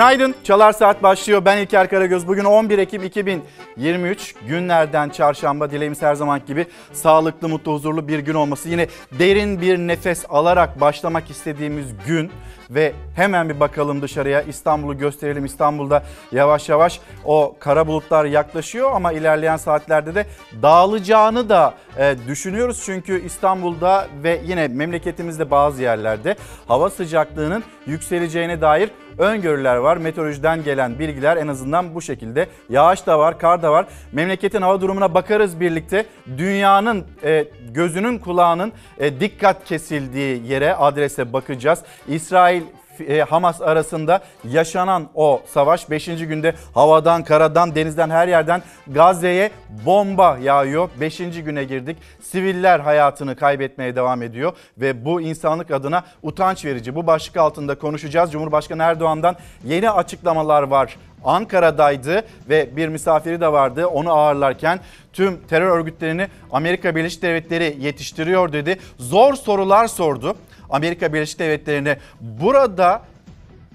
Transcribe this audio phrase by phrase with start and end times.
[0.00, 0.34] Günaydın.
[0.44, 1.44] Çalar Saat başlıyor.
[1.44, 2.28] Ben İlker Karagöz.
[2.28, 5.70] Bugün 11 Ekim 2023 günlerden çarşamba.
[5.70, 8.68] Dileğimiz her zaman gibi sağlıklı, mutlu, huzurlu bir gün olması.
[8.68, 8.86] Yine
[9.18, 12.30] derin bir nefes alarak başlamak istediğimiz gün
[12.70, 14.42] ve hemen bir bakalım dışarıya.
[14.42, 15.44] İstanbul'u gösterelim.
[15.44, 20.26] İstanbul'da yavaş yavaş o kara bulutlar yaklaşıyor ama ilerleyen saatlerde de
[20.62, 22.82] dağılacağını da e, düşünüyoruz.
[22.84, 26.36] Çünkü İstanbul'da ve yine memleketimizde bazı yerlerde
[26.68, 29.96] hava sıcaklığının yükseleceğine dair öngörüler var.
[29.96, 32.46] Meteorolojiden gelen bilgiler en azından bu şekilde.
[32.68, 33.86] Yağış da var, kar da var.
[34.12, 36.06] Memleketin hava durumuna bakarız birlikte.
[36.38, 41.78] Dünyanın e, gözünün kulağının e, dikkat kesildiği yere adrese bakacağız.
[42.08, 42.62] İsrail
[43.08, 46.06] e, Hamas arasında yaşanan o savaş 5.
[46.06, 49.50] günde havadan, karadan, denizden her yerden Gazze'ye
[49.86, 50.88] bomba yağıyor.
[51.00, 51.18] 5.
[51.18, 51.96] güne girdik.
[52.22, 56.94] Siviller hayatını kaybetmeye devam ediyor ve bu insanlık adına utanç verici.
[56.94, 58.32] Bu başlık altında konuşacağız.
[58.32, 60.96] Cumhurbaşkanı Erdoğan'dan yeni açıklamalar var.
[61.24, 63.86] Ankara'daydı ve bir misafiri de vardı.
[63.86, 64.80] Onu ağırlarken
[65.12, 68.78] tüm terör örgütlerini Amerika Birleşik Devletleri yetiştiriyor dedi.
[68.98, 70.36] Zor sorular sordu.
[70.70, 73.02] Amerika Birleşik Devletleri'ne burada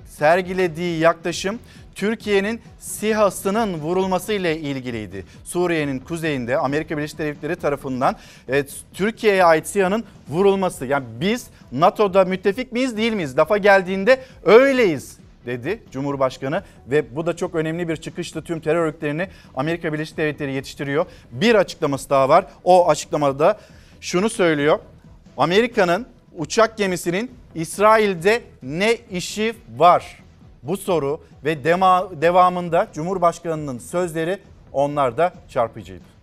[0.06, 1.60] sergilediği yaklaşım
[1.96, 5.26] Türkiye'nin SİHA'sının vurulması ile ilgiliydi.
[5.44, 8.16] Suriye'nin kuzeyinde Amerika Birleşik Devletleri tarafından
[8.50, 10.86] e, Türkiye'ye ait SİHA'nın vurulması.
[10.86, 13.38] Yani biz NATO'da müttefik miyiz değil miyiz?
[13.38, 18.44] Lafa geldiğinde öyleyiz dedi Cumhurbaşkanı ve bu da çok önemli bir çıkıştı.
[18.44, 21.06] Tüm terör örgütlerini Amerika Birleşik Devletleri yetiştiriyor.
[21.32, 22.46] Bir açıklaması daha var.
[22.64, 23.60] O açıklamada
[24.02, 24.80] şunu söylüyor.
[25.38, 26.08] Amerika'nın
[26.38, 30.24] uçak gemisinin İsrail'de ne işi var?
[30.64, 34.40] Bu soru ve dema, devamında Cumhurbaşkanı'nın sözleri
[34.74, 36.16] onlar da çarpıcıydı.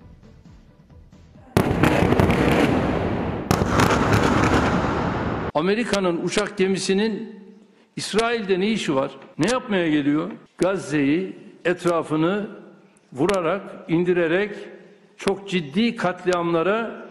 [5.55, 7.43] Amerika'nın uçak gemisinin
[7.97, 9.11] İsrail'de ne işi var?
[9.39, 10.31] Ne yapmaya geliyor?
[10.59, 12.51] Gazze'yi etrafını
[13.13, 14.55] vurarak, indirerek
[15.17, 17.07] çok ciddi katliamlara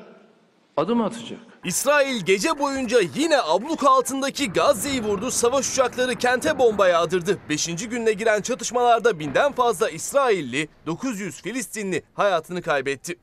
[0.78, 1.51] adım atacak.
[1.66, 5.32] İsrail gece boyunca yine abluk altındaki Gazze'yi vurdu.
[5.32, 7.38] Savaş uçakları kente bomba yağdırdı.
[7.50, 13.16] Beşinci gününe giren çatışmalarda binden fazla İsrailli, 900 Filistinli hayatını kaybetti.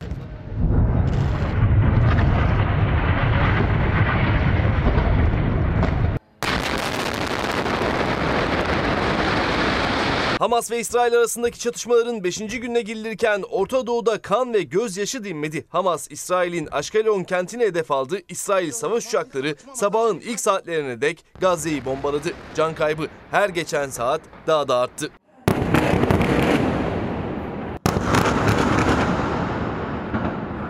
[10.39, 12.37] Hamas ve İsrail arasındaki çatışmaların 5.
[12.37, 15.65] gününe girilirken Orta Doğu'da kan ve gözyaşı dinmedi.
[15.69, 18.19] Hamas, İsrail'in Aşkelon kentini hedef aldı.
[18.29, 22.29] İsrail savaş uçakları sabahın ilk saatlerine dek Gazze'yi bombaladı.
[22.55, 25.11] Can kaybı her geçen saat daha da arttı.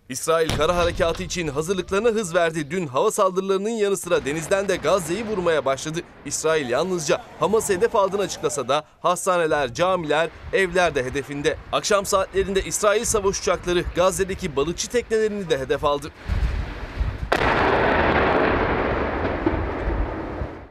[0.09, 2.71] İsrail kara harekatı için hazırlıklarına hız verdi.
[2.71, 5.99] Dün hava saldırılarının yanı sıra denizden de Gazze'yi vurmaya başladı.
[6.25, 11.57] İsrail yalnızca Hamas'ı hedef aldığını açıklasa da hastaneler, camiler, evler de hedefinde.
[11.71, 16.11] Akşam saatlerinde İsrail savaş uçakları Gazze'deki balıkçı teknelerini de hedef aldı.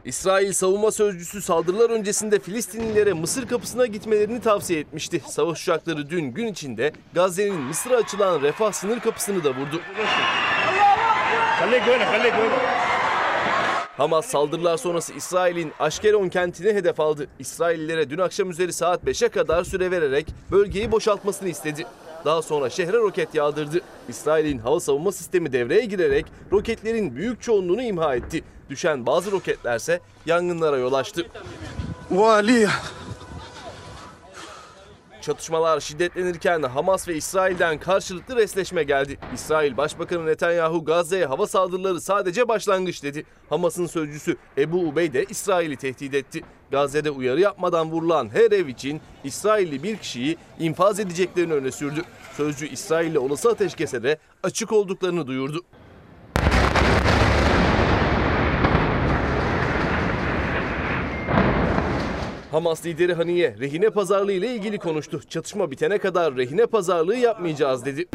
[0.05, 5.21] İsrail savunma sözcüsü saldırılar öncesinde Filistinlilere Mısır kapısına gitmelerini tavsiye etmişti.
[5.27, 9.81] Savaş uçakları dün gün içinde Gazze'nin Mısır'a açılan refah sınır kapısını da vurdu.
[13.97, 17.27] Hamas saldırılar sonrası İsrail'in Aşkelon kentini hedef aldı.
[17.39, 21.85] İsraillilere dün akşam üzeri saat 5'e kadar süre vererek bölgeyi boşaltmasını istedi.
[22.25, 23.81] Daha sonra şehre roket yağdırdı.
[24.09, 28.43] İsrail'in hava savunma sistemi devreye girerek roketlerin büyük çoğunluğunu imha etti.
[28.69, 31.25] Düşen bazı roketlerse yangınlara yol açtı.
[35.21, 39.17] Çatışmalar şiddetlenirken Hamas ve İsrail'den karşılıklı resleşme geldi.
[39.33, 43.25] İsrail Başbakanı Netanyahu Gazze'ye hava saldırıları sadece başlangıç dedi.
[43.49, 46.43] Hamas'ın sözcüsü Ebu Ubey de İsrail'i tehdit etti.
[46.71, 52.01] Gazze'de uyarı yapmadan vurulan her ev için İsrailli bir kişiyi infaz edeceklerini öne sürdü.
[52.37, 55.61] Sözcü İsrail'le olası ateşkese de açık olduklarını duyurdu.
[62.51, 65.21] Hamas lideri Haniye rehine pazarlığı ile ilgili konuştu.
[65.29, 68.05] Çatışma bitene kadar rehine pazarlığı yapmayacağız dedi.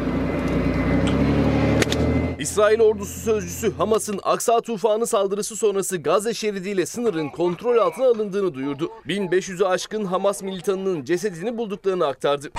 [2.39, 8.89] İsrail ordusu sözcüsü Hamas'ın Aksa tufanı saldırısı sonrası Gazze şeridiyle sınırın kontrol altına alındığını duyurdu.
[9.07, 12.51] 1500'ü aşkın Hamas militanının cesedini bulduklarını aktardı.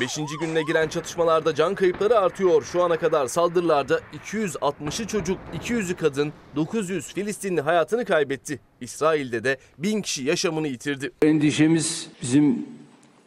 [0.00, 2.62] Beşinci gününe giren çatışmalarda can kayıpları artıyor.
[2.62, 8.60] Şu ana kadar saldırılarda 260'ı çocuk, 200'ü kadın, 900 Filistinli hayatını kaybetti.
[8.80, 11.12] İsrail'de de 1000 kişi yaşamını yitirdi.
[11.22, 12.66] Endişemiz bizim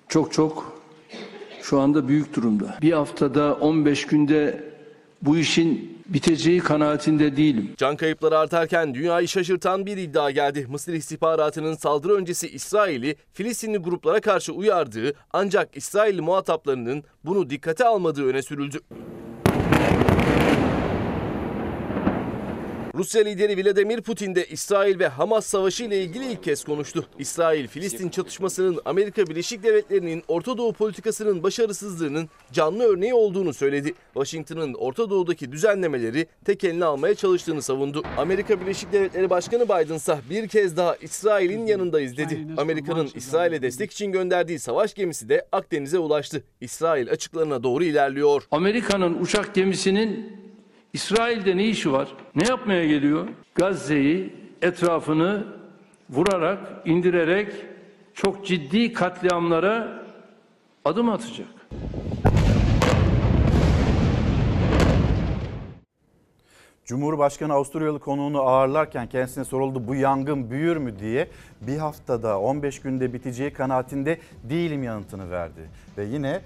[0.07, 0.79] çok çok
[1.61, 2.77] şu anda büyük durumda.
[2.81, 4.63] Bir haftada 15 günde
[5.21, 7.73] bu işin biteceği kanaatinde değilim.
[7.77, 10.67] Can kayıpları artarken dünyayı şaşırtan bir iddia geldi.
[10.69, 18.25] Mısır istihbaratının saldırı öncesi İsrail'i Filistinli gruplara karşı uyardığı ancak İsrailli muhataplarının bunu dikkate almadığı
[18.25, 18.79] öne sürüldü.
[22.95, 27.06] Rusya lideri Vladimir Putin de İsrail ve Hamas savaşı ile ilgili ilk kez konuştu.
[27.19, 33.94] İsrail-Filistin çatışmasının Amerika Birleşik Devletleri'nin Orta Doğu politikasının başarısızlığının canlı örneği olduğunu söyledi.
[34.13, 38.04] Washington'ın Orta Doğu'daki düzenlemeleri tek eline almaya çalıştığını savundu.
[38.18, 42.48] Amerika Birleşik Devletleri Başkanı Biden ise bir kez daha İsrail'in yanındayız dedi.
[42.57, 46.44] Amerika'nın İsrail'e destek için gönderdiği savaş gemisi de Akdeniz'e ulaştı.
[46.62, 48.44] İsrail açıklarına doğru ilerliyor.
[48.51, 50.44] Amerika'nın uçak gemisinin
[50.94, 52.07] İsrail'de ne işi var?
[52.36, 53.28] Ne yapmaya geliyor?
[53.56, 55.48] Gazze'yi etrafını
[56.10, 57.54] vurarak, indirerek
[58.13, 60.04] çok ciddi katliamlara
[60.86, 61.48] adım atacak.
[66.86, 71.28] Cumhurbaşkanı Avusturyalı konuğunu ağırlarken kendisine soruldu bu yangın büyür mü diye
[71.62, 75.69] bir haftada 15 günde biteceği kanaatinde değilim yanıtını verdi.
[75.98, 76.42] Ve yine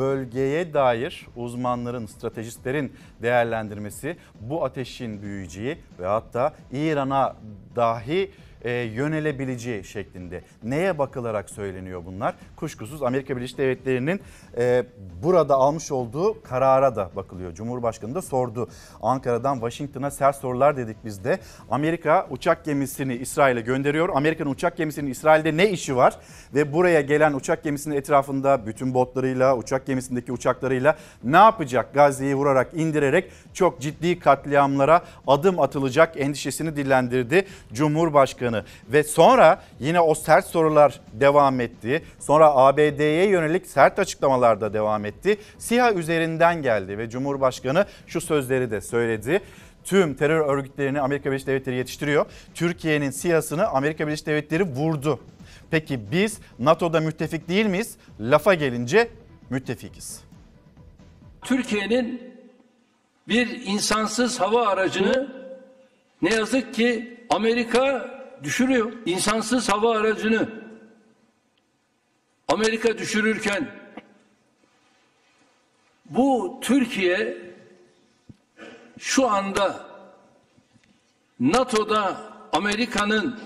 [0.00, 2.92] bölgeye dair uzmanların, stratejistlerin
[3.22, 7.36] değerlendirmesi bu ateşin büyüyeceği ve hatta İran'a
[7.76, 8.30] dahi
[8.62, 10.42] e, yönelebileceği şeklinde.
[10.62, 12.34] Neye bakılarak söyleniyor bunlar?
[12.56, 14.20] Kuşkusuz Amerika Birleşik Devletleri'nin
[14.56, 14.84] e,
[15.22, 17.54] burada almış olduğu karara da bakılıyor.
[17.54, 18.68] Cumhurbaşkanı da sordu.
[19.02, 21.38] Ankara'dan Washington'a sert sorular dedik biz de.
[21.70, 24.08] Amerika uçak gemisini İsrail'e gönderiyor.
[24.14, 26.18] Amerika'nın uçak gemisinin İsrail'de ne işi var?
[26.54, 31.94] Ve buraya gelen uçak gemisinin etrafında bütün botlarıyla, uçak gemisindeki uçaklarıyla ne yapacak?
[31.94, 38.49] Gazze'yi vurarak, indirerek çok ciddi katliamlara adım atılacak endişesini dillendirdi Cumhurbaşkanı.
[38.88, 42.02] Ve sonra yine o sert sorular devam etti.
[42.18, 45.38] Sonra ABD'ye yönelik sert açıklamalar da devam etti.
[45.58, 49.40] SİHA üzerinden geldi ve Cumhurbaşkanı şu sözleri de söyledi
[49.84, 52.26] tüm terör örgütlerini Amerika Birleşik Devletleri yetiştiriyor.
[52.54, 55.20] Türkiye'nin siyasını Amerika Birleşik Devletleri vurdu.
[55.70, 57.96] Peki biz NATO'da müttefik değil miyiz?
[58.20, 59.08] Lafa gelince
[59.50, 60.20] müttefikiz.
[61.42, 62.22] Türkiye'nin
[63.28, 65.28] bir insansız hava aracını
[66.22, 68.10] ne yazık ki Amerika
[68.42, 68.92] düşürüyor.
[69.06, 70.48] İnsansız hava aracını
[72.48, 73.70] Amerika düşürürken
[76.04, 77.38] bu Türkiye
[78.98, 79.86] şu anda
[81.40, 82.20] NATO'da
[82.52, 83.40] Amerika'nın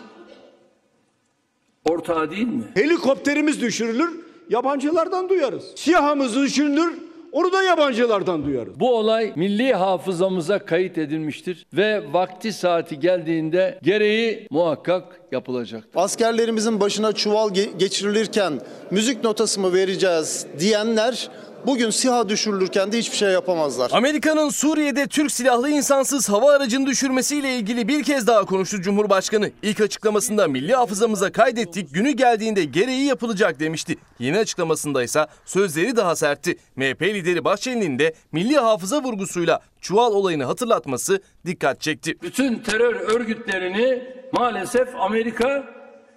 [1.84, 2.64] ortağı değil mi?
[2.74, 5.64] Helikopterimiz düşürülür, yabancılardan duyarız.
[5.76, 7.03] Siyahımız düşürülür,
[7.34, 8.80] onu da yabancılardan duyarız.
[8.80, 15.84] Bu olay milli hafızamıza kayıt edilmiştir ve vakti saati geldiğinde gereği muhakkak yapılacak.
[15.94, 18.60] askerlerimizin başına çuval ge- geçirilirken
[18.90, 21.28] müzik notası mı vereceğiz diyenler
[21.66, 23.90] bugün SİHA düşürülürken de hiçbir şey yapamazlar.
[23.94, 29.50] Amerika'nın Suriye'de Türk silahlı insansız hava aracını düşürmesiyle ilgili bir kez daha konuştu Cumhurbaşkanı.
[29.62, 33.96] İlk açıklamasında milli hafızamıza kaydettik, günü geldiğinde gereği yapılacak demişti.
[34.18, 36.56] Yeni açıklamasında ise sözleri daha sertti.
[36.76, 42.14] MHP lideri Bahçeli'nin de milli hafıza vurgusuyla çuval olayını hatırlatması dikkat çekti.
[42.22, 44.02] Bütün terör örgütlerini
[44.32, 45.64] maalesef Amerika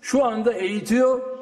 [0.01, 1.36] şu anda eğitiyor,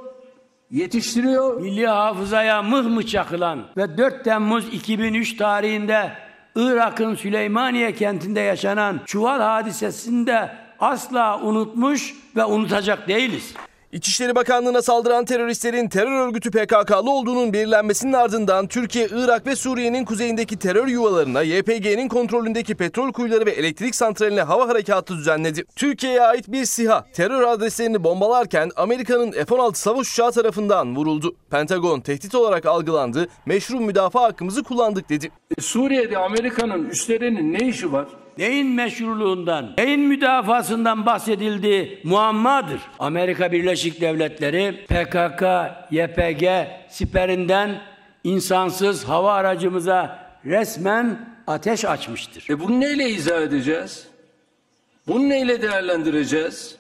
[0.72, 1.62] yetiştiriyor.
[1.62, 6.12] Milli hafızaya mıh mı çakılan ve 4 Temmuz 2003 tarihinde
[6.56, 13.54] Irak'ın Süleymaniye kentinde yaşanan çuval hadisesini de asla unutmuş ve unutacak değiliz.
[13.92, 20.60] İçişleri Bakanlığı'na saldıran teröristlerin terör örgütü PKK'lı olduğunun belirlenmesinin ardından Türkiye, Irak ve Suriye'nin kuzeyindeki
[20.60, 25.66] terör yuvalarına YPG'nin kontrolündeki petrol kuyuları ve elektrik santraline hava harekatı düzenledi.
[25.76, 31.36] Türkiye'ye ait bir SİHA terör adreslerini bombalarken Amerika'nın F-16 savaş uçağı tarafından vuruldu.
[31.52, 35.32] Pentagon tehdit olarak algılandı, meşru müdafaa hakkımızı kullandık dedi.
[35.58, 38.08] E, Suriye'de Amerika'nın üslerinin ne işi var?
[38.38, 42.82] Neyin meşruluğundan, neyin müdafasından bahsedildiği muammadır.
[43.00, 45.44] Amerika Birleşik Devletleri PKK,
[45.92, 46.44] YPG
[46.90, 47.82] siperinden
[48.24, 52.48] insansız hava aracımıza resmen ateş açmıştır.
[52.50, 54.08] E bunu neyle izah edeceğiz?
[55.08, 56.76] Bunu neyle değerlendireceğiz?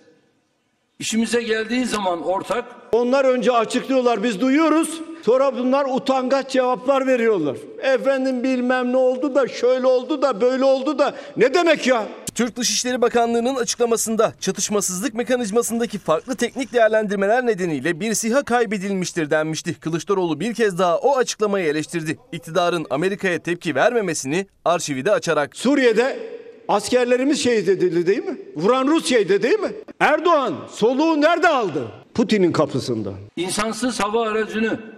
[0.99, 5.01] İşimize geldiği zaman ortak Onlar önce açıklıyorlar, biz duyuyoruz.
[5.25, 7.57] Sonra bunlar utangaç cevaplar veriyorlar.
[7.81, 11.15] Efendim bilmem ne oldu da, şöyle oldu da, böyle oldu da.
[11.37, 12.05] Ne demek ya?
[12.35, 19.79] Türk Dışişleri Bakanlığı'nın açıklamasında çatışmasızlık mekanizmasındaki farklı teknik değerlendirmeler nedeniyle bir SİHA kaybedilmiştir denmişti.
[19.79, 22.17] Kılıçdaroğlu bir kez daha o açıklamayı eleştirdi.
[22.31, 25.55] İktidarın Amerika'ya tepki vermemesini arşivi de açarak.
[25.57, 26.19] Suriye'de
[26.67, 28.37] askerlerimiz şehit edildi değil mi?
[28.55, 29.71] Vuran Rusya'ydı değil mi?
[29.99, 31.87] Erdoğan soluğu nerede aldı?
[32.13, 33.09] Putin'in kapısında.
[33.35, 34.94] insansız hava aracını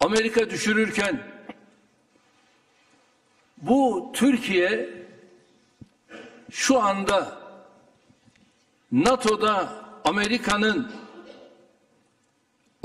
[0.00, 1.22] Amerika düşürürken
[3.56, 4.90] Bu Türkiye
[6.50, 7.38] şu anda
[8.92, 9.72] NATO'da
[10.04, 10.92] Amerika'nın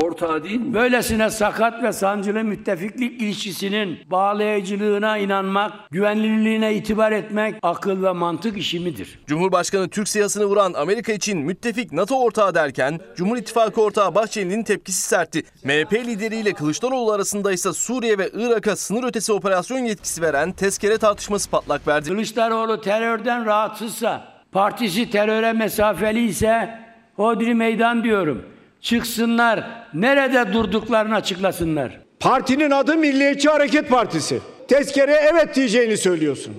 [0.02, 0.74] ortağı değil mi?
[0.74, 8.80] Böylesine sakat ve sancılı müttefiklik ilişkisinin bağlayıcılığına inanmak, güvenilirliğine itibar etmek akıl ve mantık işi
[8.80, 9.20] midir?
[9.28, 15.02] Cumhurbaşkanı Türk siyasını vuran Amerika için müttefik NATO ortağı derken Cumhur İttifakı ortağı Bahçeli'nin tepkisi
[15.02, 15.44] sertti.
[15.64, 21.50] MHP lideriyle Kılıçdaroğlu arasında ise Suriye ve Irak'a sınır ötesi operasyon yetkisi veren tezkere tartışması
[21.50, 22.10] patlak verdi.
[22.10, 26.80] Kılıçdaroğlu terörden rahatsızsa, partisi teröre mesafeli ise
[27.16, 28.46] hodri meydan diyorum.
[28.82, 32.00] Çıksınlar, nerede durduklarını açıklasınlar.
[32.20, 34.40] Partinin adı Milliyetçi Hareket Partisi.
[34.68, 36.54] Tezkere evet diyeceğini söylüyorsun.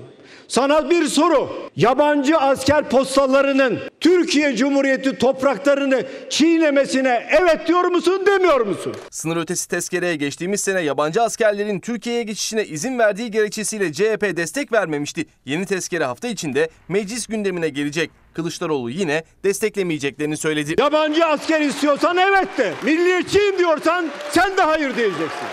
[0.53, 1.49] Sana bir soru.
[1.77, 8.95] Yabancı asker postalarının Türkiye Cumhuriyeti topraklarını çiğnemesine evet diyor musun demiyor musun?
[9.11, 15.27] Sınır ötesi tezkereye geçtiğimiz sene yabancı askerlerin Türkiye'ye geçişine izin verdiği gerekçesiyle CHP destek vermemişti.
[15.45, 18.11] Yeni tezkere hafta içinde meclis gündemine gelecek.
[18.35, 20.75] Kılıçdaroğlu yine desteklemeyeceklerini söyledi.
[20.79, 22.73] Yabancı asker istiyorsan evet de.
[22.83, 25.49] Milliyetçiyim diyorsan sen de hayır diyeceksin.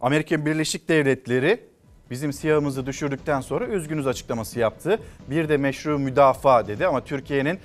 [0.00, 1.75] Amerika Birleşik Devletleri
[2.10, 5.00] bizim siyahımızı düşürdükten sonra üzgünüz açıklaması yaptı.
[5.30, 7.58] Bir de meşru müdafaa dedi ama Türkiye'nin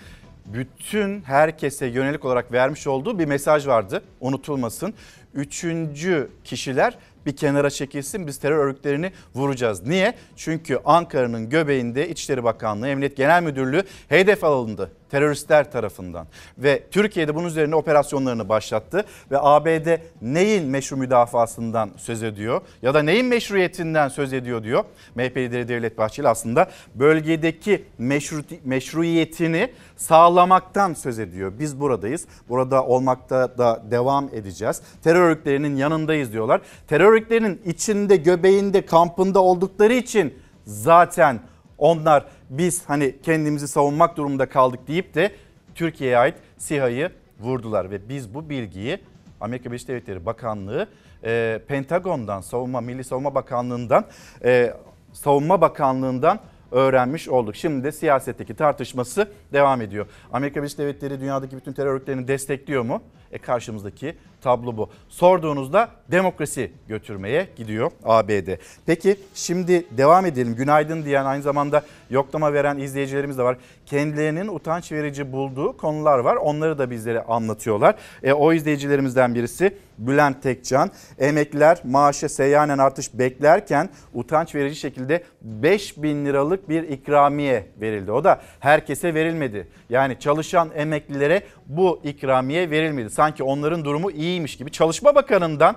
[0.45, 4.01] bütün herkese yönelik olarak vermiş olduğu bir mesaj vardı.
[4.19, 4.93] Unutulmasın.
[5.33, 9.88] Üçüncü kişiler bir kenara çekilsin biz terör örgütlerini vuracağız.
[9.88, 10.13] Niye?
[10.36, 16.27] Çünkü Ankara'nın göbeğinde İçişleri Bakanlığı, Emniyet Genel Müdürlüğü hedef alındı teröristler tarafından.
[16.57, 23.03] Ve Türkiye'de bunun üzerine operasyonlarını başlattı ve ABD neyin meşru müdafasından söz ediyor ya da
[23.03, 24.83] neyin meşruiyetinden söz ediyor diyor.
[25.15, 31.53] MHP lideri Devlet Bahçeli aslında bölgedeki meşru, meşruiyetini sağlamaktan söz ediyor.
[31.59, 32.27] Biz buradayız.
[32.49, 34.81] Burada olmakta da devam edeceğiz.
[35.03, 36.61] Terör örgütlerinin yanındayız diyorlar.
[36.87, 40.33] Terör örgütlerinin içinde, göbeğinde, kampında oldukları için
[40.65, 41.39] zaten
[41.77, 45.31] onlar biz hani kendimizi savunmak durumunda kaldık deyip de
[45.75, 49.00] Türkiye'ye ait SİHA'yı vurdular ve biz bu bilgiyi
[49.41, 50.88] Amerika Birleşik Devletleri Bakanlığı
[51.24, 54.05] e, Pentagon'dan, Savunma Milli Savunma Bakanlığı'ndan,
[54.43, 54.74] e,
[55.13, 56.39] Savunma Bakanlığı'ndan
[56.72, 57.55] öğrenmiş olduk.
[57.55, 60.05] Şimdi de siyasetteki tartışması devam ediyor.
[60.34, 63.01] Amerika Birleşik Devletleri dünyadaki bütün terör örgütlerini destekliyor mu?
[63.31, 64.89] E karşımızdaki tablo bu.
[65.09, 68.50] Sorduğunuzda demokrasi götürmeye gidiyor ABD.
[68.85, 70.55] Peki şimdi devam edelim.
[70.55, 73.57] Günaydın diyen aynı zamanda yoklama veren izleyicilerimiz de var.
[73.85, 76.35] Kendilerinin utanç verici bulduğu konular var.
[76.35, 77.95] Onları da bizlere anlatıyorlar.
[78.23, 80.91] E, o izleyicilerimizden birisi Bülent Tekcan.
[81.19, 88.12] Emekliler maaşa seyyanen artış beklerken utanç verici şekilde 5 bin liralık bir ikramiye verildi.
[88.12, 89.67] O da herkese verilmedi.
[89.89, 93.10] Yani çalışan emeklilere bu ikramiye verilmedi.
[93.10, 94.71] Sanki onların durumu iyiymiş gibi.
[94.71, 95.75] Çalışma Bakanı'ndan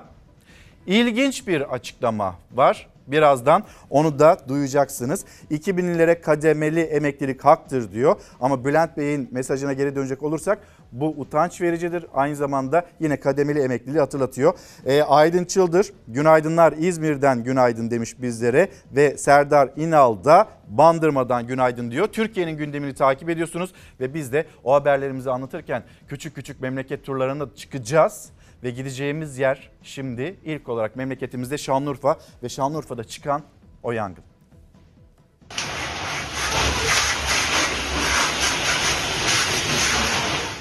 [0.87, 2.94] ilginç bir açıklama var.
[3.07, 5.25] Birazdan onu da duyacaksınız.
[5.51, 8.17] 2000'lere kademeli emeklilik haktır diyor.
[8.41, 10.59] Ama Bülent Bey'in mesajına geri dönecek olursak
[10.93, 12.07] bu utanç vericidir.
[12.15, 14.55] Aynı zamanda yine kademeli emekliliği hatırlatıyor.
[14.87, 18.69] E, Aydın Çıldır, günaydınlar İzmir'den günaydın demiş bizlere.
[18.93, 22.07] Ve Serdar İnal da Bandırma'dan günaydın diyor.
[22.07, 23.73] Türkiye'nin gündemini takip ediyorsunuz.
[24.01, 28.31] Ve biz de o haberlerimizi anlatırken küçük küçük memleket turlarına çıkacağız.
[28.65, 33.43] Ve gideceğimiz yer şimdi ilk olarak memleketimizde Şanlıurfa ve Şanlıurfa'da çıkan
[33.83, 34.25] o yangın.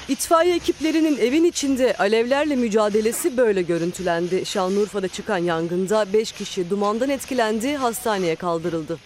[0.08, 4.46] İtfaiye ekiplerinin evin içinde alevlerle mücadelesi böyle görüntülendi.
[4.46, 8.98] Şanlıurfa'da çıkan yangında 5 kişi dumandan etkilendi, hastaneye kaldırıldı.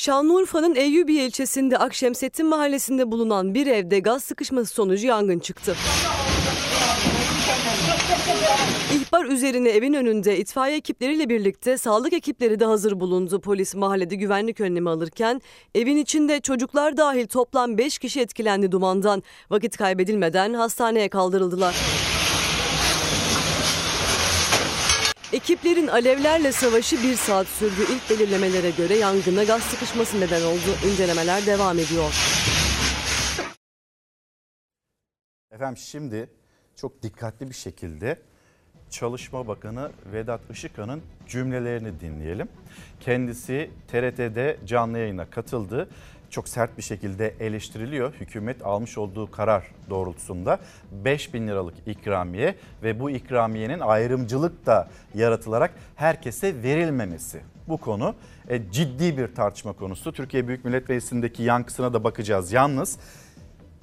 [0.00, 5.76] Şanlıurfa'nın Eyyubiye ilçesinde Akşemsettin mahallesinde bulunan bir evde gaz sıkışması sonucu yangın çıktı.
[8.94, 13.40] İhbar üzerine evin önünde itfaiye ekipleriyle birlikte sağlık ekipleri de hazır bulundu.
[13.40, 15.40] Polis mahallede güvenlik önlemi alırken
[15.74, 19.22] evin içinde çocuklar dahil toplam 5 kişi etkilendi dumandan.
[19.50, 21.76] Vakit kaybedilmeden hastaneye kaldırıldılar.
[25.32, 27.80] Ekiplerin alevlerle savaşı bir saat sürdü.
[27.92, 30.90] İlk belirlemelere göre yangına gaz sıkışması neden oldu.
[30.92, 32.14] İncelemeler devam ediyor.
[35.50, 36.30] Efendim şimdi
[36.76, 38.18] çok dikkatli bir şekilde
[38.90, 42.48] Çalışma Bakanı Vedat Işıkhan'ın cümlelerini dinleyelim.
[43.00, 45.88] Kendisi TRT'de canlı yayına katıldı.
[46.30, 48.14] Çok sert bir şekilde eleştiriliyor.
[48.14, 50.58] Hükümet almış olduğu karar doğrultusunda
[50.92, 57.40] 5 bin liralık ikramiye ve bu ikramiyenin ayrımcılık da yaratılarak herkese verilmemesi.
[57.68, 58.14] Bu konu
[58.48, 60.12] e, ciddi bir tartışma konusu.
[60.12, 62.52] Türkiye Büyük Millet Meclisi'ndeki yankısına da bakacağız.
[62.52, 62.98] Yalnız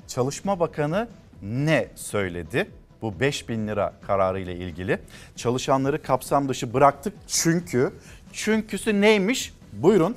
[0.07, 1.07] Çalışma Bakanı
[1.41, 2.67] ne söyledi?
[3.01, 4.99] bu 5000 lira kararı ile ilgili.
[5.35, 7.93] Çalışanları kapsam dışı bıraktık çünkü
[8.33, 9.53] çünküsü neymiş?
[9.73, 10.15] Buyurun.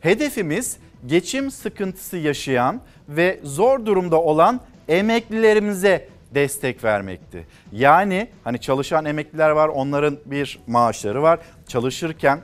[0.00, 7.46] Hedefimiz geçim sıkıntısı yaşayan ve zor durumda olan emeklilerimize destek vermekti.
[7.72, 11.38] Yani hani çalışan emekliler var onların bir maaşları var.
[11.68, 12.40] Çalışırken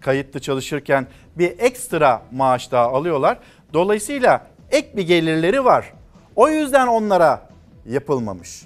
[0.00, 1.06] kayıtlı çalışırken
[1.38, 3.38] bir ekstra maaş daha alıyorlar.
[3.72, 5.92] Dolayısıyla ek bir gelirleri var.
[6.36, 7.48] O yüzden onlara
[7.86, 8.62] yapılmamış.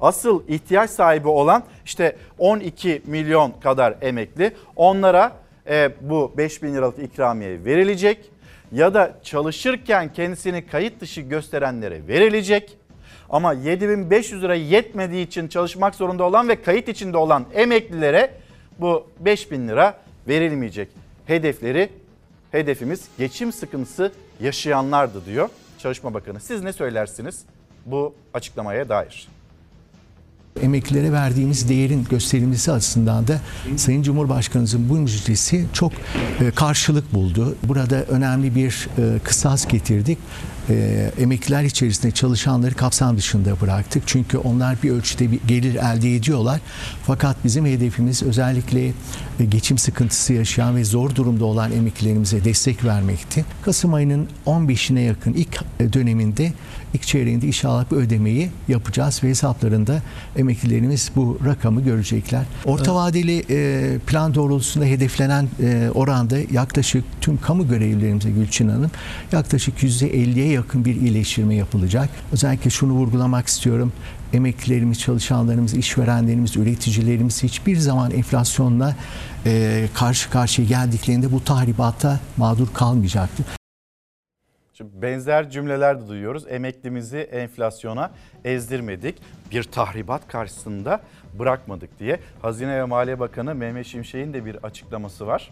[0.00, 5.32] Asıl ihtiyaç sahibi olan işte 12 milyon kadar emekli onlara
[5.68, 8.30] e, bu 5 bin liralık ikramiye verilecek
[8.76, 12.76] ya da çalışırken kendisini kayıt dışı gösterenlere verilecek.
[13.30, 18.34] Ama 7500 lira yetmediği için çalışmak zorunda olan ve kayıt içinde olan emeklilere
[18.78, 20.88] bu 5000 lira verilmeyecek.
[21.26, 21.88] Hedefleri
[22.50, 26.40] hedefimiz geçim sıkıntısı yaşayanlardı diyor Çalışma Bakanı.
[26.40, 27.44] Siz ne söylersiniz
[27.86, 29.28] bu açıklamaya dair?
[30.62, 33.40] Emeklilere verdiğimiz değerin gösterilmesi açısından da
[33.76, 35.92] Sayın Cumhurbaşkanımızın bu müjdesi çok
[36.40, 37.56] e, karşılık buldu.
[37.68, 40.18] Burada önemli bir e, kısas getirdik.
[40.70, 44.02] E, emekliler içerisinde çalışanları kapsam dışında bıraktık.
[44.06, 46.60] Çünkü onlar bir ölçüde bir gelir elde ediyorlar.
[47.06, 48.92] Fakat bizim hedefimiz özellikle
[49.48, 53.44] geçim sıkıntısı yaşayan ve zor durumda olan emeklilerimize destek vermekti.
[53.62, 55.60] Kasım ayının 15'ine yakın ilk
[55.92, 56.52] döneminde
[56.94, 60.02] ilk çeyreğinde inşallah bu ödemeyi yapacağız ve hesaplarında
[60.36, 62.42] emeklilerimiz bu rakamı görecekler.
[62.64, 68.90] Orta vadeli e, plan doğrultusunda hedeflenen e, oranda yaklaşık tüm kamu görevlilerimize Gülçin Hanım
[69.32, 72.08] yaklaşık %50'ye yakın bir iyileştirme yapılacak.
[72.32, 73.92] Özellikle şunu vurgulamak istiyorum.
[74.32, 78.96] Emeklilerimiz, çalışanlarımız, işverenlerimiz, üreticilerimiz hiçbir zaman enflasyonla
[79.46, 83.46] e, karşı karşıya geldiklerinde bu tahribata mağdur kalmayacaktır.
[84.76, 86.44] Şimdi benzer cümleler de duyuyoruz.
[86.48, 88.10] Emeklimizi enflasyona
[88.44, 89.22] ezdirmedik.
[89.50, 91.00] Bir tahribat karşısında
[91.38, 92.20] bırakmadık diye.
[92.42, 95.50] Hazine ve Maliye Bakanı Mehmet Şimşek'in de bir açıklaması var.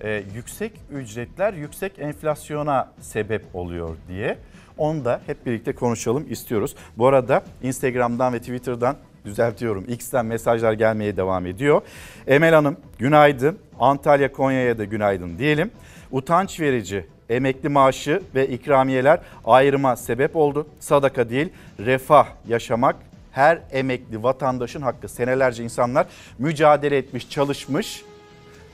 [0.00, 4.38] Ee, yüksek ücretler yüksek enflasyona sebep oluyor diye.
[4.78, 6.76] Onu da hep birlikte konuşalım istiyoruz.
[6.98, 9.84] Bu arada Instagram'dan ve Twitter'dan düzeltiyorum.
[9.88, 11.82] X'ten mesajlar gelmeye devam ediyor.
[12.26, 13.58] Emel Hanım günaydın.
[13.80, 15.70] Antalya Konya'ya da günaydın diyelim.
[16.10, 20.66] Utanç verici emekli maaşı ve ikramiyeler ayrıma sebep oldu.
[20.80, 22.96] Sadaka değil, refah yaşamak
[23.32, 25.08] her emekli vatandaşın hakkı.
[25.08, 26.06] Senelerce insanlar
[26.38, 28.02] mücadele etmiş, çalışmış,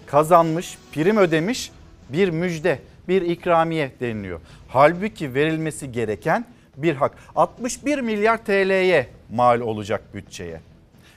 [0.06, 1.70] kazanmış, prim ödemiş
[2.08, 4.40] bir müjde, bir ikramiye deniliyor.
[4.68, 6.44] Halbuki verilmesi gereken
[6.76, 7.12] bir hak.
[7.36, 10.60] 61 milyar TL'ye mal olacak bütçeye.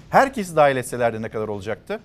[0.09, 1.99] Herkes dahil etselerdi ne kadar olacaktı?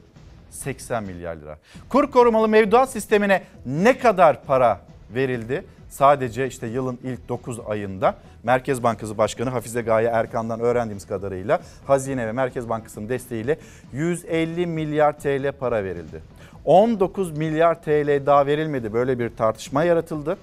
[0.51, 1.59] 80 milyar lira.
[1.88, 4.81] Kur korumalı mevduat sistemine ne kadar para
[5.14, 5.64] verildi?
[5.88, 12.27] Sadece işte yılın ilk 9 ayında Merkez Bankası Başkanı Hafize Gaye Erkan'dan öğrendiğimiz kadarıyla Hazine
[12.27, 13.59] ve Merkez Bankası'nın desteğiyle
[13.92, 16.23] 150 milyar TL para verildi.
[16.64, 18.92] 19 milyar TL daha verilmedi.
[18.92, 20.37] Böyle bir tartışma yaratıldı.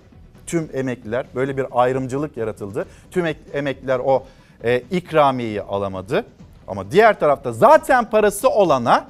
[0.47, 2.85] Tüm emekliler böyle bir ayrımcılık yaratıldı.
[3.11, 4.23] Tüm ek- emekliler o
[4.63, 6.25] e, ikramiyeyi alamadı.
[6.67, 9.07] Ama diğer tarafta zaten parası olana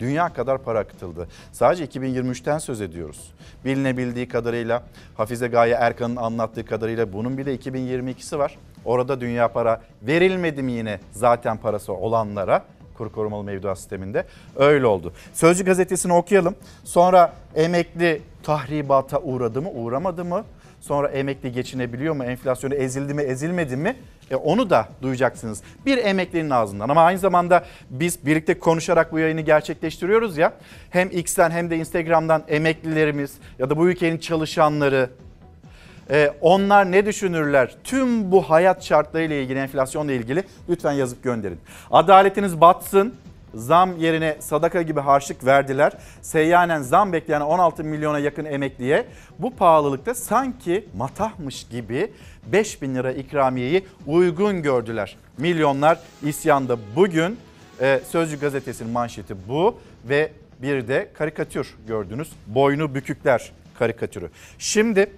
[0.00, 1.28] dünya kadar para akıtıldı.
[1.52, 3.32] Sadece 2023'ten söz ediyoruz.
[3.64, 4.82] Bilinebildiği kadarıyla
[5.16, 8.58] Hafize Gaye Erkan'ın anlattığı kadarıyla bunun bir de 2022'si var.
[8.84, 12.64] Orada dünya para verilmedi mi yine zaten parası olanlara?
[12.98, 14.24] Kur korumalı mevduat sisteminde
[14.56, 15.12] öyle oldu.
[15.32, 16.54] Sözcü gazetesini okuyalım.
[16.84, 20.44] Sonra emekli tahribata uğradı mı uğramadı mı?
[20.86, 22.24] Sonra emekli geçinebiliyor mu?
[22.24, 23.96] Enflasyonu ezildi mi ezilmedi mi?
[24.30, 25.62] E onu da duyacaksınız.
[25.86, 30.52] Bir emeklinin ağzından ama aynı zamanda biz birlikte konuşarak bu yayını gerçekleştiriyoruz ya.
[30.90, 35.10] Hem X'ten hem de Instagram'dan emeklilerimiz ya da bu ülkenin çalışanları
[36.10, 37.74] e, onlar ne düşünürler?
[37.84, 41.58] Tüm bu hayat şartlarıyla ilgili, enflasyonla ilgili lütfen yazıp gönderin.
[41.90, 43.14] Adaletiniz batsın.
[43.54, 45.92] Zam yerine sadaka gibi harçlık verdiler.
[46.22, 49.06] Seyyanen zam bekleyen 16 milyona yakın emekliye
[49.38, 52.12] bu pahalılıkta sanki matahmış gibi
[52.46, 55.16] 5 bin lira ikramiyeyi uygun gördüler.
[55.38, 57.38] Milyonlar isyanda bugün
[57.80, 62.32] e, Sözcü gazetesinin manşeti bu ve bir de karikatür gördünüz.
[62.46, 64.30] Boynu bükükler karikatürü.
[64.58, 65.10] Şimdi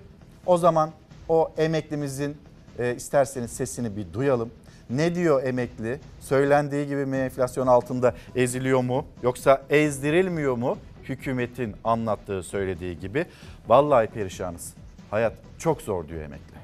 [0.47, 0.91] o zaman
[1.29, 2.37] o emeklimizin
[2.79, 4.51] e, isterseniz sesini bir duyalım.
[4.91, 6.01] Ne diyor emekli?
[6.21, 9.07] Söylendiği gibi mi enflasyon altında eziliyor mu?
[9.23, 10.79] Yoksa ezdirilmiyor mu?
[11.05, 13.27] Hükümetin anlattığı söylediği gibi.
[13.69, 14.75] Vallahi perişanız.
[15.11, 16.57] Hayat çok zor diyor emekli.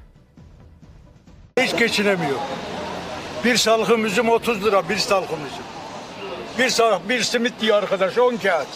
[1.59, 2.37] Hiç geçinemiyor.
[3.45, 5.65] Bir salkım üzüm 30 lira bir salkım üzüm.
[6.59, 8.67] Bir salkım, bir simit diyor arkadaş 10 kağıt.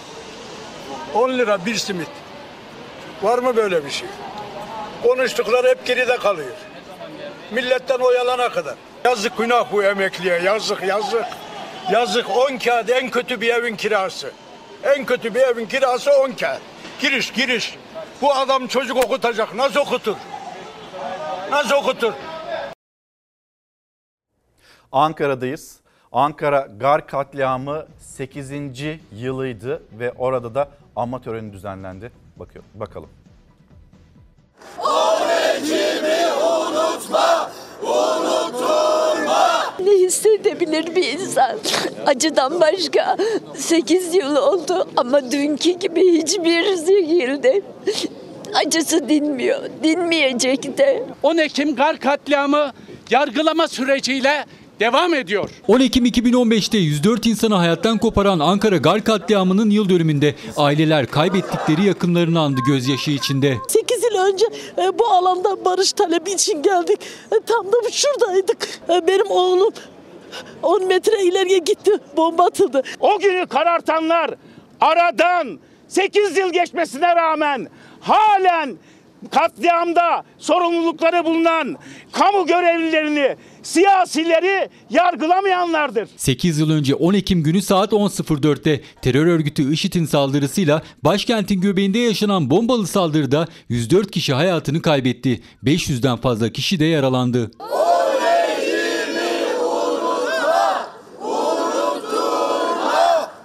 [1.13, 2.09] 10 lira bir simit.
[3.21, 4.09] Var mı böyle bir şey?
[5.03, 6.55] Konuştukları hep geride kalıyor.
[7.51, 8.75] Milletten oyalana kadar.
[9.07, 11.25] Yazık günah bu emekliye yazık yazık.
[11.91, 14.31] Yazık 10 kağıt en kötü bir evin kirası.
[14.83, 16.61] En kötü bir evin kirası 10 kağıt.
[16.99, 17.77] Giriş giriş.
[18.21, 19.55] Bu adam çocuk okutacak.
[19.55, 20.15] Nasıl okutur?
[21.51, 22.13] Nasıl okutur?
[24.91, 25.79] Ankara'dayız.
[26.11, 28.51] Ankara Gar katliamı 8.
[29.11, 32.11] yılıydı ve orada da anma töreni düzenlendi.
[32.35, 33.09] Bakıyor, bakalım.
[39.79, 41.57] Ne hissedebilir bir insan?
[42.05, 43.17] Acıdan başka
[43.55, 47.61] 8 yıl oldu ama dünkü gibi hiçbir şekilde
[48.65, 49.59] acısı dinmiyor.
[49.83, 51.03] Dinmeyecek de.
[51.23, 52.71] 10 Ekim Gar katliamı
[53.09, 54.45] yargılama süreciyle
[54.79, 55.49] devam ediyor.
[55.67, 62.39] 10 Ekim 2015'te 104 insanı hayattan koparan Ankara Gar katliamının yıl dönümünde aileler kaybettikleri yakınlarını
[62.39, 63.57] andı gözyaşı içinde.
[63.67, 64.45] 8 yıl önce
[64.77, 66.99] e, bu alanda barış talebi için geldik.
[67.31, 68.67] E, Tam da şuradaydık.
[68.89, 69.73] E, Benim oğlum
[70.63, 71.91] 10 metre ileriye gitti.
[72.17, 72.81] Bomba atıldı.
[72.99, 74.31] O günü karartanlar
[74.81, 77.67] aradan 8 yıl geçmesine rağmen
[77.99, 78.77] halen
[79.31, 81.77] katliamda sorumlulukları bulunan
[82.11, 83.35] kamu görevlilerini,
[83.67, 86.09] siyasileri yargılamayanlardır.
[86.17, 92.49] 8 yıl önce 10 Ekim günü saat 10.04'te terör örgütü IŞİD'in saldırısıyla başkentin göbeğinde yaşanan
[92.49, 95.41] bombalı saldırıda 104 kişi hayatını kaybetti.
[95.63, 97.51] 500'den fazla kişi de yaralandı.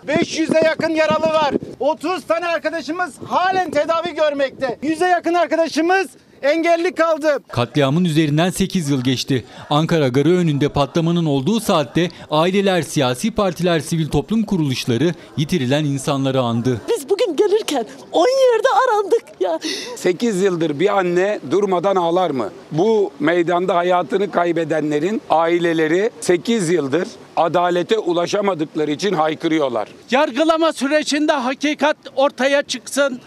[0.07, 1.55] 500'e yakın yaralı var.
[1.81, 4.79] 30 tane arkadaşımız halen tedavi görmekte.
[4.83, 6.09] 100'e yakın arkadaşımız
[6.43, 7.39] engelli kaldı.
[7.49, 9.45] Katliamın üzerinden 8 yıl geçti.
[9.71, 16.81] Ankara Garı önünde patlamanın olduğu saatte aileler, siyasi partiler, sivil toplum kuruluşları yitirilen insanları andı.
[16.89, 19.59] Biz bugün gelirken 10 yerde arandık ya.
[19.97, 22.51] 8 yıldır bir anne durmadan ağlar mı?
[22.73, 29.89] Bu meydanda hayatını kaybedenlerin aileleri 8 yıldır adalete ulaşamadıkları için haykırıyorlar.
[30.11, 33.21] Yargılama sürecinde hakikat ortaya çıksın.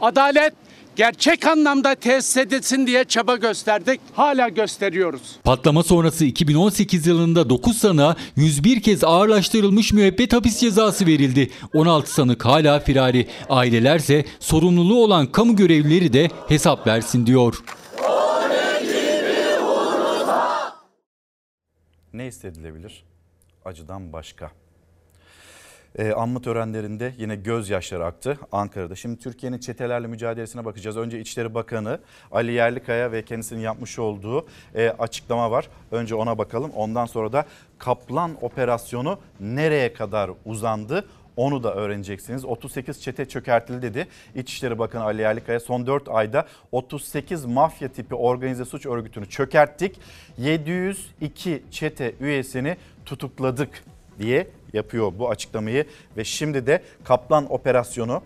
[0.00, 0.54] Adalet
[0.96, 4.00] gerçek anlamda tesis edilsin diye çaba gösterdik.
[4.12, 5.36] Hala gösteriyoruz.
[5.44, 11.50] Patlama sonrası 2018 yılında 9 sanığa 101 kez ağırlaştırılmış müebbet hapis cezası verildi.
[11.74, 13.28] 16 sanık hala firari.
[13.48, 17.62] Ailelerse sorumluluğu olan kamu görevlileri de hesap versin diyor.
[22.12, 23.04] Ne istedilebilir?
[23.64, 24.61] Acıdan başka.
[25.98, 28.94] E, anma törenlerinde yine gözyaşları aktı Ankara'da.
[28.94, 30.96] Şimdi Türkiye'nin çetelerle mücadelesine bakacağız.
[30.96, 32.00] Önce İçişleri Bakanı
[32.32, 35.68] Ali Yerlikaya ve kendisinin yapmış olduğu e, açıklama var.
[35.90, 36.70] Önce ona bakalım.
[36.70, 37.46] Ondan sonra da
[37.78, 41.04] Kaplan operasyonu nereye kadar uzandı?
[41.36, 42.44] Onu da öğreneceksiniz.
[42.44, 44.08] 38 çete çökertildi dedi.
[44.34, 50.00] İçişleri Bakanı Ali Yerlikaya son 4 ayda 38 mafya tipi organize suç örgütünü çökerttik.
[50.38, 52.76] 702 çete üyesini
[53.06, 53.84] tutukladık
[54.18, 58.22] diye yapıyor bu açıklamayı ve şimdi de Kaplan operasyonu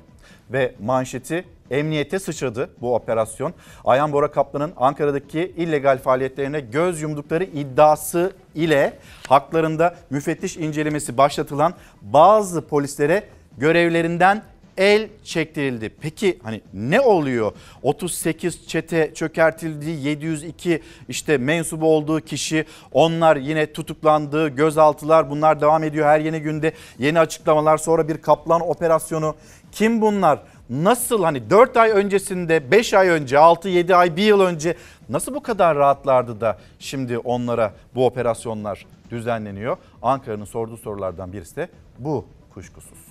[0.52, 3.54] ve manşeti emniyete sıçradı bu operasyon.
[3.84, 12.66] Ayhan Bora Kaplan'ın Ankara'daki illegal faaliyetlerine göz yumdukları iddiası ile haklarında müfettiş incelemesi başlatılan bazı
[12.66, 13.24] polislere
[13.58, 14.42] görevlerinden
[14.76, 15.88] el çektirildi.
[16.00, 17.52] Peki hani ne oluyor?
[17.82, 26.06] 38 çete çökertildi, 702 işte mensubu olduğu kişi onlar yine tutuklandı, gözaltılar bunlar devam ediyor
[26.06, 26.72] her yeni günde.
[26.98, 29.34] Yeni açıklamalar sonra bir kaplan operasyonu.
[29.72, 30.42] Kim bunlar?
[30.70, 34.76] Nasıl hani 4 ay öncesinde, 5 ay önce, 6-7 ay, 1 yıl önce
[35.08, 39.76] nasıl bu kadar rahatlardı da şimdi onlara bu operasyonlar düzenleniyor?
[40.02, 43.05] Ankara'nın sorduğu sorulardan birisi de bu kuşkusuz.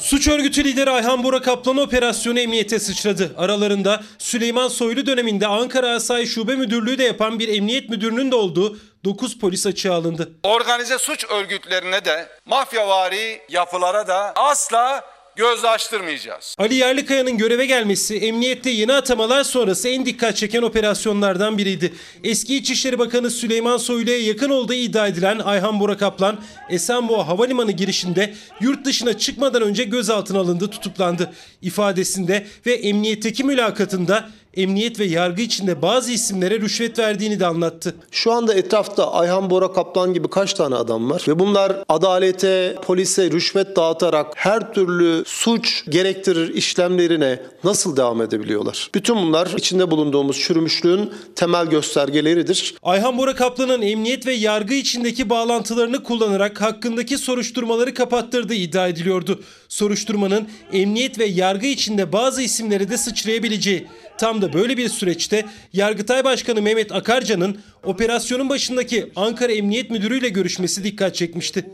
[0.00, 3.34] Suç örgütü lideri Ayhan Bora Kaplan operasyonu emniyete sıçradı.
[3.38, 8.78] Aralarında Süleyman Soylu döneminde Ankara Asayiş Şube Müdürlüğü de yapan bir emniyet müdürünün de olduğu
[9.04, 10.30] 9 polis açığa alındı.
[10.42, 15.04] Organize suç örgütlerine de mafyavari yapılara da asla
[15.40, 16.56] göz açtırmayacağız.
[16.58, 21.92] Ali Yerlikaya'nın göreve gelmesi emniyette yeni atamalar sonrası en dikkat çeken operasyonlardan biriydi.
[22.24, 28.34] Eski İçişleri Bakanı Süleyman Soylu'ya yakın olduğu iddia edilen Ayhan Bora Kaplan, Esenboğa Havalimanı girişinde
[28.60, 31.32] yurt dışına çıkmadan önce gözaltına alındı, tutuklandı.
[31.62, 37.94] İfadesinde ve emniyetteki mülakatında emniyet ve yargı içinde bazı isimlere rüşvet verdiğini de anlattı.
[38.10, 43.30] Şu anda etrafta Ayhan Bora Kaplan gibi kaç tane adam var ve bunlar adalete, polise
[43.30, 48.90] rüşvet dağıtarak her türlü suç gerektirir işlemlerine nasıl devam edebiliyorlar?
[48.94, 52.74] Bütün bunlar içinde bulunduğumuz çürümüşlüğün temel göstergeleridir.
[52.82, 59.40] Ayhan Bora Kaplan'ın emniyet ve yargı içindeki bağlantılarını kullanarak hakkındaki soruşturmaları kapattırdığı iddia ediliyordu.
[59.70, 63.86] Soruşturmanın emniyet ve yargı içinde bazı isimlere de sıçrayabileceği.
[64.18, 70.28] Tam da böyle bir süreçte Yargıtay Başkanı Mehmet Akarca'nın operasyonun başındaki Ankara Emniyet Müdürü ile
[70.28, 71.66] görüşmesi dikkat çekmişti.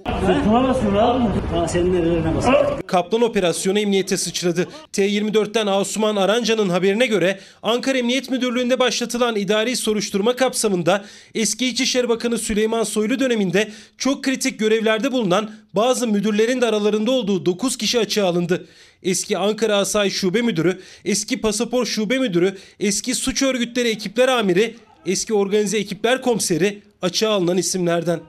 [2.87, 4.69] Kaplan operasyonu emniyete sıçradı.
[4.93, 11.05] T24'ten Asuman Aranca'nın haberine göre Ankara Emniyet Müdürlüğü'nde başlatılan idari soruşturma kapsamında
[11.35, 17.47] eski İçişleri Bakanı Süleyman Soylu döneminde çok kritik görevlerde bulunan bazı müdürlerin de aralarında olduğu
[17.47, 18.67] 9 kişi açığa alındı.
[19.03, 25.35] Eski Ankara Asayiş Şube Müdürü, eski Pasaport Şube Müdürü, eski Suç Örgütleri Ekipler Amiri, eski
[25.35, 28.21] Organize Ekipler Komiseri açığa alınan isimlerden.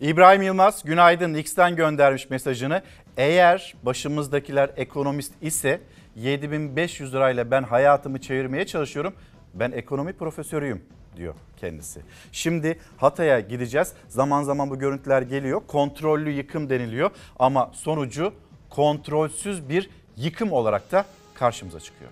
[0.00, 2.82] İbrahim Yılmaz günaydın X'ten göndermiş mesajını.
[3.16, 5.80] Eğer başımızdakiler ekonomist ise
[6.16, 9.14] 7500 lirayla ben hayatımı çevirmeye çalışıyorum.
[9.54, 10.82] Ben ekonomi profesörüyüm
[11.16, 12.00] diyor kendisi.
[12.32, 13.92] Şimdi Hatay'a gideceğiz.
[14.08, 15.62] Zaman zaman bu görüntüler geliyor.
[15.66, 18.32] Kontrollü yıkım deniliyor ama sonucu
[18.70, 22.10] kontrolsüz bir yıkım olarak da karşımıza çıkıyor.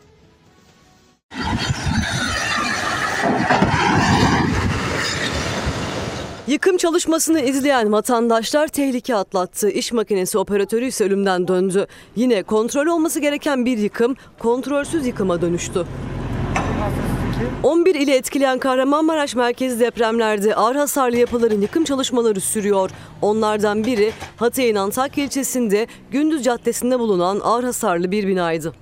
[6.47, 9.71] Yıkım çalışmasını izleyen vatandaşlar tehlike atlattı.
[9.71, 11.87] İş makinesi operatörü ise ölümden döndü.
[12.17, 15.87] Yine kontrol olması gereken bir yıkım kontrolsüz yıkıma dönüştü.
[17.63, 22.91] 11 ile etkileyen Kahramanmaraş merkezi depremlerde ağır hasarlı yapıların yıkım çalışmaları sürüyor.
[23.23, 28.73] Onlardan biri Hatay'ın Antakya ilçesinde Gündüz Caddesi'nde bulunan ağır hasarlı bir binaydı.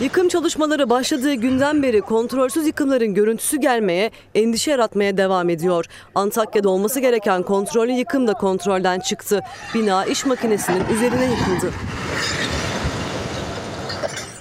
[0.00, 5.84] Yıkım çalışmaları başladığı günden beri kontrolsüz yıkımların görüntüsü gelmeye, endişe yaratmaya devam ediyor.
[6.14, 9.40] Antakya'da olması gereken kontrollü yıkım da kontrolden çıktı.
[9.74, 11.72] Bina iş makinesinin üzerine yıkıldı.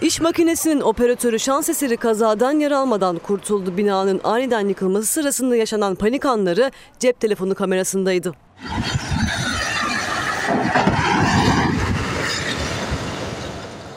[0.05, 3.77] İş makinesinin operatörü şans eseri kazadan yer almadan kurtuldu.
[3.77, 8.33] Binanın aniden yıkılması sırasında yaşanan panik anları cep telefonu kamerasındaydı.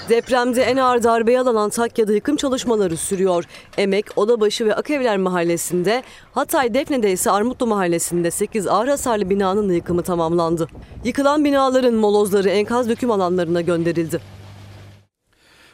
[0.08, 3.44] Depremde en ağır darbeyi alan Antakya'da yıkım çalışmaları sürüyor.
[3.78, 10.02] Emek, Odabaşı ve Akevler mahallesinde, Hatay Defne'de ise Armutlu mahallesinde 8 ağır hasarlı binanın yıkımı
[10.02, 10.68] tamamlandı.
[11.04, 14.37] Yıkılan binaların molozları enkaz döküm alanlarına gönderildi.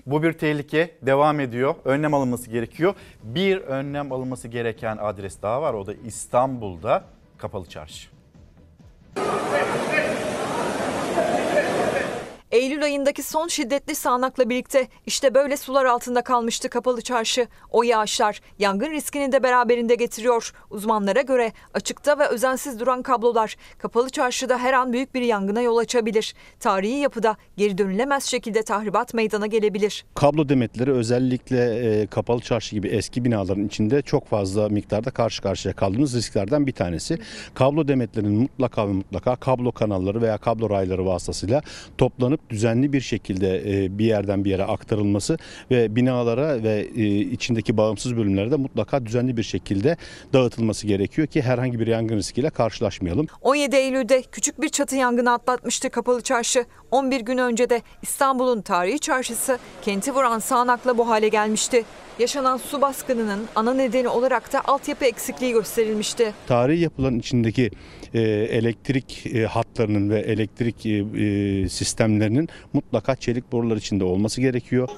[0.07, 1.75] Bu bir tehlike devam ediyor.
[1.85, 2.95] Önlem alınması gerekiyor.
[3.23, 5.75] Bir önlem alınması gereken adres daha var.
[5.75, 7.05] O da İstanbul'da
[7.39, 8.09] Kapalı Çarşı.
[12.55, 17.47] Eylül ayındaki son şiddetli sağanakla birlikte işte böyle sular altında kalmıştı kapalı çarşı.
[17.71, 20.53] O yağışlar yangın riskini de beraberinde getiriyor.
[20.71, 25.77] Uzmanlara göre açıkta ve özensiz duran kablolar kapalı çarşıda her an büyük bir yangına yol
[25.77, 26.35] açabilir.
[26.61, 30.05] Tarihi yapıda geri dönülemez şekilde tahribat meydana gelebilir.
[30.15, 35.75] Kablo demetleri özellikle e, kapalı çarşı gibi eski binaların içinde çok fazla miktarda karşı karşıya
[35.75, 37.19] kaldığımız risklerden bir tanesi.
[37.55, 41.63] Kablo demetlerinin mutlaka ve mutlaka kablo kanalları veya kablo rayları vasıtasıyla
[41.99, 45.39] toplanıp düzenli bir şekilde e, bir yerden bir yere aktarılması
[45.71, 49.97] ve binalara ve e, içindeki bağımsız bölümlere de mutlaka düzenli bir şekilde
[50.33, 53.27] dağıtılması gerekiyor ki herhangi bir yangın riskiyle karşılaşmayalım.
[53.43, 56.65] 17 Eylül'de küçük bir çatı yangını atlatmıştı kapalı çarşı.
[56.91, 61.85] 11 gün önce de İstanbul'un tarihi çarşısı kenti vuran sağanakla bu hale gelmişti.
[62.19, 66.33] Yaşanan su baskınının ana nedeni olarak da altyapı eksikliği gösterilmişti.
[66.47, 67.71] Tarihi yapılan içindeki
[68.21, 74.89] elektrik e, hatlarının ve elektrik e, e, sistemlerinin mutlaka çelik borular içinde olması gerekiyor.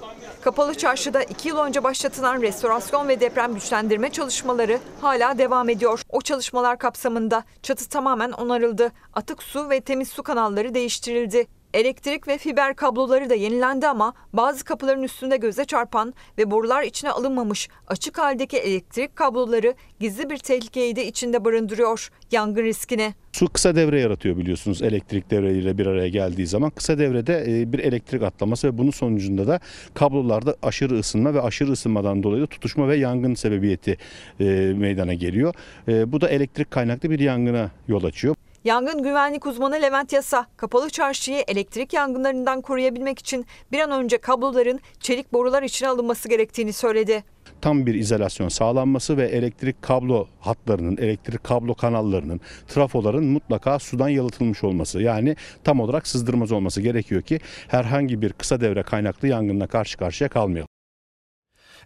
[0.41, 6.03] Kapalı Çarşı'da 2 yıl önce başlatılan restorasyon ve deprem güçlendirme çalışmaları hala devam ediyor.
[6.09, 8.93] O çalışmalar kapsamında çatı tamamen onarıldı.
[9.13, 11.47] Atık su ve temiz su kanalları değiştirildi.
[11.77, 17.11] Elektrik ve fiber kabloları da yenilendi ama bazı kapıların üstünde göze çarpan ve borular içine
[17.11, 22.09] alınmamış açık haldeki elektrik kabloları gizli bir tehlikeyi de içinde barındırıyor.
[22.33, 23.15] Yangın riskini.
[23.33, 26.71] Su kısa devre yaratıyor biliyorsunuz elektrik devreyle bir araya geldiği zaman.
[26.71, 29.61] Kısa devrede e, bir elektrik atlaması ve bunun sonucunda da
[29.95, 33.99] kablolarda aşırı ısınma ve aşırı ısınmadan dolayı da tutuşma ve yangın sebebiyeti
[34.41, 34.45] e,
[34.77, 35.55] meydana geliyor.
[35.89, 38.37] E, Bu da elektrik kaynaklı bir yangına yol açıyor.
[38.67, 44.81] Yangın güvenlik uzmanı Levent Yasa, kapalı çarşıyı elektrik yangınlarından koruyabilmek için bir an önce kabloların
[45.01, 47.25] çelik borular içine alınması gerektiğini söyledi.
[47.61, 54.65] Tam bir izolasyon sağlanması ve elektrik kablo hatlarının, elektrik kablo kanallarının, trafoların mutlaka sudan yalıtılmış
[54.65, 55.03] olması.
[55.03, 60.29] Yani tam olarak sızdırmaz olması gerekiyor ki herhangi bir kısa devre kaynaklı yangınla karşı karşıya
[60.29, 60.76] kalmayalım.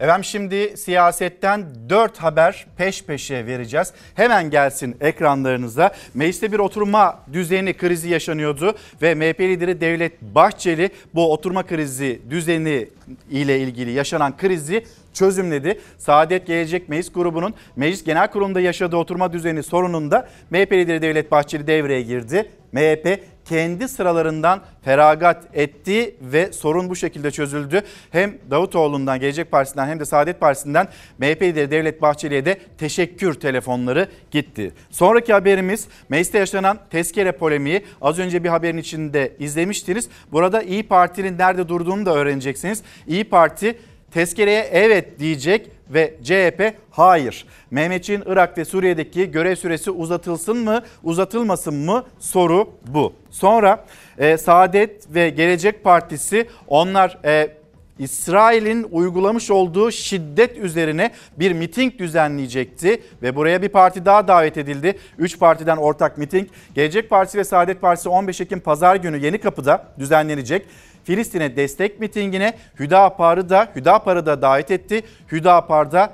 [0.01, 3.93] Efendim şimdi siyasetten 4 haber peş peşe vereceğiz.
[4.15, 5.91] Hemen gelsin ekranlarınıza.
[6.15, 12.89] Mecliste bir oturma düzeni krizi yaşanıyordu ve MHP lideri Devlet Bahçeli bu oturma krizi düzeni
[13.31, 15.81] ile ilgili yaşanan krizi çözümledi.
[15.99, 21.66] Saadet Gelecek Meclis grubunun Meclis Genel Kurulu'nda yaşadığı oturma düzeni sorununda MHP lideri Devlet Bahçeli
[21.66, 22.51] devreye girdi.
[22.73, 27.83] MHP kendi sıralarından feragat etti ve sorun bu şekilde çözüldü.
[28.11, 34.09] Hem Davutoğlu'ndan, Gelecek Partisi'nden hem de Saadet Partisi'nden MHP lideri Devlet Bahçeli'ye de teşekkür telefonları
[34.31, 34.73] gitti.
[34.90, 37.85] Sonraki haberimiz mecliste yaşanan tezkere polemiği.
[38.01, 40.09] Az önce bir haberin içinde izlemiştiniz.
[40.33, 42.83] Burada İyi Parti'nin nerede durduğunu da öğreneceksiniz.
[43.07, 43.79] İyi Parti
[44.11, 47.46] tezkereye evet diyecek ve CHP hayır.
[47.70, 53.12] Mehmetçiğin Irak ve Suriye'deki görev süresi uzatılsın mı uzatılmasın mı soru bu.
[53.31, 53.85] Sonra
[54.18, 57.61] e, Saadet ve Gelecek Partisi onlar e,
[58.01, 64.99] İsrail'in uygulamış olduğu şiddet üzerine bir miting düzenleyecekti ve buraya bir parti daha davet edildi.
[65.18, 66.49] Üç partiden ortak miting.
[66.75, 70.66] Gelecek Partisi ve Saadet Partisi 15 Ekim Pazar günü Yeni Kapı'da düzenlenecek.
[71.11, 75.03] Filistin'e destek mitingine Hüdapar'ı da Hüdapar'ı da davet etti.
[75.33, 76.12] Hüdapar da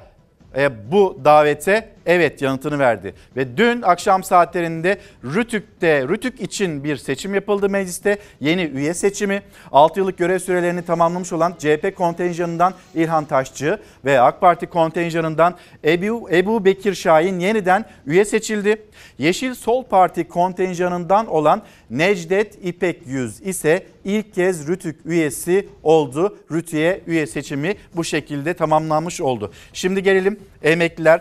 [0.56, 3.14] e, bu davete evet yanıtını verdi.
[3.36, 8.18] Ve dün akşam saatlerinde Rütük'te Rütük için bir seçim yapıldı mecliste.
[8.40, 9.42] Yeni üye seçimi
[9.72, 16.30] 6 yıllık görev sürelerini tamamlamış olan CHP kontenjanından İlhan Taşçı ve AK Parti kontenjanından Ebu,
[16.30, 18.82] Ebu Bekir Şahin yeniden üye seçildi.
[19.18, 26.38] Yeşil Sol Parti kontenjanından olan Necdet İpek Yüz ise ilk kez Rütük üyesi oldu.
[26.52, 29.52] Rütü'ye üye seçimi bu şekilde tamamlanmış oldu.
[29.72, 31.20] Şimdi gelelim emekliler.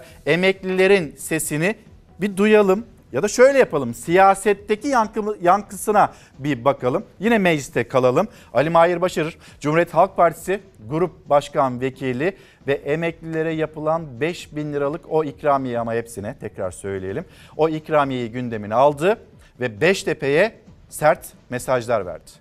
[0.76, 1.76] Emeklilerin sesini
[2.22, 3.94] bir duyalım ya da şöyle yapalım.
[3.94, 7.06] Siyasetteki yankı, yankısına bir bakalım.
[7.20, 8.28] Yine mecliste kalalım.
[8.54, 10.60] Ali Mahir Başarır, Cumhuriyet Halk Partisi
[10.90, 17.26] Grup Başkan Vekili ve emeklilere yapılan 5 bin liralık o ikramiye ama hepsine tekrar söyleyelim.
[17.58, 19.18] O ikramiyeyi gündemine aldı
[19.60, 20.56] ve Beştepe'ye
[20.90, 22.32] sert mesajlar verdi.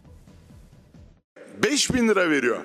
[1.62, 2.58] 5 bin lira veriyor.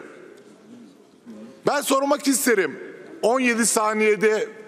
[1.67, 2.79] Ben sormak isterim.
[3.21, 4.59] 17 saniyede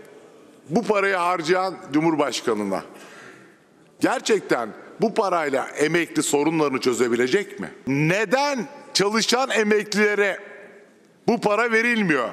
[0.70, 2.84] bu parayı harcayan Cumhurbaşkanı'na.
[4.00, 4.70] Gerçekten
[5.02, 7.72] bu parayla emekli sorunlarını çözebilecek mi?
[7.88, 10.40] Neden çalışan emeklilere
[11.28, 12.30] bu para verilmiyor?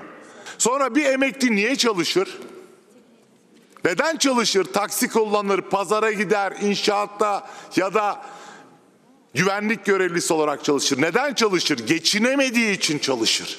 [0.58, 2.38] Sonra bir emekli niye çalışır?
[3.84, 4.64] Neden çalışır?
[4.64, 8.22] Taksi kullanır, pazara gider, inşaatta ya da
[9.34, 11.02] güvenlik görevlisi olarak çalışır.
[11.02, 11.86] Neden çalışır?
[11.86, 13.58] Geçinemediği için çalışır.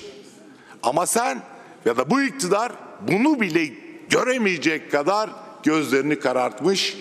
[0.84, 1.41] Ama sen
[1.86, 5.30] ya da bu iktidar bunu bile göremeyecek kadar
[5.63, 6.98] gözlerini karartmış.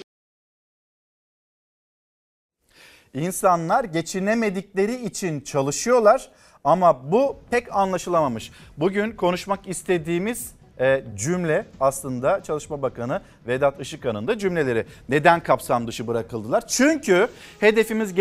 [3.14, 6.30] İnsanlar geçinemedikleri için çalışıyorlar
[6.64, 8.50] ama bu pek anlaşılamamış.
[8.76, 14.86] Bugün konuşmak istediğimiz e, cümle aslında Çalışma Bakanı Vedat Işıkhan'ın da cümleleri.
[15.08, 16.66] Neden kapsam dışı bırakıldılar?
[16.66, 17.28] Çünkü
[17.60, 18.14] hedefimiz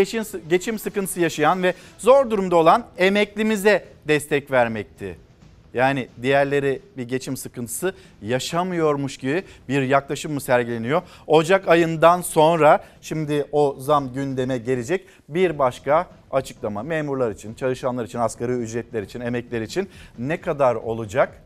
[0.50, 5.27] geçim, sıkıntısı yaşayan ve zor durumda olan emeklimize destek vermekti.
[5.74, 11.02] Yani diğerleri bir geçim sıkıntısı yaşamıyormuş gibi bir yaklaşım mı sergileniyor?
[11.28, 18.20] Ocak ayından sonra şimdi o zam gündeme gelecek bir başka açıklama memurlar için, çalışanlar için,
[18.20, 21.44] asgari ücretler için, emekler için ne kadar olacak?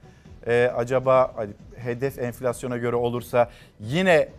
[0.48, 1.36] Ee, acaba
[1.76, 4.30] hedef enflasyona göre olursa yine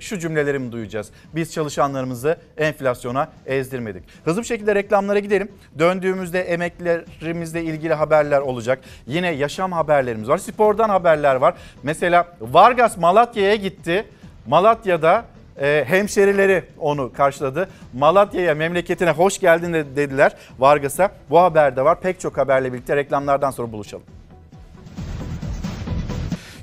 [0.00, 1.10] şu cümleleri mi duyacağız?
[1.34, 4.02] Biz çalışanlarımızı enflasyona ezdirmedik.
[4.24, 5.52] Hızlı bir şekilde reklamlara gidelim.
[5.78, 8.80] Döndüğümüzde emeklilerimizle ilgili haberler olacak.
[9.06, 10.38] Yine yaşam haberlerimiz var.
[10.38, 11.54] Spordan haberler var.
[11.82, 14.04] Mesela Vargas Malatya'ya gitti.
[14.46, 15.24] Malatya'da
[15.60, 17.68] e, hemşerileri onu karşıladı.
[17.92, 21.10] Malatya'ya memleketine hoş geldin dediler Vargas'a.
[21.30, 22.00] Bu haber de var.
[22.00, 24.17] Pek çok haberle birlikte reklamlardan sonra buluşalım.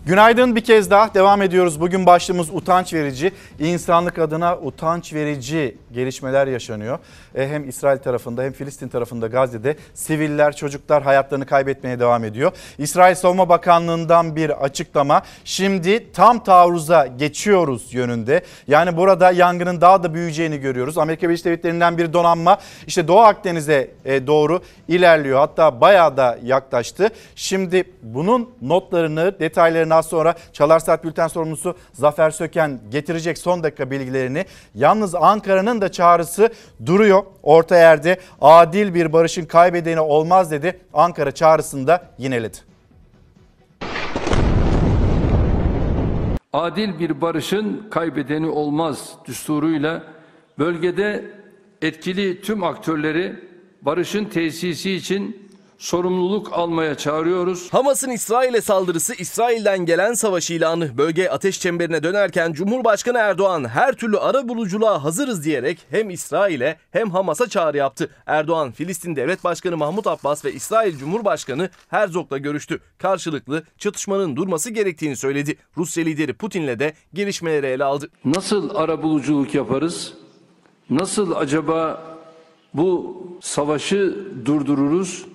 [0.06, 1.82] Günaydın bir kez daha devam ediyoruz.
[1.82, 3.32] Bugün başlığımız utanç verici.
[3.60, 7.00] İnsanlık adına utanç verici gelişmeler yaşanıyor.
[7.36, 12.52] E, hem İsrail tarafında hem Filistin tarafında Gazze'de siviller, çocuklar hayatlarını kaybetmeye devam ediyor.
[12.78, 15.22] İsrail Savunma Bakanlığı'ndan bir açıklama.
[15.44, 18.42] Şimdi tam taarruza geçiyoruz yönünde.
[18.68, 20.98] Yani burada yangının daha da büyüyeceğini görüyoruz.
[20.98, 25.40] Amerika Birleşik Devletleri'nden bir donanma işte Doğu Akdeniz'e e, doğru ilerliyor.
[25.40, 27.10] Hatta bayağı da yaklaştı.
[27.36, 33.92] Şimdi bunun notlarını, detaylarını az sonra Çalar Saat Bülten sorumlusu Zafer Söken getirecek son dakika
[33.92, 34.46] bilgilerini.
[34.76, 36.50] Yalnız Ankara'nın da çağrısı
[36.86, 37.24] duruyor.
[37.44, 40.80] Orta yerde adil bir barışın kaybedeni olmaz dedi.
[40.94, 42.58] Ankara çağrısını da yineledi.
[46.54, 50.04] Adil bir barışın kaybedeni olmaz düsturuyla
[50.60, 51.26] bölgede
[51.82, 53.36] etkili tüm aktörleri
[53.82, 55.45] barışın tesisi için
[55.78, 57.74] sorumluluk almaya çağırıyoruz.
[57.74, 60.98] Hamas'ın İsrail'e saldırısı İsrail'den gelen savaş ilanı.
[60.98, 67.10] Bölge ateş çemberine dönerken Cumhurbaşkanı Erdoğan her türlü ara buluculuğa hazırız diyerek hem İsrail'e hem
[67.10, 68.10] Hamas'a çağrı yaptı.
[68.26, 72.80] Erdoğan, Filistin Devlet Başkanı Mahmut Abbas ve İsrail Cumhurbaşkanı Herzog'la görüştü.
[72.98, 75.56] Karşılıklı çatışmanın durması gerektiğini söyledi.
[75.78, 78.10] Rusya lideri Putin'le de gelişmeleri ele aldı.
[78.26, 80.14] Nasıl ara buluculuk yaparız?
[80.90, 82.04] Nasıl acaba
[82.74, 84.16] bu savaşı
[84.46, 85.26] durdururuz?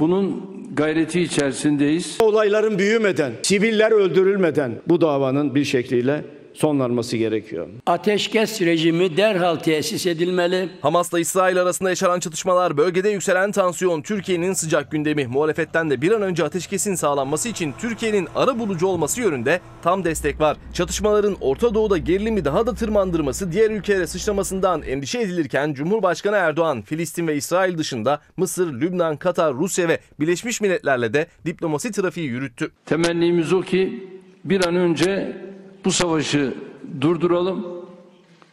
[0.00, 0.42] Bunun
[0.76, 2.18] gayreti içerisindeyiz.
[2.20, 6.24] Olayların büyümeden, siviller öldürülmeden bu davanın bir şekliyle
[6.60, 7.68] sonlanması gerekiyor.
[7.86, 10.68] Ateşkes rejimi derhal tesis edilmeli.
[10.80, 15.26] Hamas'la İsrail arasında yaşanan çatışmalar, bölgede yükselen tansiyon, Türkiye'nin sıcak gündemi.
[15.26, 20.40] Muhalefetten de bir an önce ateşkesin sağlanması için Türkiye'nin ara bulucu olması yönünde tam destek
[20.40, 20.56] var.
[20.72, 27.28] Çatışmaların Orta Doğu'da gerilimi daha da tırmandırması, diğer ülkelere sıçramasından endişe edilirken Cumhurbaşkanı Erdoğan, Filistin
[27.28, 32.70] ve İsrail dışında Mısır, Lübnan, Katar, Rusya ve Birleşmiş Milletler'le de diplomasi trafiği yürüttü.
[32.86, 34.08] Temennimiz o ki
[34.44, 35.36] bir an önce
[35.84, 36.54] bu savaşı
[37.00, 37.66] durduralım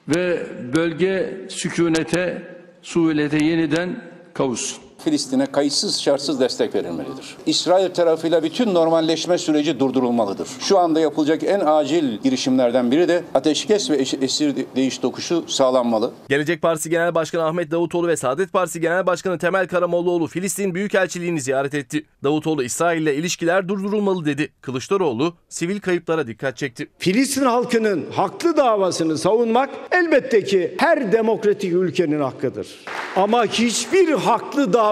[0.08, 4.04] ve bölge sükunete, suhulete yeniden
[4.34, 4.87] kavuşsun.
[5.04, 7.38] Filistin'e kayıtsız şartsız destek verilmelidir.
[7.46, 10.48] İsrail tarafıyla bütün normalleşme süreci durdurulmalıdır.
[10.60, 16.12] Şu anda yapılacak en acil girişimlerden biri de ateşkes ve esir değiş tokuşu sağlanmalı.
[16.30, 21.42] Gelecek Partisi Genel Başkanı Ahmet Davutoğlu ve Saadet Partisi Genel Başkanı Temel Karamollaoğlu Filistin Büyükelçiliğini
[21.42, 22.06] ziyaret etti.
[22.24, 24.50] Davutoğlu İsrail ile ilişkiler durdurulmalı dedi.
[24.62, 26.88] Kılıçdaroğlu sivil kayıplara dikkat çekti.
[27.00, 32.68] Filistin halkının haklı davasını savunmak elbette ki her demokratik ülkenin hakkıdır.
[33.16, 34.87] Ama hiçbir haklı dava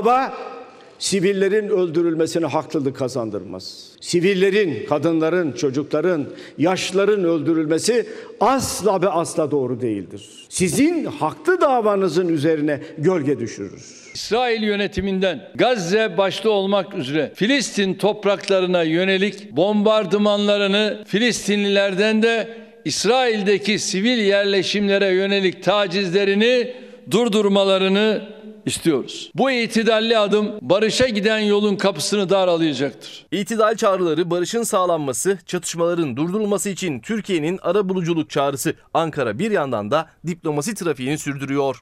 [0.99, 3.89] sivillerin öldürülmesine haklılık kazandırmaz.
[4.01, 6.25] Sivillerin, kadınların, çocukların,
[6.57, 8.05] yaşlıların öldürülmesi
[8.39, 10.29] asla ve asla doğru değildir.
[10.49, 14.05] Sizin haklı davanızın üzerine gölge düşürür.
[14.13, 25.07] İsrail yönetiminden Gazze başta olmak üzere Filistin topraklarına yönelik bombardımanlarını Filistinlilerden de İsrail'deki sivil yerleşimlere
[25.07, 26.73] yönelik tacizlerini
[27.11, 28.34] durdurmalarını
[28.65, 29.31] istiyoruz.
[29.35, 33.25] Bu itidalli adım barışa giden yolun kapısını daralayacaktır.
[33.31, 38.73] İtidal çağrıları, barışın sağlanması, çatışmaların durdurulması için Türkiye'nin ara buluculuk çağrısı.
[38.93, 41.81] Ankara bir yandan da diplomasi trafiğini sürdürüyor.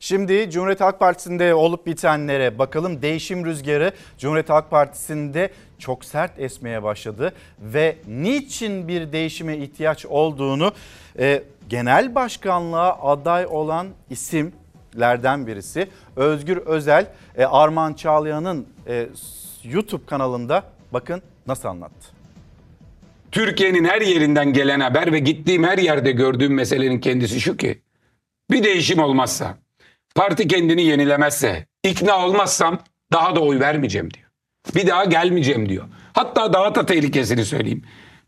[0.00, 3.02] Şimdi Cumhuriyet Halk Partisi'nde olup bitenlere bakalım.
[3.02, 10.72] Değişim rüzgarı Cumhuriyet Halk Partisi'nde çok sert esmeye başladı ve niçin bir değişime ihtiyaç olduğunu
[11.18, 13.88] e, genel başkanlığa aday olan
[14.98, 19.06] isimlerden birisi Özgür Özel e, Arman Çağlayan'ın e,
[19.64, 22.08] YouTube kanalında bakın nasıl anlattı.
[23.32, 27.82] Türkiye'nin her yerinden gelen haber ve gittiğim her yerde gördüğüm meselenin kendisi şu ki
[28.50, 29.58] bir değişim olmazsa,
[30.14, 32.78] parti kendini yenilemezse, ikna olmazsam
[33.12, 34.26] daha da oy vermeyeceğim diyor.
[34.74, 35.84] Bir daha gelmeyeceğim diyor.
[36.12, 37.82] Hatta daha da tehlikesini söyleyeyim.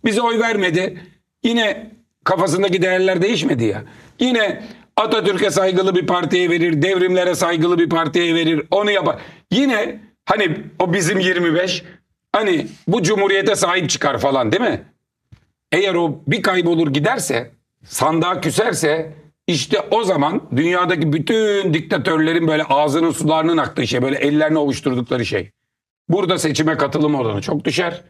[0.04, 1.00] Bize oy vermedi.
[1.42, 1.90] Yine
[2.24, 3.82] kafasındaki değerler değişmedi ya.
[4.20, 4.62] Yine
[5.01, 9.18] Atatürk'e saygılı bir partiye verir, devrimlere saygılı bir partiye verir, onu yapar.
[9.51, 11.84] Yine hani o bizim 25
[12.32, 14.82] hani bu cumhuriyete sahip çıkar falan değil mi?
[15.72, 17.51] Eğer o bir kaybolur giderse,
[17.84, 19.12] sandığa küserse
[19.46, 25.51] işte o zaman dünyadaki bütün diktatörlerin böyle ağzının sularının aktığı şey, böyle ellerini ovuşturdukları şey.
[26.09, 28.03] Burada seçime katılım oranı çok düşer.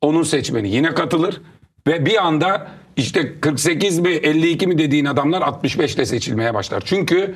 [0.00, 1.40] Onun seçmeni yine katılır
[1.86, 6.82] ve bir anda işte 48 mi 52 mi dediğin adamlar 65 ile seçilmeye başlar.
[6.86, 7.34] Çünkü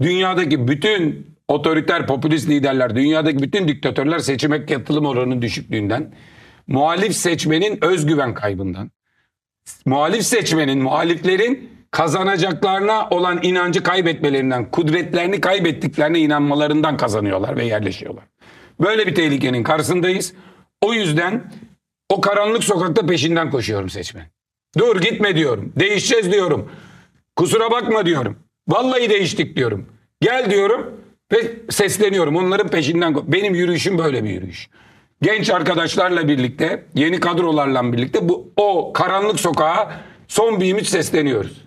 [0.00, 6.14] dünyadaki bütün otoriter popülist liderler, dünyadaki bütün diktatörler seçime katılım oranının düşüklüğünden,
[6.66, 8.90] muhalif seçmenin özgüven kaybından,
[9.86, 18.24] muhalif seçmenin, muhaliflerin kazanacaklarına olan inancı kaybetmelerinden, kudretlerini kaybettiklerine inanmalarından kazanıyorlar ve yerleşiyorlar.
[18.80, 20.32] Böyle bir tehlikenin karşısındayız.
[20.80, 21.52] O yüzden
[22.10, 24.26] o karanlık sokakta peşinden koşuyorum seçmen.
[24.78, 25.72] Dur gitme diyorum.
[25.76, 26.72] Değişeceğiz diyorum.
[27.36, 28.38] Kusura bakma diyorum.
[28.68, 29.86] Vallahi değiştik diyorum.
[30.20, 31.00] Gel diyorum
[31.32, 32.36] ve sesleniyorum.
[32.36, 33.32] Onların peşinden.
[33.32, 34.68] Benim yürüyüşüm böyle bir yürüyüş.
[35.22, 41.64] Genç arkadaşlarla birlikte, yeni kadrolarla birlikte bu o karanlık sokağa son bir ümit sesleniyoruz.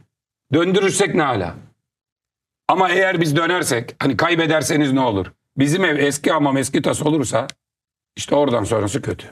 [0.53, 1.55] Döndürürsek ne hala?
[2.67, 5.27] Ama eğer biz dönersek, hani kaybederseniz ne olur?
[5.57, 7.47] Bizim ev eski hamam eski tas olursa
[8.17, 9.27] işte oradan sonrası kötü.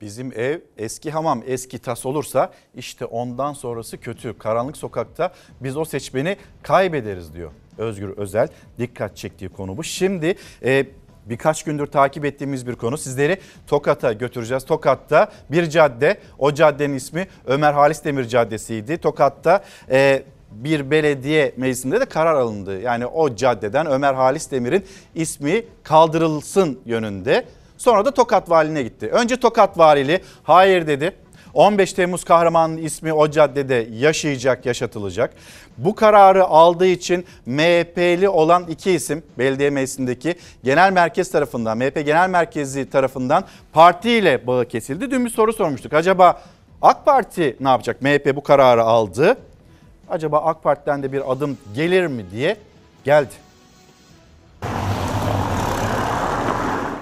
[0.00, 4.38] Bizim ev eski hamam eski tas olursa işte ondan sonrası kötü.
[4.38, 8.48] Karanlık sokakta biz o seçmeni kaybederiz diyor Özgür Özel.
[8.78, 9.84] Dikkat çektiği konu bu.
[9.84, 10.34] Şimdi
[10.64, 10.86] e,
[11.26, 12.98] birkaç gündür takip ettiğimiz bir konu.
[12.98, 14.64] Sizleri Tokat'a götüreceğiz.
[14.64, 18.98] Tokat'ta bir cadde, o caddenin ismi Ömer Halis Demir Caddesi'ydi.
[18.98, 22.80] Tokat'ta e, bir belediye meclisinde de karar alındı.
[22.80, 24.84] Yani o caddeden Ömer Halis Demir'in
[25.14, 27.44] ismi kaldırılsın yönünde.
[27.78, 29.06] Sonra da Tokat Valiliğine gitti.
[29.06, 31.12] Önce Tokat Valiliği hayır dedi.
[31.54, 35.34] 15 Temmuz kahramanının ismi o caddede yaşayacak, yaşatılacak.
[35.78, 42.30] Bu kararı aldığı için MHP'li olan iki isim belediye meclisindeki genel merkez tarafından, MHP genel
[42.30, 45.10] merkezi tarafından partiyle bağı kesildi.
[45.10, 45.92] Dün bir soru sormuştuk.
[45.92, 46.42] Acaba
[46.82, 48.02] AK Parti ne yapacak?
[48.02, 49.36] MHP bu kararı aldı.
[50.08, 52.56] Acaba AK Parti'den de bir adım gelir mi diye
[53.04, 53.34] geldi.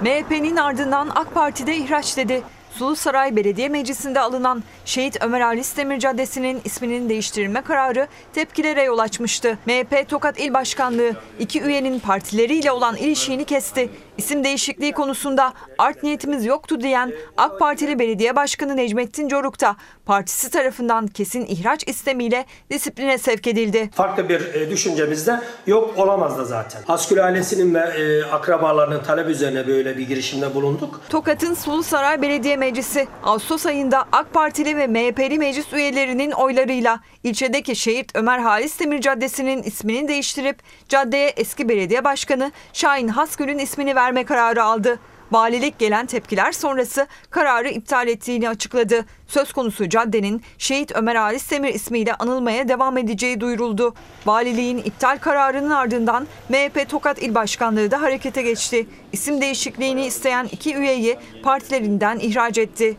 [0.05, 2.43] MHP'nin ardından AK Parti'de ihraç dedi.
[2.71, 9.59] Sulusaray Belediye Meclisi'nde alınan Şehit Ömer Halis Demir Caddesi'nin isminin değiştirilme kararı tepkilere yol açmıştı.
[9.67, 13.91] MHP Tokat İl Başkanlığı iki üyenin partileriyle olan ilişiğini kesti.
[14.19, 20.51] İsim değişikliği konusunda art niyetimiz yoktu diyen AK Partili Belediye Başkanı Necmettin Coruk da partisi
[20.51, 23.91] tarafından kesin ihraç istemiyle disipline sevk edildi.
[23.95, 26.83] Farklı bir e, düşüncemiz de yok olamaz da zaten.
[26.89, 31.01] Askül ailesinin ve e, akrabalarının talep üzerine böyle bir girişimde bulunduk.
[31.09, 38.17] Tokat'ın Sulusaray Belediye Meclisi Ağustos ayında AK Partili ve MHP'li meclis üyelerinin oylarıyla ilçedeki şehit
[38.17, 40.59] Ömer Halis Demir Caddesi'nin ismini değiştirip
[40.89, 44.99] caddeye eski belediye başkanı Şahin Hasgül'ün ismini verme kararı aldı.
[45.33, 49.05] Valilik gelen tepkiler sonrası kararı iptal ettiğini açıkladı.
[49.27, 53.95] Söz konusu caddenin Şehit Ömer Halis Demir ismiyle anılmaya devam edeceği duyuruldu.
[54.27, 58.87] Valiliğin iptal kararının ardından MHP Tokat İl Başkanlığı da harekete geçti.
[59.13, 62.97] İsim değişikliğini isteyen iki üyeyi partilerinden ihraç etti.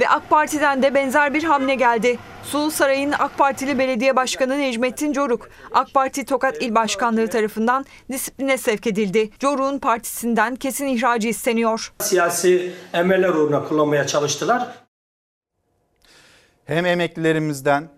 [0.00, 2.18] Ve AK Parti'den de benzer bir hamle geldi.
[2.44, 8.58] Sulu Saray'ın AK Partili Belediye Başkanı Necmettin Coruk, AK Parti Tokat İl Başkanlığı tarafından disipline
[8.58, 9.30] sevk edildi.
[9.40, 11.92] Coruk'un partisinden kesin ihracı isteniyor.
[11.98, 14.68] Siyasi emeller uğruna kullanmaya çalıştılar.
[16.64, 17.88] Hem emeklilerimizden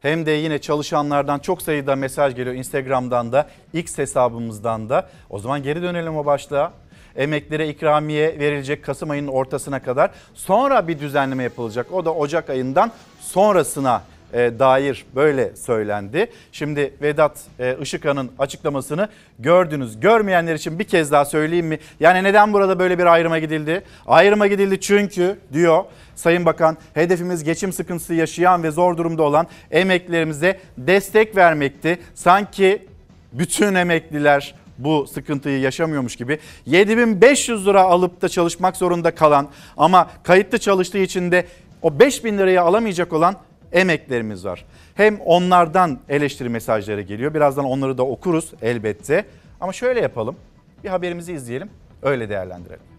[0.00, 5.08] hem de yine çalışanlardan çok sayıda mesaj geliyor Instagram'dan da X hesabımızdan da.
[5.30, 6.72] O zaman geri dönelim o başlığa.
[7.16, 10.10] Emeklilere ikramiye verilecek Kasım ayının ortasına kadar.
[10.34, 11.92] Sonra bir düzenleme yapılacak.
[11.92, 14.02] O da Ocak ayından sonrasına
[14.32, 16.26] e, dair böyle söylendi.
[16.52, 19.08] Şimdi Vedat e, Işıkhan'ın açıklamasını
[19.38, 20.00] gördünüz.
[20.00, 21.78] Görmeyenler için bir kez daha söyleyeyim mi?
[22.00, 23.82] Yani neden burada böyle bir ayrıma gidildi?
[24.06, 25.84] Ayrıma gidildi çünkü diyor
[26.14, 31.98] Sayın Bakan hedefimiz geçim sıkıntısı yaşayan ve zor durumda olan emeklilerimize destek vermekti.
[32.14, 32.86] Sanki
[33.32, 40.58] bütün emekliler bu sıkıntıyı yaşamıyormuş gibi 7500 lira alıp da çalışmak zorunda kalan ama kayıtlı
[40.58, 41.46] çalıştığı için de
[41.82, 43.36] o 5000 lirayı alamayacak olan
[43.72, 44.64] emeklerimiz var.
[44.94, 47.34] Hem onlardan eleştiri mesajları geliyor.
[47.34, 49.24] Birazdan onları da okuruz elbette.
[49.60, 50.36] Ama şöyle yapalım.
[50.84, 51.70] Bir haberimizi izleyelim.
[52.02, 52.91] Öyle değerlendirelim.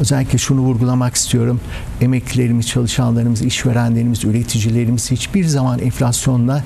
[0.00, 1.60] Özellikle şunu vurgulamak istiyorum.
[2.00, 6.64] Emeklilerimiz, çalışanlarımız, işverenlerimiz, üreticilerimiz hiçbir zaman enflasyonla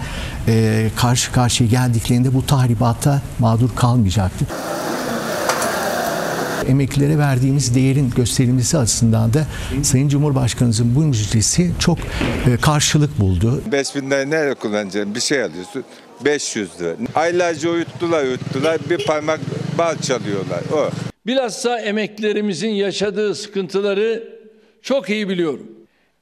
[0.49, 4.49] e, karşı karşıya geldiklerinde bu tahribata mağdur kalmayacaktır.
[6.69, 9.47] Emeklilere verdiğimiz değerin gösterilmesi açısından da
[9.83, 13.63] Sayın Cumhurbaşkanımızın bu müjdesi çok e, karşılık buldu.
[13.73, 15.15] 5000 lira nereye kullanacaksın?
[15.15, 15.85] Bir şey alıyorsun.
[16.25, 16.97] 500 lira.
[17.15, 18.79] Aylarca uyuttular uyuttular.
[18.91, 19.41] Bir parmak
[19.79, 20.61] bal çalıyorlar.
[20.73, 20.91] O.
[21.29, 24.39] Bilhassa emeklilerimizin yaşadığı sıkıntıları
[24.83, 25.67] çok iyi biliyorum.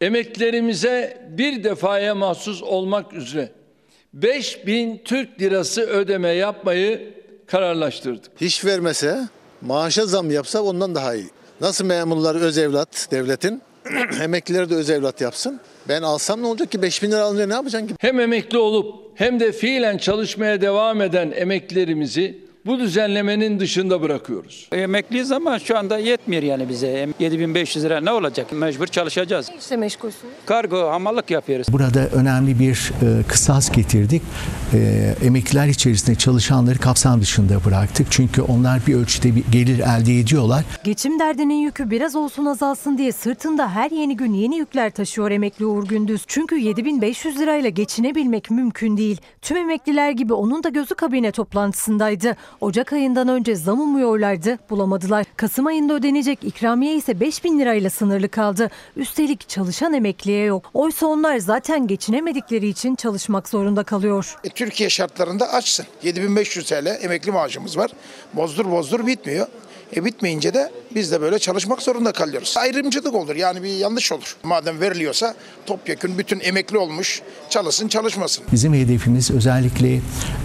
[0.00, 3.50] Emeklilerimize bir defaya mahsus olmak üzere
[4.14, 7.14] 5000 Türk lirası ödeme yapmayı
[7.46, 8.32] kararlaştırdık.
[8.40, 9.28] Hiç vermese,
[9.62, 11.30] maaşa zam yapsa ondan daha iyi.
[11.60, 13.62] Nasıl memurlar öz evlat devletin,
[14.22, 15.60] emekliler de öz evlat yapsın.
[15.88, 17.94] Ben alsam ne olacak ki 5000 lira alınca ne yapacaksın ki?
[18.00, 24.68] Hem emekli olup hem de fiilen çalışmaya devam eden emeklilerimizi bu düzenlemenin dışında bırakıyoruz.
[24.72, 27.08] Emekliyiz ama şu anda yetmiyor yani bize.
[27.18, 28.52] 7500 lira ne olacak?
[28.52, 29.50] Mecbur çalışacağız.
[29.58, 30.32] İşte meşgulsünüz.
[30.46, 31.66] Kargo, hamallık yapıyoruz.
[31.72, 34.22] Burada önemli bir e, kısas getirdik.
[34.74, 38.06] E, emekliler içerisinde çalışanları kapsam dışında bıraktık.
[38.10, 40.64] Çünkü onlar bir ölçüde bir gelir elde ediyorlar.
[40.84, 45.66] Geçim derdinin yükü biraz olsun azalsın diye sırtında her yeni gün yeni yükler taşıyor emekli
[45.66, 46.24] Uğur Gündüz.
[46.26, 49.20] Çünkü 7500 lirayla geçinebilmek mümkün değil.
[49.42, 52.36] Tüm emekliler gibi onun da gözü kabine toplantısındaydı.
[52.60, 55.26] Ocak ayından önce zam umuyorlardı, bulamadılar.
[55.36, 58.70] Kasım ayında ödenecek ikramiye ise 5000 lirayla sınırlı kaldı.
[58.96, 60.70] Üstelik çalışan emekliye yok.
[60.74, 64.36] Oysa onlar zaten geçinemedikleri için çalışmak zorunda kalıyor.
[64.44, 65.86] E, Türkiye şartlarında açsın.
[66.02, 67.90] 7500 TL emekli maaşımız var.
[68.34, 69.46] Bozdur bozdur bitmiyor.
[69.96, 72.54] E bitmeyince de biz de böyle çalışmak zorunda kalıyoruz.
[72.58, 74.36] Ayrımcılık olur yani bir yanlış olur.
[74.42, 75.34] Madem veriliyorsa
[75.66, 78.44] topyekun bütün emekli olmuş çalışsın çalışmasın.
[78.52, 79.94] Bizim hedefimiz özellikle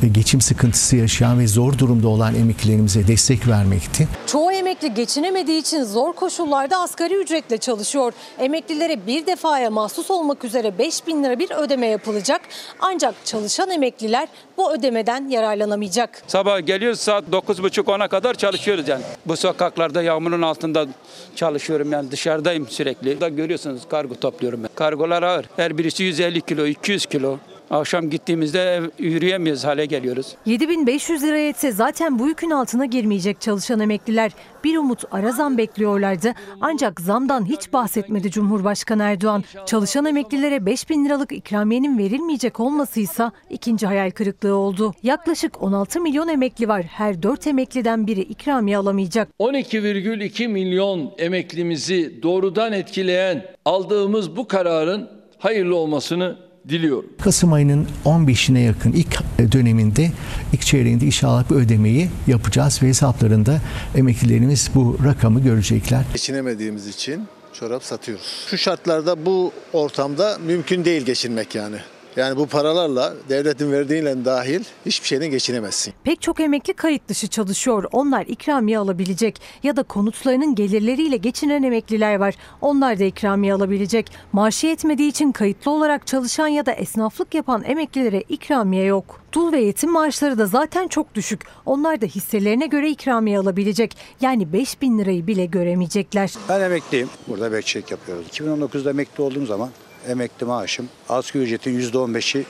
[0.03, 4.07] e, geçim sıkıntısı yaşayan ve zor durumda olan emeklilerimize destek vermekti.
[4.27, 8.13] Çoğu emekli geçinemediği için zor koşullarda asgari ücretle çalışıyor.
[8.39, 12.41] Emeklilere bir defaya mahsus olmak üzere 5 bin lira bir ödeme yapılacak.
[12.79, 14.27] Ancak çalışan emekliler
[14.57, 16.23] bu ödemeden yararlanamayacak.
[16.27, 19.03] Sabah geliyoruz saat 9.30-10'a kadar çalışıyoruz yani.
[19.31, 20.87] Bu sokaklarda yağmurun altında
[21.35, 23.21] çalışıyorum yani dışarıdayım sürekli.
[23.21, 24.69] Da görüyorsunuz kargo topluyorum ben.
[24.75, 25.45] Kargolar ağır.
[25.55, 27.37] Her birisi 150 kilo, 200 kilo.
[27.71, 30.35] Akşam gittiğimizde yürüyemiyoruz hale geliyoruz.
[30.45, 34.31] 7500 lira yetse zaten bu yükün altına girmeyecek çalışan emekliler.
[34.63, 36.33] Bir umut ara zam bekliyorlardı.
[36.61, 39.43] Ancak zamdan hiç bahsetmedi Cumhurbaşkanı Erdoğan.
[39.65, 44.93] Çalışan emeklilere 5000 liralık ikramiyenin verilmeyecek olmasıysa ikinci hayal kırıklığı oldu.
[45.03, 46.83] Yaklaşık 16 milyon emekli var.
[46.83, 49.27] Her 4 emekliden biri ikramiye alamayacak.
[49.39, 55.09] 12,2 milyon emeklimizi doğrudan etkileyen aldığımız bu kararın
[55.39, 57.09] hayırlı olmasını diliyorum.
[57.21, 59.19] Kasım ayının 15'ine yakın ilk
[59.51, 60.11] döneminde,
[60.53, 63.61] ilk çeyreğinde inşallah bu ödemeyi yapacağız ve hesaplarında
[63.95, 66.03] emeklilerimiz bu rakamı görecekler.
[66.13, 68.45] Geçinemediğimiz için çorap satıyoruz.
[68.49, 71.77] Şu şartlarda bu ortamda mümkün değil geçinmek yani.
[72.15, 75.93] Yani bu paralarla devletin verdiğiyle dahil hiçbir şeyden geçinemezsin.
[76.03, 77.83] Pek çok emekli kayıt dışı çalışıyor.
[77.91, 82.35] Onlar ikramiye alabilecek ya da konutlarının gelirleriyle geçinen emekliler var.
[82.61, 84.11] Onlar da ikramiye alabilecek.
[84.33, 89.21] Maaşı yetmediği için kayıtlı olarak çalışan ya da esnaflık yapan emeklilere ikramiye yok.
[89.33, 91.41] Dul ve yetim maaşları da zaten çok düşük.
[91.65, 93.97] Onlar da hisselerine göre ikramiye alabilecek.
[94.21, 96.33] Yani 5 bin lirayı bile göremeyecekler.
[96.49, 97.09] Ben emekliyim.
[97.27, 98.27] Burada bekçilik yapıyoruz.
[98.27, 99.69] 2019'da emekli olduğum zaman
[100.07, 102.45] emekli maaşım asgari ücretin %15'i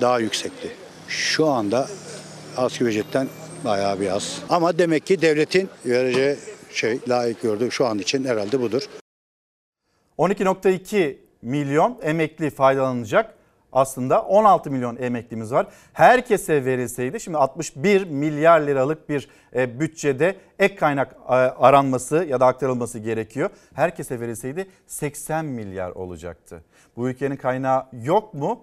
[0.00, 0.70] daha yüksekti.
[1.08, 1.88] Şu anda
[2.56, 3.28] asgari ücretten
[3.64, 4.38] bayağı bir az.
[4.48, 6.36] Ama demek ki devletin vereceği
[6.70, 8.82] şey layık gördüğü şu an için herhalde budur.
[10.18, 13.34] 12.2 milyon emekli faydalanacak.
[13.72, 15.66] Aslında 16 milyon emeklimiz var.
[15.92, 22.46] Herkese verilseydi şimdi 61 milyar liralık bir e, bütçede ek kaynak e, aranması ya da
[22.46, 23.50] aktarılması gerekiyor.
[23.74, 26.62] Herkese verilseydi 80 milyar olacaktı.
[26.98, 28.60] Bu ülkenin kaynağı yok mu?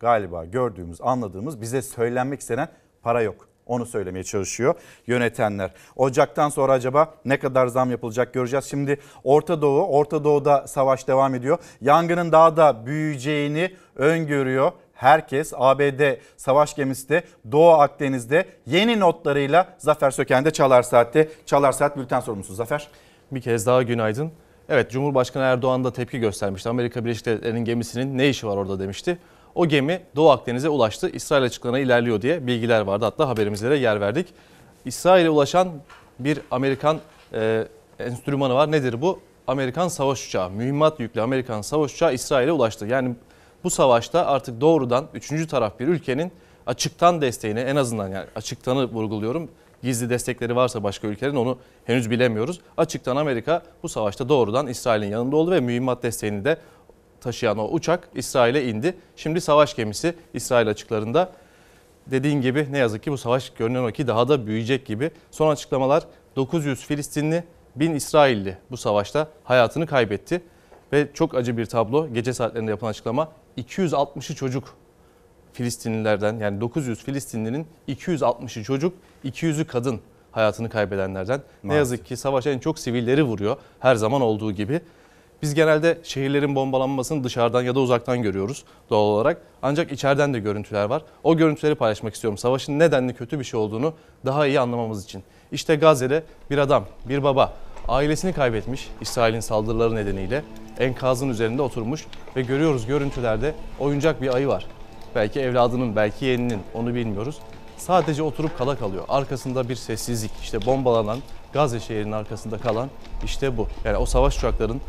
[0.00, 2.68] Galiba gördüğümüz, anladığımız bize söylenmek istenen
[3.02, 3.48] para yok.
[3.66, 4.74] Onu söylemeye çalışıyor
[5.06, 5.70] yönetenler.
[5.96, 8.64] Ocaktan sonra acaba ne kadar zam yapılacak göreceğiz.
[8.64, 11.58] Şimdi Orta Doğu, Orta Doğu'da savaş devam ediyor.
[11.80, 14.72] Yangının daha da büyüyeceğini öngörüyor.
[14.92, 21.28] Herkes ABD savaş gemisi de Doğu Akdeniz'de yeni notlarıyla Zafer Söken'de Çalar Saat'te.
[21.46, 22.88] Çalar Saat bülten sorumlusu Zafer.
[23.32, 24.32] Bir kez daha günaydın.
[24.68, 26.68] Evet Cumhurbaşkanı Erdoğan da tepki göstermişti.
[26.68, 29.18] Amerika Birleşik Devletleri'nin gemisinin ne işi var orada demişti.
[29.54, 31.10] O gemi Doğu Akdeniz'e ulaştı.
[31.10, 33.04] İsrail açıklarına ilerliyor diye bilgiler vardı.
[33.04, 34.26] Hatta haberimizlere yer verdik.
[34.84, 35.68] İsrail'e ulaşan
[36.18, 36.98] bir Amerikan
[37.32, 37.64] e,
[37.98, 38.72] enstrümanı var.
[38.72, 39.20] Nedir bu?
[39.46, 40.50] Amerikan savaş uçağı.
[40.50, 42.86] Mühimmat yüklü Amerikan savaş uçağı İsrail'e ulaştı.
[42.86, 43.14] Yani
[43.64, 46.32] bu savaşta artık doğrudan üçüncü taraf bir ülkenin
[46.66, 49.50] açıktan desteğini en azından yani açıktanı vurguluyorum.
[49.82, 52.60] Gizli destekleri varsa başka ülkelerin onu henüz bilemiyoruz.
[52.76, 56.58] Açıktan Amerika bu savaşta doğrudan İsrail'in yanında oldu ve mühimmat desteğini de
[57.20, 58.94] taşıyan o uçak İsrail'e indi.
[59.16, 61.32] Şimdi savaş gemisi İsrail açıklarında.
[62.06, 65.10] Dediğin gibi ne yazık ki bu savaş görünen o ki daha da büyüyecek gibi.
[65.30, 66.04] Son açıklamalar
[66.36, 67.44] 900 Filistinli,
[67.76, 70.42] 1000 İsrailli bu savaşta hayatını kaybetti.
[70.92, 72.12] Ve çok acı bir tablo.
[72.12, 74.76] Gece saatlerinde yapılan açıklama 260'ı çocuk
[75.58, 78.94] Filistinlilerden yani 900 Filistinlinin 260'ı çocuk,
[79.24, 80.00] 200'ü kadın
[80.32, 81.40] hayatını kaybedenlerden.
[81.64, 84.80] Ne yazık ki savaş en çok sivilleri vuruyor her zaman olduğu gibi.
[85.42, 89.42] Biz genelde şehirlerin bombalanmasını dışarıdan ya da uzaktan görüyoruz doğal olarak.
[89.62, 91.02] Ancak içeriden de görüntüler var.
[91.22, 92.38] O görüntüleri paylaşmak istiyorum.
[92.38, 93.94] Savaşın nedenli kötü bir şey olduğunu
[94.26, 95.22] daha iyi anlamamız için.
[95.52, 97.52] İşte Gazze'de bir adam, bir baba
[97.88, 100.42] ailesini kaybetmiş İsrail'in saldırıları nedeniyle.
[100.78, 102.06] Enkazın üzerinde oturmuş
[102.36, 104.66] ve görüyoruz görüntülerde oyuncak bir ayı var.
[105.18, 107.38] Belki evladının, belki yeğeninin onu bilmiyoruz.
[107.76, 109.04] Sadece oturup kala kalıyor.
[109.08, 110.30] Arkasında bir sessizlik.
[110.42, 111.18] İşte bombalanan
[111.52, 112.90] Gazze şehrinin arkasında kalan
[113.24, 113.68] işte bu.
[113.84, 114.80] Yani o savaş uçakların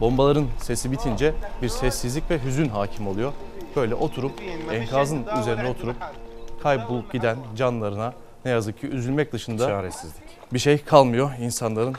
[0.00, 3.32] bombaların sesi bitince bir sessizlik ve hüzün hakim oluyor.
[3.76, 4.32] Böyle oturup
[4.72, 5.96] enkazın üzerine oturup
[6.62, 8.12] kaybolup giden canlarına
[8.44, 10.24] ne yazık ki üzülmek dışında Çaresizlik.
[10.52, 11.94] bir şey kalmıyor insanların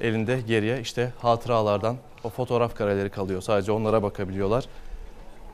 [0.00, 3.42] elinde geriye işte hatıralardan o fotoğraf kareleri kalıyor.
[3.42, 4.64] Sadece onlara bakabiliyorlar.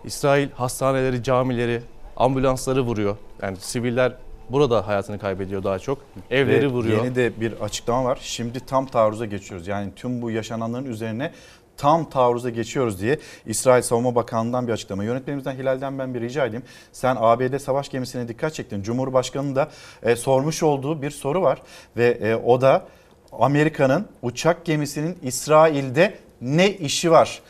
[0.04, 1.82] İsrail hastaneleri, camileri,
[2.16, 3.16] ambulansları vuruyor.
[3.42, 4.16] Yani siviller
[4.50, 5.98] burada hayatını kaybediyor daha çok.
[6.30, 7.04] Evleri Ve vuruyor.
[7.04, 8.18] Yeni de bir açıklama var.
[8.22, 9.66] Şimdi tam taarruza geçiyoruz.
[9.66, 11.32] Yani tüm bu yaşananların üzerine
[11.76, 15.04] tam taarruza geçiyoruz diye İsrail Savunma Bakanlığı'ndan bir açıklama.
[15.04, 16.64] Yönetmenimizden Hilal'den ben bir rica edeyim.
[16.92, 18.82] Sen ABD savaş gemisine dikkat çektin.
[18.82, 19.68] Cumhurbaşkanı da
[20.02, 21.62] e, sormuş olduğu bir soru var
[21.96, 22.86] ve e, o da
[23.32, 27.40] Amerika'nın uçak gemisinin İsrail'de ne işi var?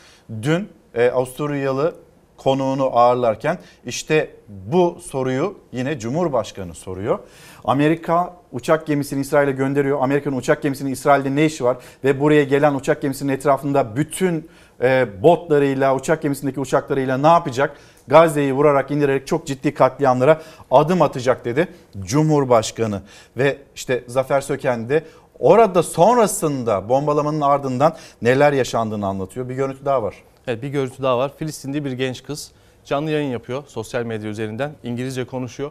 [0.43, 1.95] Dün e, Avusturyalı
[2.43, 7.19] konuğunu ağırlarken işte bu soruyu yine Cumhurbaşkanı soruyor.
[7.65, 9.99] Amerika uçak gemisini İsrail'e gönderiyor.
[10.03, 11.77] Amerika'nın uçak gemisinin İsrail'de ne işi var?
[12.05, 14.49] Ve buraya gelen uçak gemisinin etrafında bütün
[14.83, 17.77] e, botlarıyla, uçak gemisindeki uçaklarıyla ne yapacak?
[18.09, 21.69] Gazze'yi vurarak indirerek çok ciddi katliamlara adım atacak dedi
[22.01, 23.03] Cumhurbaşkanı.
[23.37, 25.05] Ve işte Zafer Söken de
[25.39, 29.49] orada sonrasında bombalamanın ardından neler yaşandığını anlatıyor.
[29.49, 30.15] Bir görüntü daha var.
[30.47, 31.33] Evet bir görüntü daha var.
[31.37, 32.53] Filistinli bir genç kız
[32.85, 34.73] canlı yayın yapıyor sosyal medya üzerinden.
[34.83, 35.71] İngilizce konuşuyor.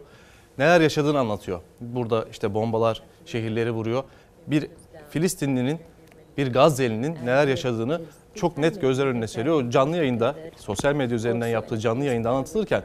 [0.57, 1.61] Neler yaşadığını anlatıyor.
[1.81, 4.03] Burada işte bombalar şehirleri vuruyor.
[4.47, 4.67] Bir
[5.09, 5.79] Filistinlinin,
[6.37, 8.01] bir Gazze'linin neler yaşadığını
[8.35, 9.71] çok net gözler önüne seriyor.
[9.71, 12.83] Canlı yayında, sosyal medya üzerinden yaptığı canlı yayında anlatılırken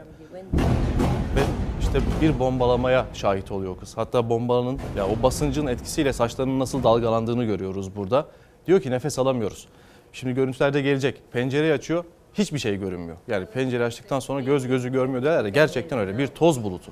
[1.35, 1.41] ve
[1.79, 3.97] işte bir bombalamaya şahit oluyor kız.
[3.97, 8.27] Hatta bombanın ya o basıncın etkisiyle saçlarının nasıl dalgalandığını görüyoruz burada.
[8.67, 9.67] Diyor ki nefes alamıyoruz.
[10.15, 11.21] Şimdi görüntülerde gelecek.
[11.31, 12.03] Pencereyi açıyor.
[12.33, 13.17] Hiçbir şey görünmüyor.
[13.27, 16.17] Yani pencere açtıktan sonra göz gözü görmüyor derler ya gerçekten öyle.
[16.17, 16.91] Bir toz bulutu.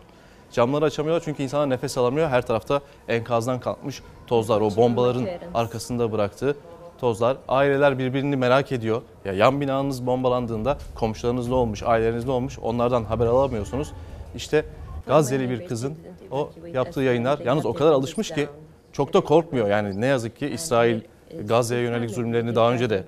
[0.51, 2.29] Camları açamıyorlar çünkü insanlar nefes alamıyor.
[2.29, 4.61] Her tarafta enkazdan kalkmış tozlar.
[4.61, 6.55] O bombaların arkasında bıraktığı
[6.99, 7.37] tozlar.
[7.47, 9.01] Aileler birbirini merak ediyor.
[9.25, 13.93] Ya yan binanız bombalandığında komşularınız ne olmuş, aileniz ne olmuş onlardan haber alamıyorsunuz.
[14.35, 14.65] İşte
[15.07, 15.95] Gazze'li bir kızın
[16.31, 18.47] o yaptığı yayınlar yalnız o kadar alışmış ki
[18.91, 19.67] çok da korkmuyor.
[19.67, 21.01] Yani ne yazık ki İsrail
[21.41, 23.03] Gazze'ye yönelik zulümlerini daha önce de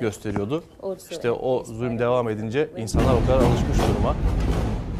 [0.00, 0.64] gösteriyordu.
[1.10, 4.16] İşte o zulüm devam edince insanlar o kadar alışmış duruma.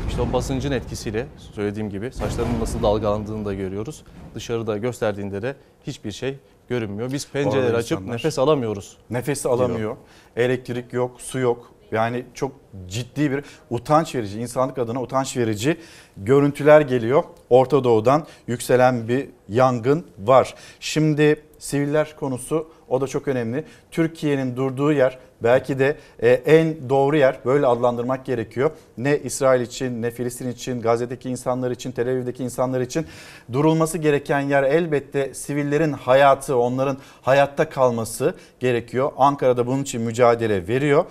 [0.09, 4.05] İşte o basıncın etkisiyle söylediğim gibi saçlarının nasıl dalgalandığını da görüyoruz.
[4.35, 5.55] Dışarıda gösterdiğinde de
[5.87, 6.39] hiçbir şey
[6.69, 7.13] görünmüyor.
[7.13, 8.97] Biz pencereleri açıp insanlar- nefes alamıyoruz.
[9.11, 9.97] Nefesi alamıyor.
[10.37, 11.71] Elektrik yok, su yok.
[11.93, 12.53] Yani çok
[12.89, 15.77] ciddi bir utanç verici, insanlık adına utanç verici
[16.17, 17.25] görüntüler geliyor.
[17.51, 20.55] Orta Doğu'dan yükselen bir yangın var.
[20.81, 23.65] Şimdi siviller konusu o da çok önemli.
[23.91, 28.71] Türkiye'nin durduğu yer belki de e, en doğru yer böyle adlandırmak gerekiyor.
[28.99, 33.07] Ne İsrail için ne Filistin için, Gazze'deki insanlar için, Tel Aviv'deki insanlar için
[33.53, 39.13] durulması gereken yer elbette sivillerin hayatı, onların hayatta kalması gerekiyor.
[39.17, 41.05] Ankara'da bunun için mücadele veriyor.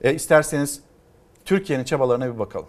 [0.00, 0.80] E, isterseniz
[1.44, 2.68] Türkiye'nin çabalarına bir bakalım.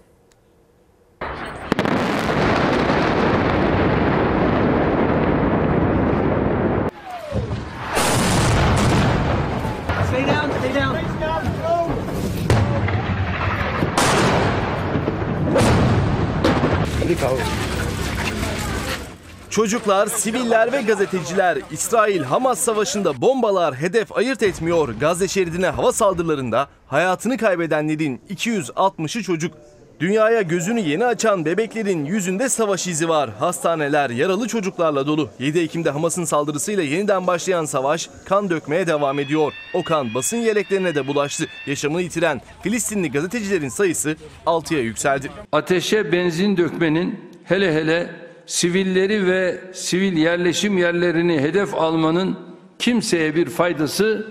[19.50, 24.90] Çocuklar, siviller ve gazeteciler İsrail-Hamas savaşında bombalar hedef ayırt etmiyor.
[24.90, 29.54] Gazze şeridine hava saldırılarında hayatını kaybedenlerin 260'ı çocuk.
[30.00, 33.30] Dünyaya gözünü yeni açan bebeklerin yüzünde savaş izi var.
[33.40, 35.30] Hastaneler yaralı çocuklarla dolu.
[35.40, 39.54] 7 Ekim'de Hamas'ın saldırısıyla yeniden başlayan savaş kan dökmeye devam ediyor.
[39.74, 41.46] O kan basın yeleklerine de bulaştı.
[41.66, 45.32] Yaşamını yitiren Filistinli gazetecilerin sayısı 6'ya yükseldi.
[45.52, 48.10] Ateşe benzin dökmenin hele hele
[48.46, 52.40] sivilleri ve sivil yerleşim yerlerini hedef almanın
[52.80, 54.28] kimseye bir faydası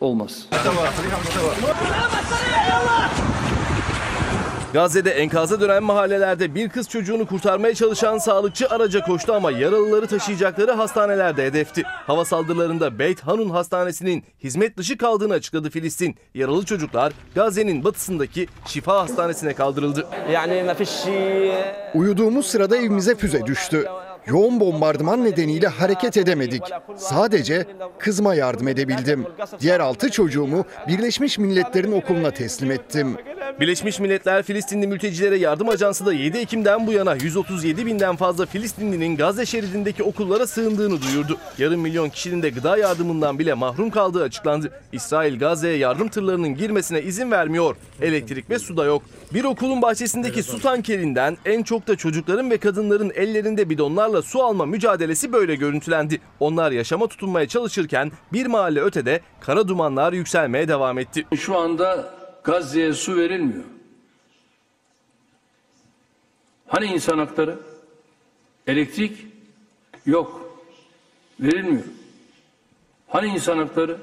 [0.00, 0.46] olmaz.
[4.72, 10.72] Gazze'de enkaza dönen mahallelerde bir kız çocuğunu kurtarmaya çalışan sağlıkçı araca koştu ama yaralıları taşıyacakları
[10.72, 11.82] hastanelerde hedefti.
[11.86, 16.16] Hava saldırılarında Beyt Hanun Hastanesi'nin hizmet dışı kaldığını açıkladı Filistin.
[16.34, 20.06] Yaralı çocuklar Gazze'nin batısındaki Şifa Hastanesi'ne kaldırıldı.
[21.94, 23.86] Uyuduğumuz sırada evimize füze düştü.
[24.26, 26.62] Yoğun bombardıman nedeniyle hareket edemedik.
[26.96, 27.66] Sadece
[27.98, 29.26] kızıma yardım edebildim.
[29.60, 33.16] Diğer altı çocuğumu Birleşmiş Milletler'in okuluna teslim ettim.
[33.60, 39.16] Birleşmiş Milletler Filistinli Mültecilere Yardım Ajansı da 7 Ekim'den bu yana 137 binden fazla Filistinlinin
[39.16, 41.36] Gazze şeridindeki okullara sığındığını duyurdu.
[41.58, 44.72] Yarım milyon kişinin de gıda yardımından bile mahrum kaldığı açıklandı.
[44.92, 47.76] İsrail Gazze'ye yardım tırlarının girmesine izin vermiyor.
[48.00, 49.02] Elektrik ve su da yok.
[49.34, 54.66] Bir okulun bahçesindeki su tankerinden en çok da çocukların ve kadınların ellerinde bidonlarla su alma
[54.66, 56.20] mücadelesi böyle görüntülendi.
[56.40, 61.26] Onlar yaşama tutunmaya çalışırken bir mahalle ötede kara dumanlar yükselmeye devam etti.
[61.36, 63.64] Şu anda Gazze'ye su verilmiyor.
[66.66, 67.58] Hani insan hakları?
[68.66, 69.26] Elektrik
[70.06, 70.40] yok.
[71.40, 71.84] Verilmiyor.
[73.08, 73.96] Hani insan hakları?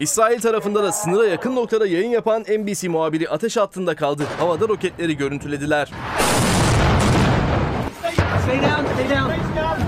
[0.00, 4.22] İsrail tarafında da sınıra yakın noktada yayın yapan NBC muhabiri ateş hattında kaldı.
[4.38, 5.92] Havada roketleri görüntülediler.
[8.42, 9.87] Stay down, stay down.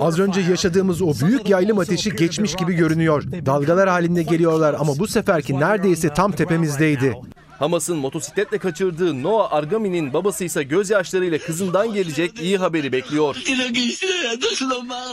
[0.00, 3.22] Az önce yaşadığımız o büyük yaylım ateşi geçmiş gibi görünüyor.
[3.46, 7.14] Dalgalar halinde geliyorlar ama bu seferki neredeyse tam tepemizdeydi.
[7.58, 13.36] Hamas'ın motosikletle kaçırdığı Noah Argami'nin babası ise gözyaşlarıyla kızından gelecek iyi haberi bekliyor.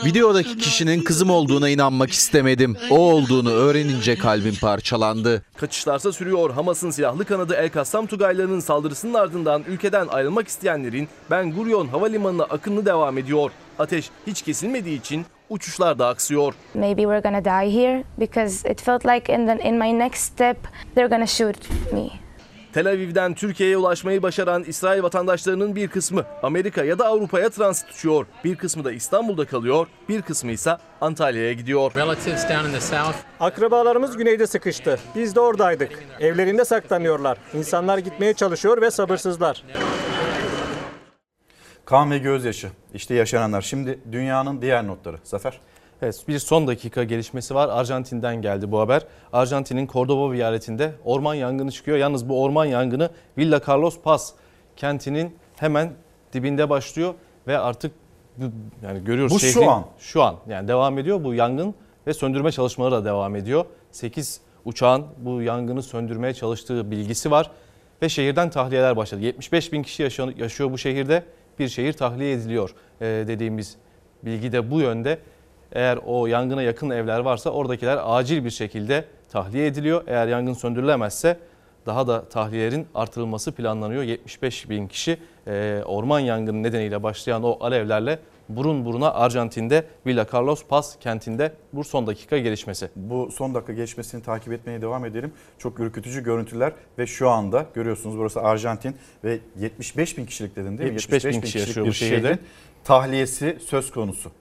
[0.05, 2.77] Videodaki kişinin kızım olduğuna inanmak istemedim.
[2.89, 5.43] O olduğunu öğrenince kalbim parçalandı.
[5.57, 6.49] Kaçışlarsa sürüyor.
[6.49, 12.85] Hamas'ın silahlı kanadı El Kassam Tugaylarının saldırısının ardından ülkeden ayrılmak isteyenlerin Ben Gurion Havalimanı'na akını
[12.85, 13.51] devam ediyor.
[13.79, 16.53] Ateş hiç kesilmediği için uçuşlar da aksıyor.
[16.73, 20.57] Maybe we're gonna die here because it felt like in the in my next step
[20.95, 21.55] they're gonna shoot
[21.93, 22.30] me.
[22.73, 28.25] Tel Aviv'den Türkiye'ye ulaşmayı başaran İsrail vatandaşlarının bir kısmı Amerika ya da Avrupa'ya transit uçuyor.
[28.43, 31.91] Bir kısmı da İstanbul'da kalıyor, bir kısmı ise Antalya'ya gidiyor.
[33.39, 34.99] Akrabalarımız güneyde sıkıştı.
[35.15, 36.03] Biz de oradaydık.
[36.19, 37.37] Evlerinde saklanıyorlar.
[37.53, 39.63] İnsanlar gitmeye çalışıyor ve sabırsızlar.
[41.85, 42.69] Kan ve gözyaşı.
[42.93, 43.61] İşte yaşananlar.
[43.61, 45.17] Şimdi dünyanın diğer notları.
[45.23, 45.59] Zafer.
[46.01, 47.69] Evet bir son dakika gelişmesi var.
[47.69, 49.01] Arjantin'den geldi bu haber.
[49.33, 51.97] Arjantin'in Cordoba vilayetinde orman yangını çıkıyor.
[51.97, 54.33] Yalnız bu orman yangını Villa Carlos Paz
[54.75, 55.93] kentinin hemen
[56.33, 57.13] dibinde başlıyor
[57.47, 57.91] ve artık
[58.83, 59.85] yani görüyoruz Bu şu şehrin- an.
[59.99, 61.75] şu an yani devam ediyor bu yangın
[62.07, 63.65] ve söndürme çalışmaları da devam ediyor.
[63.91, 67.51] 8 uçağın bu yangını söndürmeye çalıştığı bilgisi var
[68.01, 69.21] ve şehirden tahliyeler başladı.
[69.21, 71.23] 75 bin kişi yaşıyor, yaşıyor bu şehirde.
[71.59, 73.75] Bir şehir tahliye ediliyor ee, dediğimiz
[74.23, 75.19] bilgi de bu yönde.
[75.71, 80.03] Eğer o yangına yakın evler varsa oradakiler acil bir şekilde tahliye ediliyor.
[80.07, 81.37] Eğer yangın söndürülemezse
[81.85, 84.03] daha da tahliyelerin artırılması planlanıyor.
[84.03, 85.17] 75 bin kişi
[85.47, 88.19] e, orman yangını nedeniyle başlayan o alevlerle
[88.49, 92.89] burun buruna Arjantin'de Villa Carlos Paz kentinde bu son dakika gelişmesi.
[92.95, 95.33] Bu son dakika gelişmesini takip etmeye devam edelim.
[95.57, 100.89] Çok ürkütücü görüntüler ve şu anda görüyorsunuz burası Arjantin ve 75 bin kişilik dedin değil
[100.89, 100.93] mi?
[100.93, 102.27] 75 bin kişi yaşıyor bu şehirde.
[102.27, 102.39] şehrin
[102.83, 104.31] Tahliyesi söz konusu.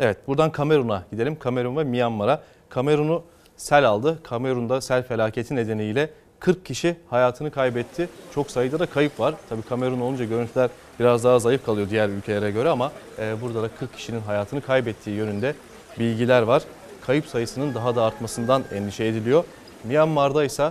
[0.00, 1.38] Evet buradan Kamerun'a gidelim.
[1.38, 2.42] Kamerun ve Myanmar'a.
[2.68, 3.22] Kamerun'u
[3.56, 4.18] sel aldı.
[4.22, 8.08] Kamerun'da sel felaketi nedeniyle 40 kişi hayatını kaybetti.
[8.34, 9.34] Çok sayıda da kayıp var.
[9.48, 10.70] Tabii Kamerun olunca görüntüler
[11.00, 15.16] biraz daha zayıf kalıyor diğer ülkelere göre ama e, burada da 40 kişinin hayatını kaybettiği
[15.16, 15.54] yönünde
[15.98, 16.62] bilgiler var.
[17.00, 19.44] Kayıp sayısının daha da artmasından endişe ediliyor.
[19.84, 20.70] Myanmar'da ise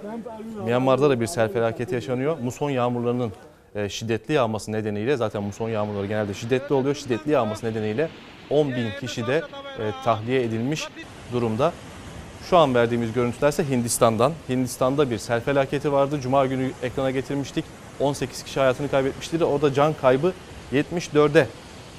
[0.65, 2.37] Myanmar'da da bir sel felaketi yaşanıyor.
[2.39, 3.31] Muson yağmurlarının
[3.75, 6.95] e, şiddetli yağması nedeniyle zaten muson yağmurları genelde şiddetli oluyor.
[6.95, 8.09] Şiddetli yağması nedeniyle
[8.49, 9.41] 10 bin kişi de
[9.79, 10.87] e, tahliye edilmiş
[11.33, 11.73] durumda.
[12.49, 14.33] Şu an verdiğimiz görüntüler ise Hindistan'dan.
[14.49, 16.19] Hindistan'da bir sel felaketi vardı.
[16.21, 17.65] Cuma günü ekrana getirmiştik.
[17.99, 19.43] 18 kişi hayatını kaybetmişti.
[19.43, 20.33] Orada can kaybı
[20.73, 21.47] 74'e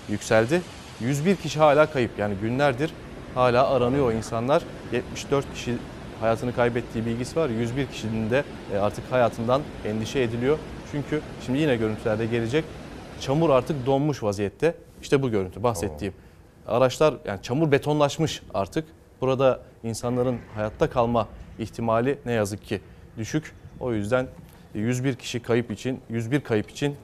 [0.08, 0.62] yükseldi.
[1.00, 2.18] 101 kişi hala kayıp.
[2.18, 2.90] Yani günlerdir
[3.34, 4.62] hala aranıyor insanlar.
[4.92, 5.74] 74 kişi
[6.20, 7.48] hayatını kaybettiği bilgisi var.
[7.48, 8.44] 101 kişinin de
[8.74, 10.58] e, artık hayatından endişe ediliyor.
[10.92, 12.64] Çünkü şimdi yine görüntülerde gelecek.
[13.20, 14.74] Çamur artık donmuş vaziyette.
[15.02, 16.14] İşte bu görüntü bahsettiğim.
[16.66, 18.84] Araçlar yani çamur betonlaşmış artık.
[19.20, 22.80] Burada insanların hayatta kalma ihtimali ne yazık ki
[23.18, 23.54] düşük.
[23.80, 24.26] O yüzden
[24.74, 26.96] 101 kişi kayıp için, 101 kayıp için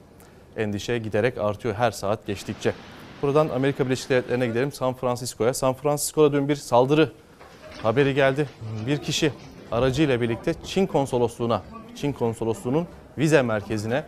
[0.57, 2.73] endişe giderek artıyor her saat geçtikçe.
[3.21, 5.53] Buradan Amerika Birleşik Devletleri'ne gidelim San Francisco'ya.
[5.53, 7.11] San Francisco'da dün bir saldırı
[7.83, 8.49] haberi geldi.
[8.87, 9.31] Bir kişi
[9.71, 11.61] aracıyla birlikte Çin konsolosluğuna,
[11.95, 12.87] Çin konsolosluğunun
[13.17, 14.03] vize merkezine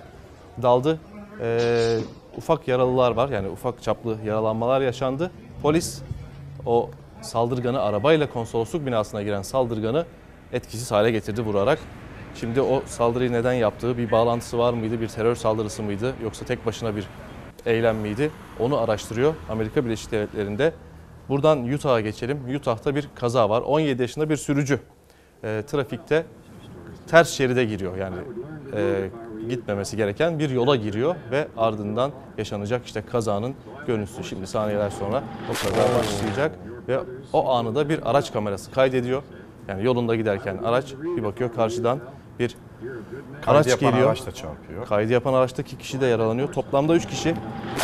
[0.61, 0.99] daldı.
[1.41, 1.99] Ee,
[2.39, 5.31] ufak yaralılar var yani ufak çaplı yaralanmalar yaşandı.
[5.61, 6.01] Polis
[6.65, 6.89] o
[7.21, 10.05] saldırganı arabayla konsolosluk binasına giren saldırganı
[10.53, 11.79] etkisiz hale getirdi vurarak.
[12.35, 16.65] Şimdi o saldırıyı neden yaptığı, bir bağlantısı var mıydı, bir terör saldırısı mıydı yoksa tek
[16.65, 17.07] başına bir
[17.65, 18.31] eylem miydi?
[18.59, 20.73] Onu araştırıyor Amerika Birleşik Devletleri'nde.
[21.29, 22.55] Buradan Utah'a geçelim.
[22.55, 23.61] Utah'ta bir kaza var.
[23.61, 24.79] 17 yaşında bir sürücü
[25.43, 26.25] e, trafikte
[27.07, 27.97] ters şeride giriyor.
[27.97, 28.17] Yani
[28.75, 29.09] e,
[29.49, 33.55] gitmemesi gereken bir yola giriyor ve ardından yaşanacak işte kazanın
[33.87, 34.23] görüntüsü.
[34.23, 36.55] Şimdi saniyeler sonra o kaza başlayacak
[36.87, 36.99] ve
[37.33, 39.23] o anı da bir araç kamerası kaydediyor.
[39.67, 41.99] Yani yolunda giderken araç bir bakıyor karşıdan
[42.39, 42.55] bir
[43.41, 44.07] Kaydı araç yapan geliyor.
[44.07, 44.85] araç da çarpıyor.
[44.85, 46.53] Kaydı yapan araçtaki kişi de yaralanıyor.
[46.53, 47.35] Toplamda 3 kişi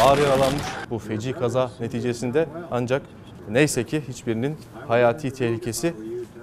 [0.04, 3.02] ağır yaralanmış bu feci kaza neticesinde ancak
[3.50, 5.94] neyse ki hiçbirinin hayati tehlikesi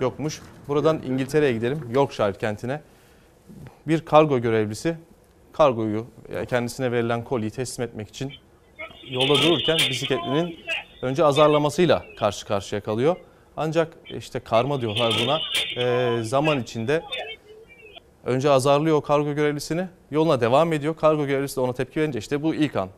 [0.01, 0.43] yokmuş.
[0.69, 1.81] Buradan İngiltere'ye gidelim.
[1.95, 2.81] Yorkshire kentine.
[3.89, 4.97] Bir kargo görevlisi
[5.53, 8.33] kargoyu e, kendisine verilen kolyeyi teslim etmek için
[9.11, 10.59] yolda dururken bisikletlinin
[11.03, 13.17] önce azarlamasıyla karşı karşıya kalıyor.
[13.57, 15.39] Ancak işte karma diyorlar buna.
[15.83, 17.03] E, zaman içinde
[18.25, 19.89] önce azarlıyor o kargo görevlisini.
[20.11, 20.97] Yoluna devam ediyor.
[20.97, 22.89] Kargo görevlisi de ona tepki verince işte bu ilk an.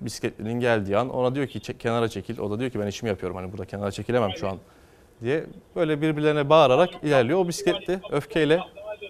[0.00, 2.38] Bisikletlinin geldiği an ona diyor ki "Çek- kenara çekil.
[2.38, 4.58] O da diyor ki ben işimi yapıyorum hani burada kenara çekilemem şu an
[5.22, 5.44] diye
[5.76, 7.38] böyle birbirlerine bağırarak ilerliyor.
[7.38, 8.60] O bisikletli öfkeyle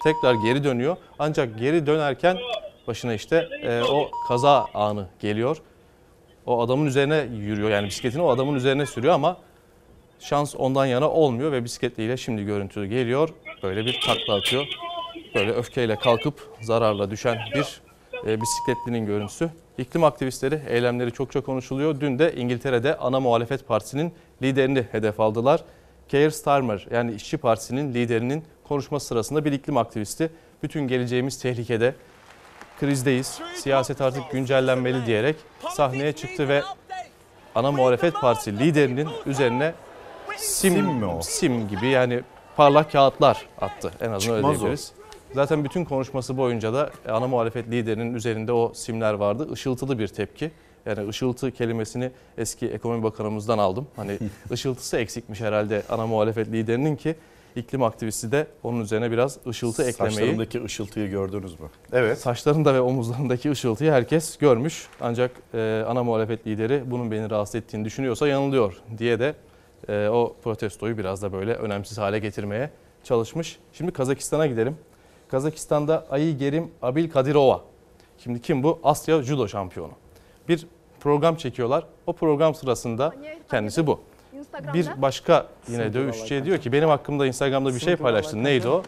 [0.02, 0.96] tekrar geri dönüyor.
[1.18, 2.38] Ancak geri dönerken
[2.86, 5.56] başına işte e, o kaza anı geliyor.
[6.46, 7.70] o adamın üzerine yürüyor.
[7.70, 9.36] Yani bisikletini o adamın üzerine sürüyor ama
[10.20, 13.28] şans ondan yana olmuyor ve bisikletle şimdi görüntü geliyor.
[13.62, 14.66] Böyle bir takla atıyor.
[15.34, 17.80] Böyle öfkeyle kalkıp zararla düşen bir
[18.26, 19.50] e, bisikletlinin görüntüsü.
[19.78, 22.00] İklim aktivistleri eylemleri çokça konuşuluyor.
[22.00, 25.64] Dün de İngiltere'de ana muhalefet partisinin liderini hedef aldılar.
[26.08, 30.30] Keir Starmer yani İşçi Partisi'nin liderinin konuşması sırasında bir iklim aktivisti
[30.62, 31.94] bütün geleceğimiz tehlikede,
[32.80, 35.36] krizdeyiz, siyaset artık güncellenmeli diyerek
[35.70, 36.62] sahneye çıktı ve
[37.54, 39.74] ana muhalefet partisi liderinin üzerine
[40.36, 41.22] sim, Sim mi o?
[41.22, 42.20] sim gibi yani
[42.56, 44.60] parlak kağıtlar attı en azından öyle Çıkmaz o.
[44.60, 44.92] diyebiliriz.
[45.34, 49.48] Zaten bütün konuşması boyunca da ana muhalefet liderinin üzerinde o simler vardı.
[49.52, 50.50] Işıltılı bir tepki.
[50.86, 53.86] Yani ışıltı kelimesini eski ekonomi bakanımızdan aldım.
[53.96, 54.18] Hani
[54.52, 57.14] ışıltısı eksikmiş herhalde ana muhalefet liderinin ki
[57.56, 60.14] iklim aktivisti de onun üzerine biraz ışıltı eklemeyi.
[60.14, 61.66] Saçlarındaki ışıltıyı gördünüz mü?
[61.92, 62.18] Evet.
[62.18, 64.88] Saçlarında ve omuzlarındaki ışıltıyı herkes görmüş.
[65.00, 69.34] Ancak e, ana muhalefet lideri bunun beni rahatsız ettiğini düşünüyorsa yanılıyor diye de
[69.88, 72.70] e, o protestoyu biraz da böyle önemsiz hale getirmeye
[73.04, 73.58] çalışmış.
[73.72, 74.76] Şimdi Kazakistan'a gidelim.
[75.28, 77.60] Kazakistan'da Ayi Gerim Abil Kadirova.
[78.18, 78.80] Şimdi kim bu?
[78.84, 79.92] Asya Judo şampiyonu.
[80.48, 80.66] Bir
[81.00, 81.86] program çekiyorlar.
[82.06, 83.14] O program sırasında
[83.50, 84.00] kendisi bu.
[84.74, 88.44] Bir başka yine dövüşçüye diyor ki benim hakkımda Instagram'da bir şey paylaştın.
[88.44, 88.82] Neydi o?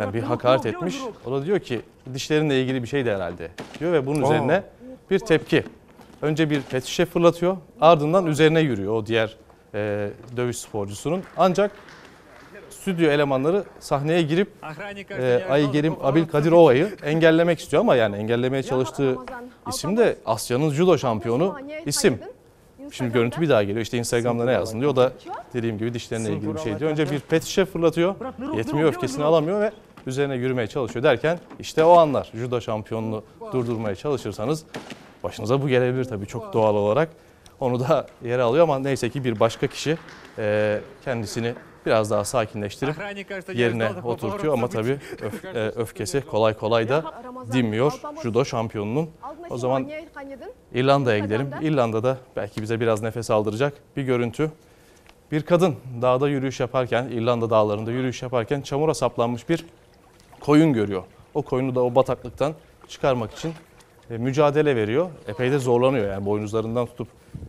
[0.00, 0.96] Yani bir hakaret etmiş.
[1.26, 1.80] O da diyor ki
[2.14, 3.50] dişlerinle ilgili bir şey de herhalde
[3.80, 4.62] diyor ve bunun üzerine
[5.10, 5.64] bir tepki.
[6.22, 9.36] Önce bir pet şişe fırlatıyor ardından üzerine yürüyor o diğer
[9.74, 11.22] e, dövüş sporcusunun.
[11.36, 11.70] Ancak
[12.70, 14.48] stüdyo elemanları sahneye girip
[15.10, 19.16] e, Aygerim Abil Kadirova'yı engellemek istiyor ama yani engellemeye çalıştığı
[19.68, 21.56] isim de Asya'nın judo şampiyonu
[21.86, 22.20] isim.
[22.92, 23.80] Şimdi görüntü bir daha geliyor.
[23.80, 24.92] İşte Instagram'da ne yazdın diyor.
[24.92, 25.12] O da
[25.54, 26.90] dediğim gibi dişlerine ilgili bir şey diyor.
[26.90, 28.14] Önce bir pet şişe fırlatıyor.
[28.56, 29.72] Yetmiyor öfkesini alamıyor ve
[30.06, 34.64] üzerine yürümeye çalışıyor derken işte o anlar judo şampiyonunu durdurmaya çalışırsanız
[35.24, 37.08] başınıza bu gelebilir tabii çok doğal olarak.
[37.60, 39.98] Onu da yere alıyor ama neyse ki bir başka kişi
[41.04, 41.54] kendisini
[41.86, 42.94] biraz daha sakinleştirip
[43.58, 47.04] yerine oturtuyor ama tabii öf- e, öfkesi kolay kolay da
[47.52, 49.10] dinmiyor judo şampiyonunun.
[49.50, 49.88] O zaman
[50.74, 51.50] İrlanda'ya gidelim.
[51.62, 54.50] İrlanda'da belki bize biraz nefes aldıracak bir görüntü.
[55.32, 59.64] Bir kadın dağda yürüyüş yaparken, İrlanda dağlarında yürüyüş yaparken çamura saplanmış bir
[60.40, 61.02] koyun görüyor.
[61.34, 62.54] O koyunu da o bataklıktan
[62.88, 63.52] çıkarmak için
[64.10, 65.10] e, mücadele veriyor.
[65.28, 67.08] Epey de zorlanıyor yani boynuzlarından tutup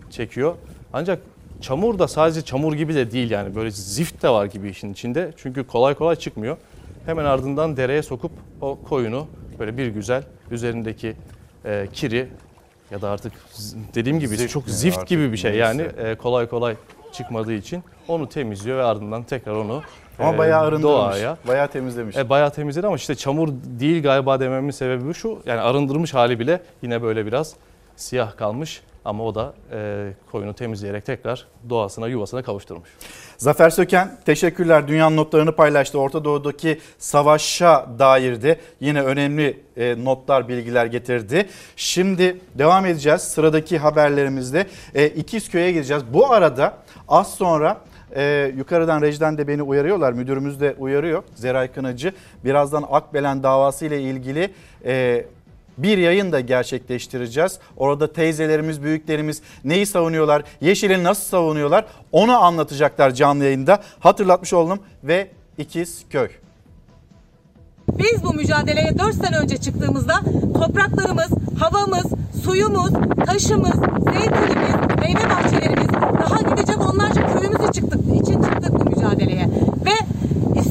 [0.09, 0.55] çekiyor.
[0.93, 1.19] Ancak
[1.61, 5.31] çamur da sadece çamur gibi de değil yani böyle zift de var gibi işin içinde.
[5.37, 6.57] Çünkü kolay kolay çıkmıyor.
[7.05, 8.31] Hemen ardından dereye sokup
[8.61, 9.27] o koyunu
[9.59, 11.13] böyle bir güzel üzerindeki
[11.65, 12.27] e, kiri
[12.91, 13.33] ya da artık
[13.95, 16.75] dediğim gibi Zift çok zift gibi bir şey yani e, kolay kolay
[17.11, 19.81] çıkmadığı için onu temizliyor ve ardından tekrar onu
[20.19, 20.83] Ama e, bayağı arındırmış.
[20.83, 22.17] doğaya Bayağı temizlemiş.
[22.17, 23.49] e, bayağı temizledi ama işte çamur
[23.79, 25.39] değil galiba dememin sebebi şu.
[25.45, 27.55] Yani arındırmış hali bile yine böyle biraz
[27.95, 28.81] siyah kalmış.
[29.07, 32.89] Ama o da e, koyunu temizleyerek tekrar doğasına yuvasına kavuşturmuş.
[33.37, 34.87] Zafer Söken teşekkürler.
[34.87, 35.99] Dünyanın notlarını paylaştı.
[35.99, 41.49] Orta Doğu'daki savaşa dair de yine önemli e, notlar, bilgiler getirdi.
[41.75, 43.21] Şimdi devam edeceğiz.
[43.21, 46.03] Sıradaki haberlerimizde e, İkizköy'e gideceğiz.
[46.13, 46.77] Bu arada
[47.07, 47.81] az sonra
[48.15, 50.13] e, yukarıdan rejiden de beni uyarıyorlar.
[50.13, 51.23] Müdürümüz de uyarıyor.
[51.35, 52.13] Zeray Kınacı.
[52.45, 54.53] Birazdan Akbelen davası ile ilgili
[54.85, 55.25] e,
[55.77, 57.59] bir yayın da gerçekleştireceğiz.
[57.77, 63.83] Orada teyzelerimiz, büyüklerimiz neyi savunuyorlar, Yeşil'i nasıl savunuyorlar onu anlatacaklar canlı yayında.
[63.99, 66.29] Hatırlatmış oldum ve İkizköy.
[67.91, 70.19] Biz bu mücadeleye 4 sene önce çıktığımızda
[70.53, 72.05] topraklarımız, havamız,
[72.43, 72.91] suyumuz,
[73.25, 73.75] taşımız,
[74.13, 79.49] zeytinimiz, meyve bahçelerimiz, daha gidecek onlarca köyümüzü çıktık, için çıktık bu mücadeleye.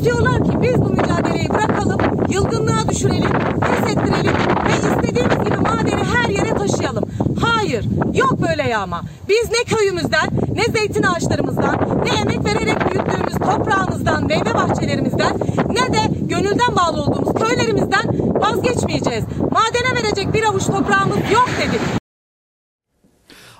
[0.06, 3.30] Ve istiyorlar ki biz bu mücadeleyi bırakalım, yılgınlığa düşürelim,
[3.60, 4.34] pes ettirelim
[4.66, 7.04] ve istediğimiz gibi madeni her yere taşıyalım.
[7.40, 7.84] Hayır,
[8.14, 9.02] yok böyle yağma.
[9.28, 15.36] Biz ne köyümüzden, ne zeytin ağaçlarımızdan, ne emek vererek büyüttüğümüz toprağımızdan, meyve bahçelerimizden,
[15.68, 18.04] ne de gönülden bağlı olduğumuz köylerimizden
[18.40, 19.24] vazgeçmeyeceğiz.
[19.50, 22.05] Madene verecek bir avuç toprağımız yok dedik.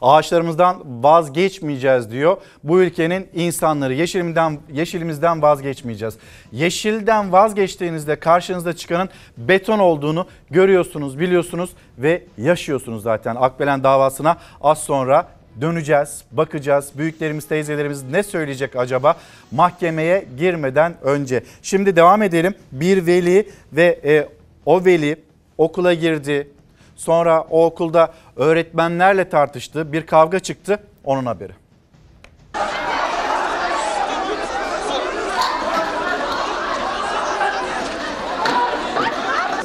[0.03, 2.37] Ağaçlarımızdan vazgeçmeyeceğiz diyor.
[2.65, 6.15] Bu ülkenin insanları yeşilimizden, yeşilimizden vazgeçmeyeceğiz.
[6.53, 13.37] Yeşilden vazgeçtiğinizde karşınızda çıkanın beton olduğunu görüyorsunuz, biliyorsunuz ve yaşıyorsunuz zaten.
[13.39, 15.29] Akbelen davasına az sonra
[15.61, 16.93] döneceğiz, bakacağız.
[16.99, 19.17] Büyüklerimiz, teyzelerimiz ne söyleyecek acaba
[19.51, 21.43] mahkemeye girmeden önce.
[21.63, 22.55] Şimdi devam edelim.
[22.73, 24.29] Bir veli ve e,
[24.67, 25.17] o veli
[25.59, 26.49] okula girdi.
[26.97, 29.93] Sonra o okulda öğretmenlerle tartıştı.
[29.93, 30.79] Bir kavga çıktı.
[31.05, 31.53] Onun haberi.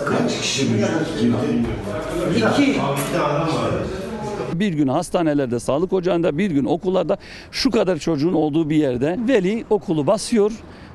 [0.05, 0.87] Kaç kişi girdi?
[2.37, 2.81] İki.
[4.53, 7.17] bir gün hastanelerde, sağlık ocağında, bir gün okullarda
[7.51, 10.51] şu kadar çocuğun olduğu bir yerde veli okulu basıyor.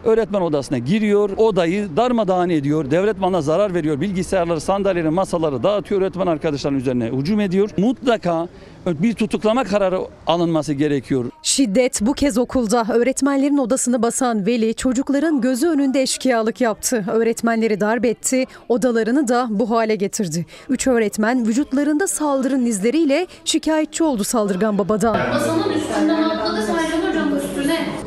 [0.06, 6.26] Öğretmen odasına giriyor, odayı darmadağın ediyor, devlet malına zarar veriyor, bilgisayarları, sandalyeleri, masaları dağıtıyor, öğretmen
[6.26, 7.70] arkadaşların üzerine hücum ediyor.
[7.76, 8.48] Mutlaka
[8.86, 11.24] bir tutuklama kararı alınması gerekiyor.
[11.42, 12.86] Şiddet bu kez okulda.
[12.92, 17.04] Öğretmenlerin odasını basan veli çocukların gözü önünde eşkıyalık yaptı.
[17.12, 20.46] Öğretmenleri darp etti, odalarını da bu hale getirdi.
[20.68, 25.16] Üç öğretmen vücutlarında saldırın izleriyle şikayetçi oldu saldırgan babadan.
[25.28, 26.35] Masanın üstünden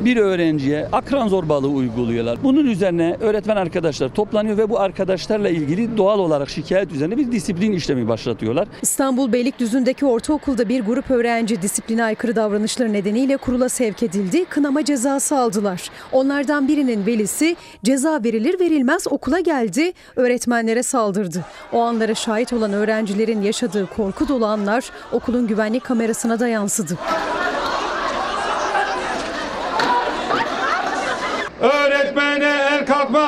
[0.00, 2.38] Bir öğrenciye akran zorbalığı uyguluyorlar.
[2.42, 7.72] Bunun üzerine öğretmen arkadaşlar toplanıyor ve bu arkadaşlarla ilgili doğal olarak şikayet üzerine bir disiplin
[7.72, 8.68] işlemi başlatıyorlar.
[8.82, 14.44] İstanbul Beylikdüzü'ndeki ortaokulda bir grup öğrenci disipline aykırı davranışları nedeniyle kurula sevk edildi.
[14.44, 15.90] Kınama cezası aldılar.
[16.12, 21.44] Onlardan birinin velisi ceza verilir verilmez okula geldi, öğretmenlere saldırdı.
[21.72, 26.98] O anlara şahit olan öğrencilerin yaşadığı korku dolu anlar okulun güvenlik kamerasına da yansıdı.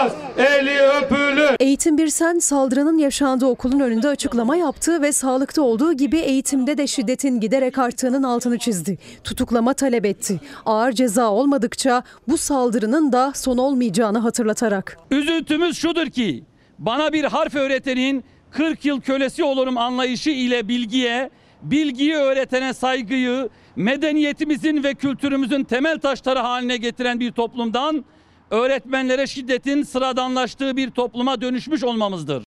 [0.03, 1.57] Kalkmaz, eli öpülür.
[1.61, 7.41] Eğitim Birsen saldırının yaşandığı okulun önünde açıklama yaptı ve sağlıkta olduğu gibi eğitimde de şiddetin
[7.41, 8.99] giderek arttığının altını çizdi.
[9.25, 10.41] Tutuklama talep etti.
[10.67, 14.99] Ağır ceza olmadıkça bu saldırının da son olmayacağını hatırlatarak.
[15.11, 16.45] Üzüntümüz şudur ki
[16.79, 21.31] bana bir harf öğretenin 40 yıl kölesi olurum anlayışı ile bilgiye,
[21.63, 28.05] bilgiyi öğretene saygıyı, medeniyetimizin ve kültürümüzün temel taşları haline getiren bir toplumdan
[28.53, 32.43] öğretmenlere şiddetin sıradanlaştığı bir topluma dönüşmüş olmamızdır.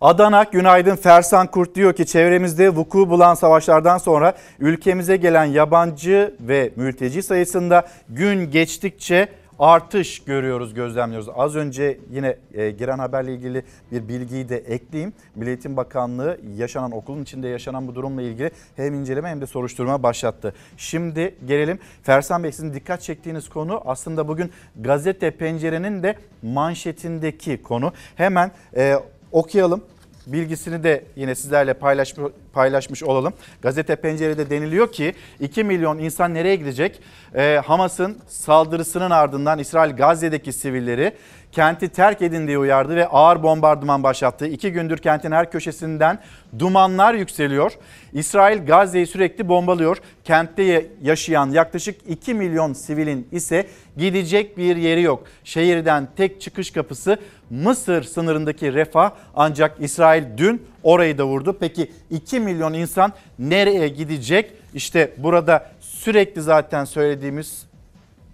[0.00, 6.72] Adana Günaydın Fersan Kurt diyor ki çevremizde vuku bulan savaşlardan sonra ülkemize gelen yabancı ve
[6.76, 9.28] mülteci sayısında gün geçtikçe
[9.58, 11.28] artış görüyoruz, gözlemliyoruz.
[11.34, 15.12] Az önce yine e, giren haberle ilgili bir bilgiyi de ekleyeyim.
[15.34, 20.02] Milli Eğitim Bakanlığı yaşanan okulun içinde yaşanan bu durumla ilgili hem inceleme hem de soruşturma
[20.02, 20.54] başlattı.
[20.76, 27.92] Şimdi gelelim Fersan Bey sizin dikkat çektiğiniz konu aslında bugün gazete pencerenin de manşetindeki konu.
[28.16, 28.94] Hemen e,
[29.32, 29.84] okuyalım
[30.32, 32.14] bilgisini de yine sizlerle paylaş,
[32.52, 33.32] paylaşmış olalım.
[33.62, 37.00] Gazete Pencere'de deniliyor ki 2 milyon insan nereye gidecek?
[37.34, 41.12] Ee, Hamas'ın saldırısının ardından İsrail Gazze'deki sivilleri
[41.52, 44.46] kenti terk edin diye uyardı ve ağır bombardıman başlattı.
[44.46, 46.18] İki gündür kentin her köşesinden
[46.58, 47.72] dumanlar yükseliyor.
[48.12, 49.96] İsrail Gazze'yi sürekli bombalıyor.
[50.24, 55.24] Kentte yaşayan yaklaşık 2 milyon sivilin ise gidecek bir yeri yok.
[55.44, 57.18] Şehirden tek çıkış kapısı
[57.50, 61.56] Mısır sınırındaki refah ancak İsrail dün orayı da vurdu.
[61.60, 64.52] Peki 2 milyon insan nereye gidecek?
[64.74, 67.66] İşte burada sürekli zaten söylediğimiz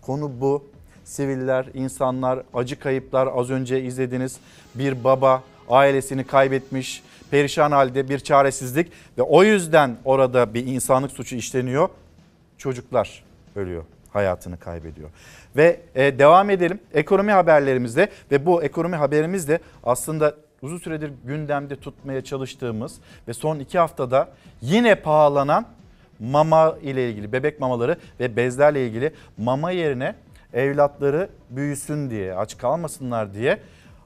[0.03, 0.74] konu bu.
[1.05, 4.37] Siviller, insanlar, acı kayıplar az önce izlediniz.
[4.75, 11.37] Bir baba ailesini kaybetmiş, perişan halde bir çaresizlik ve o yüzden orada bir insanlık suçu
[11.37, 11.89] işleniyor.
[12.59, 13.25] Çocuklar
[13.57, 15.11] ölüyor, hayatını kaybediyor.
[15.57, 22.25] Ve e, devam edelim ekonomi haberlerimizde ve bu ekonomi haberimizde aslında uzun süredir gündemde tutmaya
[22.25, 22.97] çalıştığımız
[23.29, 24.29] ve son iki haftada
[24.61, 25.67] yine pahalanan
[26.21, 30.15] mama ile ilgili bebek mamaları ve bezlerle ilgili mama yerine
[30.55, 33.59] evlatları büyüsün diye aç kalmasınlar diye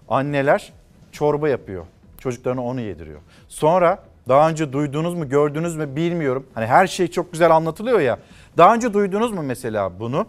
[0.09, 0.73] anneler
[1.13, 1.87] çorba yapıyor.
[2.19, 3.21] Çocuklarına onu yediriyor.
[3.49, 6.47] Sonra daha önce duydunuz mu gördünüz mü bilmiyorum.
[6.55, 8.19] Hani her şey çok güzel anlatılıyor ya.
[8.57, 10.27] Daha önce duydunuz mu mesela bunu?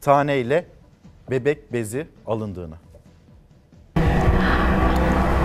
[0.00, 0.66] Taneyle
[1.30, 2.74] bebek bezi alındığını.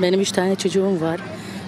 [0.01, 1.19] Benim üç tane çocuğum var.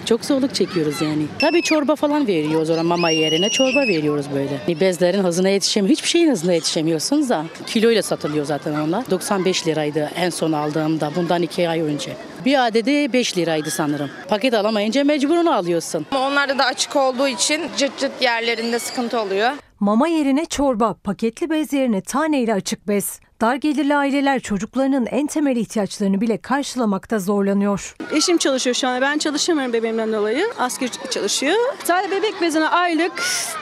[0.04, 1.22] Çok zorluk çekiyoruz yani.
[1.38, 4.80] Tabii çorba falan veriyoruz ona mama yerine çorba veriyoruz böyle.
[4.80, 5.92] Bezlerin hızına yetişemiyor.
[5.92, 7.44] Hiçbir şeyin hızına yetişemiyorsunuz da.
[7.66, 9.10] Kiloyla satılıyor zaten onlar.
[9.10, 12.16] 95 liraydı en son aldığımda bundan iki ay önce.
[12.44, 14.10] Bir adedi 5 liraydı sanırım.
[14.28, 16.06] Paket alamayınca mecburunu alıyorsun.
[16.16, 19.50] Onlarda da açık olduğu için cırt cırt yerlerinde sıkıntı oluyor.
[19.80, 23.20] Mama yerine çorba, paketli bez yerine taneyle açık bez.
[23.42, 27.96] Dar gelirli aileler çocuklarının en temel ihtiyaçlarını bile karşılamakta zorlanıyor.
[28.12, 29.00] Eşim çalışıyor şu an.
[29.00, 30.46] Ben çalışamıyorum bebeğimden dolayı.
[30.58, 31.56] Asgari çalışıyor.
[31.84, 33.12] Sadece bebek bezine aylık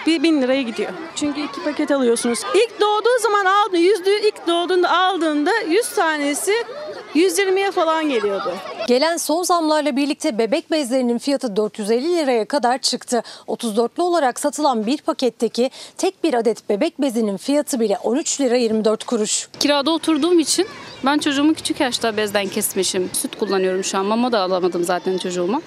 [0.07, 0.91] bir bin liraya gidiyor.
[1.17, 2.39] Çünkü iki paket alıyorsunuz.
[2.55, 6.53] İlk doğduğu zaman aldığında, yüzlüğü ilk doğduğunda aldığında 100 tanesi
[7.15, 8.53] 120'ye falan geliyordu.
[8.87, 13.23] Gelen son zamlarla birlikte bebek bezlerinin fiyatı 450 liraya kadar çıktı.
[13.49, 19.05] 34'lü olarak satılan bir paketteki tek bir adet bebek bezinin fiyatı bile 13 lira 24
[19.05, 19.49] kuruş.
[19.61, 20.67] Kirada oturduğum için
[21.07, 23.11] ben çocuğumu küçük yaşta bezden kesmişim.
[23.13, 24.07] Süt kullanıyorum şu an.
[24.07, 25.61] Mama da alamadım zaten çocuğuma.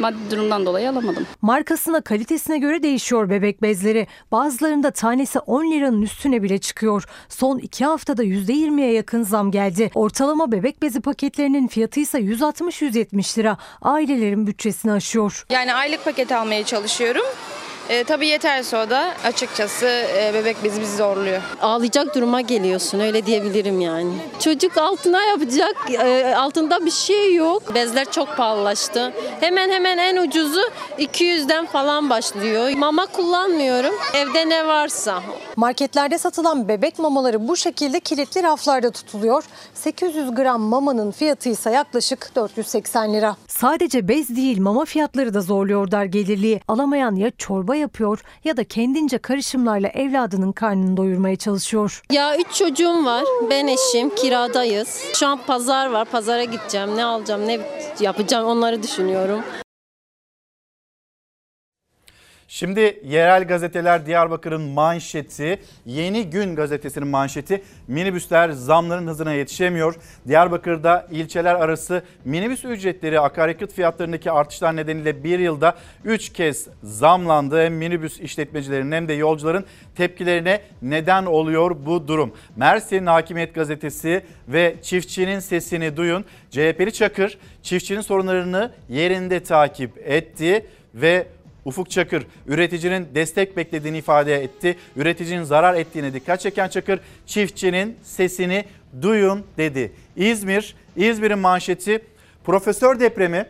[0.00, 1.26] Maddi durumdan dolayı alamadım.
[1.42, 4.06] Markasına kalitesine göre değişiyor bebek bezleri.
[4.32, 7.04] Bazılarında tanesi 10 liranın üstüne bile çıkıyor.
[7.28, 9.90] Son 2 haftada %20'ye yakın zam geldi.
[9.94, 13.56] Ortalama bebek bezi paketlerinin fiyatı ise 160-170 lira.
[13.82, 15.46] Ailelerin bütçesini aşıyor.
[15.50, 17.22] Yani aylık paket almaya çalışıyorum.
[17.88, 21.42] E, tabii yeterse o da açıkçası e, bebek bizi bizi zorluyor.
[21.62, 24.12] Ağlayacak duruma geliyorsun öyle diyebilirim yani.
[24.40, 27.74] Çocuk altına yapacak e, altında bir şey yok.
[27.74, 29.12] Bezler çok pahalılaştı.
[29.40, 30.60] Hemen hemen en ucuzu
[30.98, 32.70] 200'den falan başlıyor.
[32.76, 33.94] Mama kullanmıyorum.
[34.14, 35.22] Evde ne varsa.
[35.56, 39.44] Marketlerde satılan bebek mamaları bu şekilde kilitli raflarda tutuluyor.
[39.74, 43.36] 800 gram mamanın fiyatı ise yaklaşık 480 lira.
[43.48, 46.60] Sadece bez değil mama fiyatları da zorluyor dar gelirliği.
[46.68, 52.02] Alamayan ya çorba yapıyor ya da kendince karışımlarla evladının karnını doyurmaya çalışıyor.
[52.12, 53.24] Ya üç çocuğum var.
[53.50, 55.02] Ben eşim kiradayız.
[55.14, 56.04] Şu an pazar var.
[56.04, 56.96] Pazara gideceğim.
[56.96, 57.60] Ne alacağım ne
[58.00, 59.40] yapacağım onları düşünüyorum.
[62.48, 69.94] Şimdi yerel gazeteler Diyarbakır'ın manşeti, Yeni Gün gazetesinin manşeti minibüsler zamların hızına yetişemiyor.
[70.28, 75.74] Diyarbakır'da ilçeler arası minibüs ücretleri akaryakıt fiyatlarındaki artışlar nedeniyle bir yılda
[76.04, 77.64] 3 kez zamlandı.
[77.64, 79.64] Hem minibüs işletmecilerinin hem de yolcuların
[79.96, 82.32] tepkilerine neden oluyor bu durum.
[82.56, 86.24] Mersin Hakimiyet Gazetesi ve çiftçinin sesini duyun.
[86.50, 91.26] CHP'li Çakır çiftçinin sorunlarını yerinde takip etti ve
[91.66, 94.76] Ufuk Çakır üreticinin destek beklediğini ifade etti.
[94.96, 98.64] Üreticinin zarar ettiğine dikkat çeken Çakır çiftçinin sesini
[99.02, 99.92] duyun dedi.
[100.16, 102.00] İzmir, İzmir'in manşeti
[102.44, 103.46] profesör depremi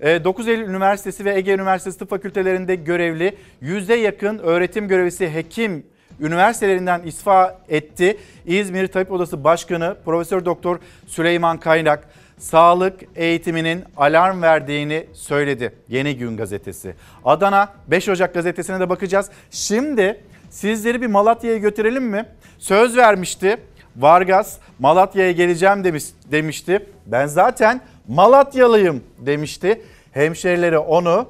[0.00, 5.86] 9 Eylül Üniversitesi ve Ege Üniversitesi Tıp Fakültelerinde görevli yüzde yakın öğretim görevlisi hekim
[6.20, 8.16] üniversitelerinden istifa etti.
[8.46, 12.08] İzmir Tabip Odası Başkanı Profesör Doktor Süleyman Kaynak
[12.38, 16.94] sağlık eğitiminin alarm verdiğini söyledi Yeni Gün gazetesi.
[17.24, 19.30] Adana 5 Ocak gazetesine de bakacağız.
[19.50, 20.20] Şimdi
[20.50, 22.26] sizleri bir Malatya'ya götürelim mi?
[22.58, 23.56] Söz vermişti.
[23.96, 26.86] Vargas Malatya'ya geleceğim demiş, demişti.
[27.06, 29.82] Ben zaten Malatyalıyım demişti.
[30.12, 31.28] Hemşerileri onu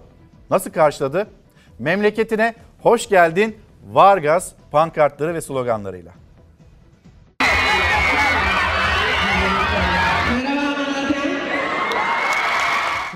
[0.50, 1.26] nasıl karşıladı?
[1.78, 3.56] Memleketine hoş geldin
[3.92, 6.12] Vargas pankartları ve sloganlarıyla.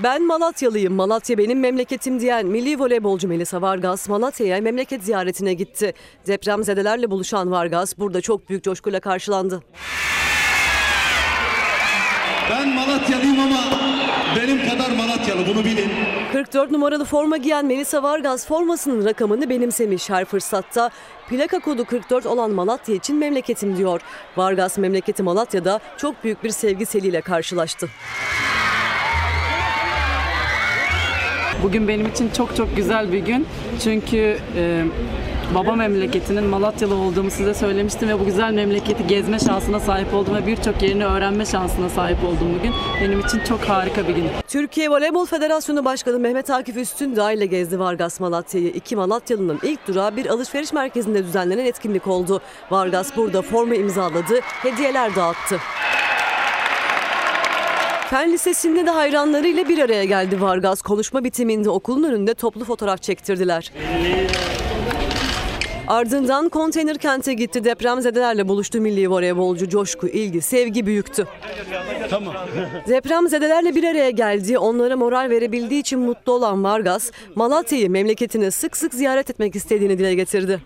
[0.03, 5.93] Ben Malatyalıyım, Malatya benim memleketim diyen milli voleybolcu Melisa Vargas Malatya'ya memleket ziyaretine gitti.
[6.27, 9.63] Depremzedelerle buluşan Vargas burada çok büyük coşkuyla karşılandı.
[12.49, 13.63] Ben Malatyalıyım ama
[14.35, 15.91] benim kadar Malatyalı bunu bilin.
[16.33, 20.89] 44 numaralı forma giyen Melisa Vargas formasının rakamını benimsemiş her fırsatta.
[21.29, 24.01] Plaka kodu 44 olan Malatya için memleketim diyor.
[24.37, 27.89] Vargas memleketi Malatya'da çok büyük bir sevgi seliyle karşılaştı.
[31.63, 33.47] Bugün benim için çok çok güzel bir gün.
[33.83, 34.83] Çünkü e,
[35.55, 40.47] baba memleketinin Malatyalı olduğumu size söylemiştim ve bu güzel memleketi gezme şansına sahip oldum ve
[40.47, 42.73] birçok yerini öğrenme şansına sahip oldum bugün.
[43.01, 44.25] Benim için çok harika bir gün.
[44.47, 48.67] Türkiye Voleybol Federasyonu Başkanı Mehmet Akif Üstündağ ile gezdi Vargas Malatya'yı.
[48.69, 52.41] İki Malatyalı'nın ilk durağı bir alışveriş merkezinde düzenlenen etkinlik oldu.
[52.71, 55.59] Vargas burada forma imzaladı, hediyeler dağıttı.
[58.09, 60.81] Fen Lisesi'nde de hayranlarıyla bir araya geldi Vargas.
[60.81, 63.71] Konuşma bitiminde okulun önünde toplu fotoğraf çektirdiler.
[65.87, 67.63] Ardından konteyner kente gitti.
[67.63, 69.69] Depremzedelerle buluştu milli voleybolcu.
[69.69, 71.27] Coşku, ilgi, sevgi büyüktü.
[72.09, 72.33] Tamam.
[72.87, 74.57] Depremzedelerle bir araya geldi.
[74.57, 80.15] Onlara moral verebildiği için mutlu olan Vargas, Malatya'yı memleketine sık sık ziyaret etmek istediğini dile
[80.15, 80.59] getirdi.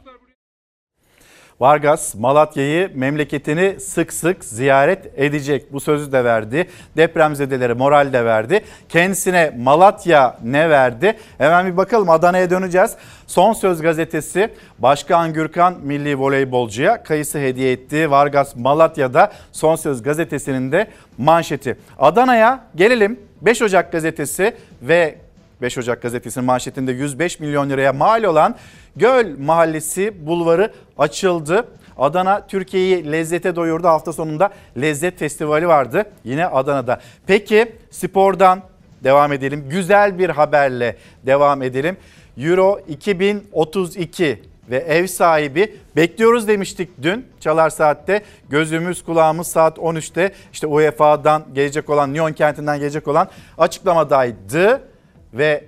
[1.63, 5.73] Vargas Malatya'yı memleketini sık sık ziyaret edecek.
[5.73, 6.69] Bu sözü de verdi.
[6.97, 8.61] Depremzedelere moral de verdi.
[8.89, 11.17] Kendisine Malatya ne verdi?
[11.37, 12.95] Hemen bir bakalım Adana'ya döneceğiz.
[13.27, 14.49] Son Söz gazetesi
[14.79, 18.11] Başkan Gürkan milli voleybolcuya kayısı hediye etti.
[18.11, 20.87] Vargas Malatya'da Son Söz gazetesinin de
[21.17, 21.77] manşeti.
[21.99, 23.19] Adana'ya gelelim.
[23.41, 25.22] 5 Ocak gazetesi ve
[25.63, 28.55] 5 Ocak gazetesinin manşetinde 105 milyon liraya mal olan
[28.95, 31.67] Göl Mahallesi bulvarı açıldı.
[31.97, 33.87] Adana Türkiye'yi lezzete doyurdu.
[33.87, 34.49] Hafta sonunda
[34.81, 37.01] lezzet festivali vardı yine Adana'da.
[37.27, 38.61] Peki spordan
[39.03, 39.65] devam edelim.
[39.69, 41.97] Güzel bir haberle devam edelim.
[42.37, 48.23] Euro 2032 ve ev sahibi bekliyoruz demiştik dün Çalar Saat'te.
[48.49, 53.27] Gözümüz kulağımız saat 13'te işte UEFA'dan gelecek olan Lyon kentinden gelecek olan
[53.57, 54.92] açıklamadaydı
[55.33, 55.63] ve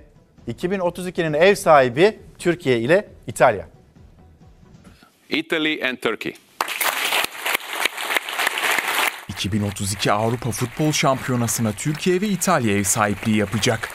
[0.48, 3.68] 2032'nin ev sahibi Türkiye ile İtalya.
[5.30, 6.34] Italy and Turkey.
[9.28, 13.88] 2032 Avrupa Futbol Şampiyonası'na Türkiye ve İtalya ev sahipliği yapacak.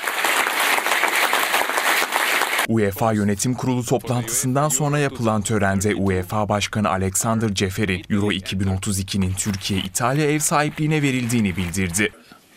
[2.67, 10.39] UEFA Yönetim Kurulu toplantısından sonra yapılan törende UEFA Başkanı Alexander Ceferi, Euro 2032'nin Türkiye-İtalya ev
[10.39, 12.09] sahipliğine verildiğini bildirdi.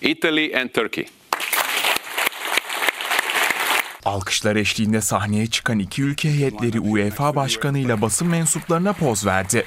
[0.02, 1.06] Italy and Turkey.
[4.04, 9.66] Alkışlar eşliğinde sahneye çıkan iki ülke heyetleri UEFA Başkanı ile basın mensuplarına poz verdi.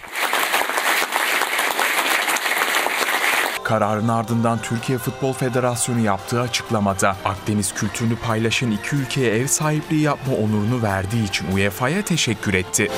[3.63, 10.33] Kararın ardından Türkiye Futbol Federasyonu yaptığı açıklamada Akdeniz kültürünü paylaşan iki ülkeye ev sahipliği yapma
[10.33, 12.91] onurunu verdiği için UEFA'ya teşekkür etti.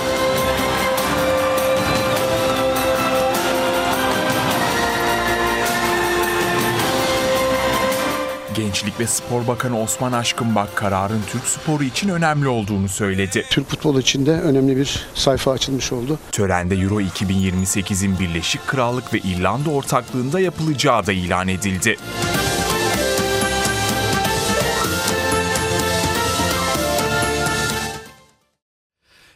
[8.59, 13.45] Gençlik ve Spor Bakanı Osman Aşkınbak kararın Türk sporu için önemli olduğunu söyledi.
[13.49, 16.19] Türk futbolu için de önemli bir sayfa açılmış oldu.
[16.31, 21.97] Törende Euro 2028'in Birleşik Krallık ve İrlanda ortaklığında yapılacağı da ilan edildi.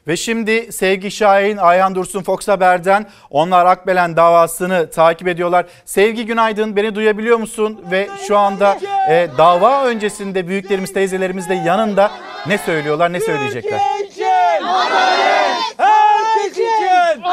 [0.08, 5.66] Ve şimdi Sevgi Şahin, Ayhan Dursun Fox Haber'den onlar Akbelen davasını takip ediyorlar.
[5.86, 7.82] Sevgi günaydın beni duyabiliyor musun?
[7.92, 8.78] Ve şu anda
[9.10, 12.12] e, dava öncesinde büyüklerimiz teyzelerimiz de yanında
[12.48, 13.80] ne söylüyorlar ne söyleyecekler?
[15.78, 17.24] Herkes için!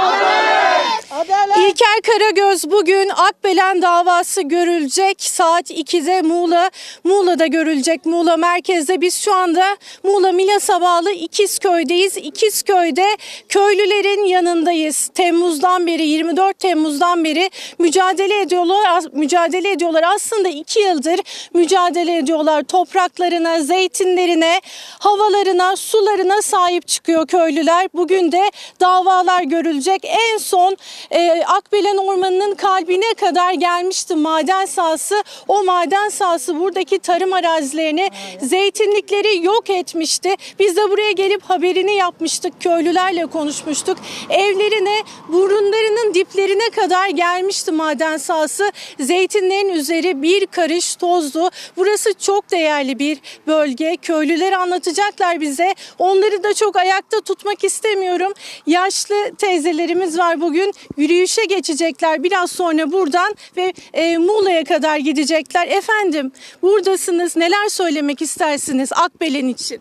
[1.68, 5.22] İlker Karagöz bugün Akbelen davası görülecek.
[5.22, 6.70] Saat 2'de Muğla,
[7.04, 8.06] Muğla'da görülecek.
[8.06, 12.16] Muğla merkezde biz şu anda Muğla Milas'a bağlı İkizköy'deyiz.
[12.16, 13.16] İkizköy'de
[13.48, 15.08] köylülerin yanındayız.
[15.14, 19.04] Temmuz'dan beri 24 Temmuz'dan beri mücadele ediyorlar.
[19.12, 20.04] Mücadele ediyorlar.
[20.14, 21.20] Aslında 2 yıldır
[21.54, 22.62] mücadele ediyorlar.
[22.62, 24.60] Topraklarına, zeytinlerine,
[24.98, 27.88] havalarına, sularına sahip çıkıyor köylüler.
[27.94, 28.50] Bugün de
[28.80, 30.04] davalar görülecek.
[30.04, 30.76] En son
[31.10, 35.22] e, Akbelen Ormanı'nın kalbine kadar gelmişti maden sahası.
[35.48, 38.10] O maden sahası buradaki tarım arazilerini,
[38.42, 40.34] zeytinlikleri yok etmişti.
[40.58, 42.60] Biz de buraya gelip haberini yapmıştık.
[42.60, 43.98] Köylülerle konuşmuştuk.
[44.30, 48.72] Evlerine, burunlarının diplerine kadar gelmişti maden sahası.
[49.00, 51.50] Zeytinlerin üzeri bir karış tozdu.
[51.76, 53.96] Burası çok değerli bir bölge.
[54.02, 55.74] Köylüler anlatacaklar bize.
[55.98, 58.32] Onları da çok ayakta tutmak istemiyorum.
[58.66, 60.72] Yaşlı teyzelerimiz var bugün.
[60.96, 65.68] Yürüyüşe geçecekler biraz sonra buradan ve e, Muğla'ya kadar gidecekler.
[65.68, 67.36] Efendim buradasınız.
[67.36, 69.80] Neler söylemek istersiniz Akbelen için?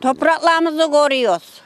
[0.00, 1.62] Topraklarımızı koruyoruz.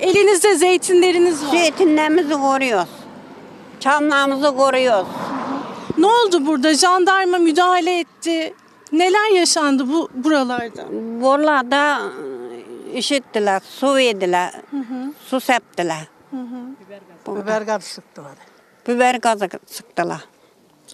[0.00, 1.50] Elinizde zeytinleriniz var.
[1.50, 2.88] Zeytinlerimizi koruyoruz.
[3.80, 5.06] Çamlarımızı koruyoruz.
[5.98, 6.74] Ne oldu burada?
[6.74, 8.54] Jandarma müdahale etti.
[8.92, 10.84] Neler yaşandı bu buralarda?
[11.20, 12.02] Buralarda
[12.94, 14.52] işittiler, su verdiler,
[15.26, 16.08] su septiler.
[17.26, 18.34] Biber gazı sıktılar.
[18.88, 20.24] Biber gazı sıktılar.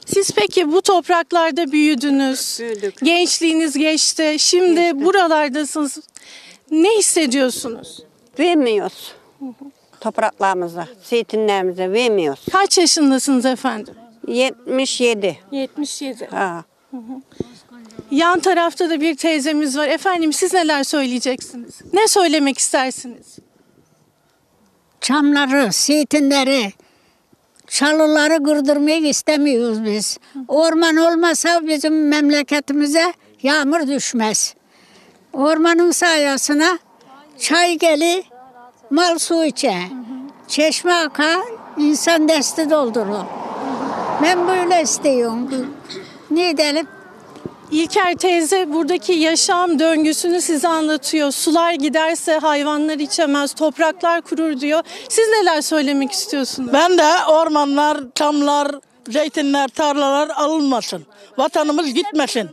[0.07, 2.61] Siz peki bu topraklarda büyüdünüz.
[3.03, 4.37] Gençliğiniz geçti.
[4.39, 5.99] Şimdi buralardasınız.
[6.71, 8.03] Ne hissediyorsunuz?
[8.39, 9.15] Vermiyoruz.
[10.01, 12.45] Topraklarımızı, zeytinlerimizi vermiyoruz.
[12.53, 13.95] Kaç yaşındasınız efendim?
[14.29, 15.39] 77.
[15.51, 16.27] 77.
[16.27, 16.65] Ha.
[18.11, 19.89] Yan tarafta da bir teyzemiz var.
[19.89, 21.81] Efendim siz neler söyleyeceksiniz?
[21.93, 23.39] Ne söylemek istersiniz?
[25.03, 26.73] Çamları, zeytinleri,
[27.67, 30.19] çalıları kırdırmayı istemiyoruz biz.
[30.49, 33.13] Orman olmasa bizim memleketimize
[33.43, 34.55] yağmur düşmez.
[35.33, 36.79] Ormanın sayesinde
[37.39, 38.25] çay geli,
[38.91, 39.75] mal su içe.
[40.49, 41.41] Çeşme akar,
[41.77, 43.25] insan desti doldurur.
[44.23, 45.51] Ben böyle istiyorum.
[46.31, 46.87] Ne edelim?
[47.73, 51.31] İlker teyze buradaki yaşam döngüsünü size anlatıyor.
[51.31, 54.83] Sular giderse hayvanlar içemez, topraklar kurur diyor.
[55.09, 56.73] Siz neler söylemek istiyorsunuz?
[56.73, 58.69] Ben de ormanlar, çamlar,
[59.09, 61.07] zeytinler, tarlalar alınmasın.
[61.39, 62.51] Vatanımız gitmesin.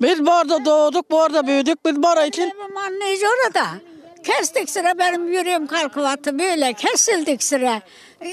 [0.00, 1.86] Biz burada doğduk, burada büyüdük.
[1.86, 2.52] Biz burada için...
[2.86, 3.66] Anlayıcı orada.
[4.24, 7.80] Kestik sıra benim yüreğim kalkıvattı böyle kesildik sıra.
[8.20, 8.28] E,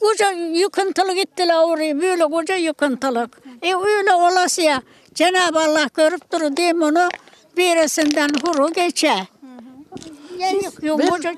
[0.00, 3.40] Koca yıkıntılı gittiler oraya böyle koca yıkıntılık.
[3.62, 4.82] E öyle olasıya
[5.14, 7.08] Cenab-ı Allah görüp durur diyeyim onu
[7.56, 9.14] birisinden huru geçe.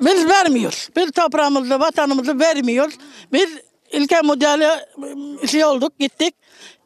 [0.01, 0.89] Biz, biz vermiyoruz.
[0.97, 2.95] Biz toprağımızı, vatanımızı vermiyoruz.
[3.33, 3.49] Biz
[3.91, 4.69] ilke modeli
[5.47, 6.35] şey olduk, gittik.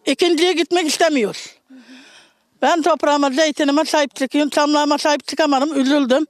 [0.07, 1.57] İkinciye gitmek istemiyoruz.
[2.63, 4.51] Ben toprağıma, zeytinime sahip çıkıyorum.
[4.51, 6.27] Çamlarıma sahip çıkamadım, üzüldüm.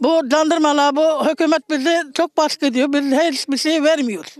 [0.00, 2.92] Bu dandırmalar, bu hükümet bizi çok baskı ediyor.
[2.92, 4.34] Biz hiçbir şey vermiyoruz.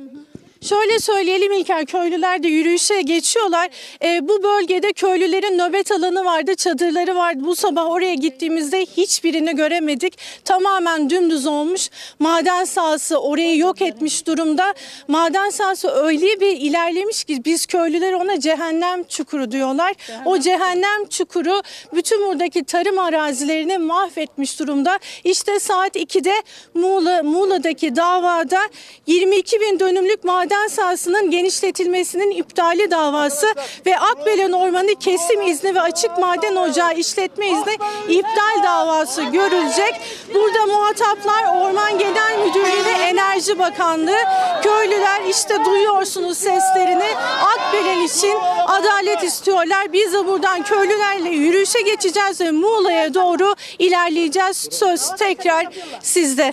[0.63, 3.69] Şöyle söyleyelim İlker, köylüler de yürüyüşe geçiyorlar.
[4.05, 7.41] Ee, bu bölgede köylülerin nöbet alanı vardı, çadırları vardı.
[7.45, 10.19] Bu sabah oraya gittiğimizde hiçbirini göremedik.
[10.45, 11.91] Tamamen dümdüz olmuş.
[12.19, 14.75] Maden sahası orayı yok etmiş durumda.
[15.09, 19.95] Maden sahası öyle bir ilerlemiş ki biz köylüler ona cehennem çukuru diyorlar.
[20.25, 21.63] O cehennem çukuru
[21.95, 24.99] bütün buradaki tarım arazilerini mahvetmiş durumda.
[25.25, 26.35] İşte saat 2'de
[26.75, 28.61] Muğla, Muğla'daki davada
[29.07, 33.47] 22 bin dönümlük maden maden sahasının genişletilmesinin iptali davası
[33.87, 37.75] ve Akbelen Ormanı kesim izni ve açık maden ocağı işletme izni
[38.09, 40.01] iptal davası görülecek.
[40.35, 44.19] Burada muhataplar Orman Genel Müdürlüğü ve Enerji Bakanlığı.
[44.63, 47.17] Köylüler işte duyuyorsunuz seslerini.
[47.43, 48.35] Akbelen için
[48.67, 49.93] adalet istiyorlar.
[49.93, 54.69] Biz de buradan köylülerle yürüyüşe geçeceğiz ve Muğla'ya doğru ilerleyeceğiz.
[54.71, 55.67] Söz tekrar
[56.03, 56.53] sizde.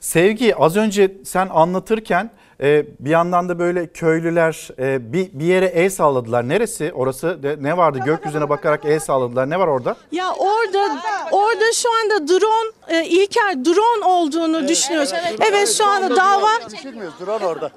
[0.00, 5.66] Sevgi az önce sen anlatırken e, bir yandan da böyle köylüler e, bir, bir yere
[5.66, 6.48] el salladılar.
[6.48, 9.50] Neresi orası de, ne vardı gökyüzüne bakarak el salladılar.
[9.50, 9.96] Ne var orada?
[10.12, 10.98] Ya orada
[11.32, 15.12] orada şu anda drone e, İlker drone olduğunu düşünüyoruz.
[15.50, 16.48] Evet şu anda dava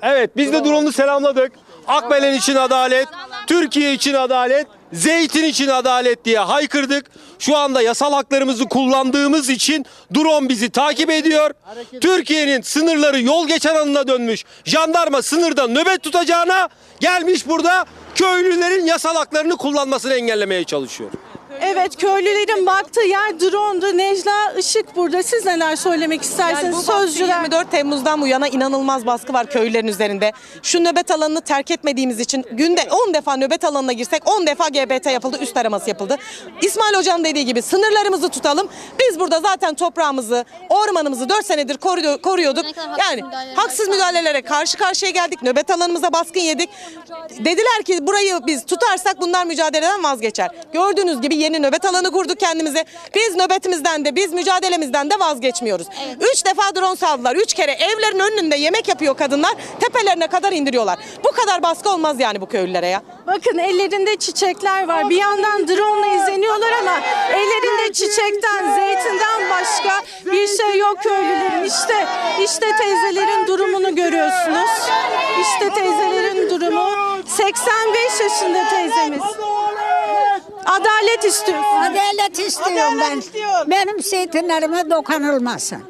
[0.01, 1.51] Evet biz de drone'u selamladık.
[1.87, 3.07] Akbelen için adalet,
[3.47, 7.05] Türkiye için adalet, zeytin için adalet diye haykırdık.
[7.41, 9.85] Şu anda yasal haklarımızı kullandığımız için
[10.15, 11.51] drone bizi takip ediyor.
[12.01, 14.43] Türkiye'nin sınırları yol geçen anına dönmüş.
[14.65, 16.69] Jandarma sınırda nöbet tutacağına
[16.99, 17.85] gelmiş burada
[18.15, 21.11] köylülerin yasal haklarını kullanmasını engellemeye çalışıyor.
[21.59, 23.97] Evet köylülerin baktığı yer drone'du.
[23.97, 25.23] Necla Işık burada.
[25.23, 26.73] Siz neler söylemek istersiniz?
[26.73, 30.31] Yani Sözcüler 24 Temmuz'dan bu yana inanılmaz baskı var köylülerin üzerinde.
[30.63, 35.05] Şu nöbet alanını terk etmediğimiz için günde 10 defa nöbet alanına girsek 10 defa GBT
[35.11, 36.17] yapıldı, üst araması yapıldı.
[36.61, 38.69] İsmail Hocam dediği gibi sınırlarımızı tutalım.
[38.99, 42.65] Biz burada zaten toprağımızı, ormanımızı 4 senedir koruyor- koruyorduk.
[42.99, 43.21] Yani
[43.55, 45.41] haksız müdahalelere karşı karşıya geldik.
[45.41, 46.69] Nöbet alanımıza baskın yedik.
[47.39, 50.49] Dediler ki burayı biz tutarsak bunlar mücadeleden vazgeçer.
[50.73, 52.85] Gördüğünüz gibi yeni nöbet alanı kurduk kendimize.
[53.15, 55.87] Biz nöbetimizden de biz mücadelemizden de vazgeçmiyoruz.
[56.33, 57.35] Üç defa drone saldılar.
[57.35, 59.51] Üç kere evlerin önünde yemek yapıyor kadınlar.
[59.79, 60.99] Tepelerine kadar indiriyorlar.
[61.25, 63.01] Bu kadar baskı olmaz yani bu köylülere ya.
[63.27, 65.09] bakın ellerinde çiçekler var.
[65.09, 66.99] Bir yandan drone ile izleniyorlar ama
[67.29, 71.63] ellerinde çiçekten, zeytinden başka bir şey yok köylülerin.
[71.63, 72.05] İşte
[72.43, 74.69] işte teyzelerin durumunu görüyorsunuz.
[75.41, 76.89] İşte teyzelerin durumu.
[77.27, 79.21] 85 yaşında teyzemiz.
[80.65, 81.77] Adalet istiyorsun.
[81.77, 83.21] Adalet istiyorum ben.
[83.71, 85.83] Benim zeytinlerime dokunulmasın.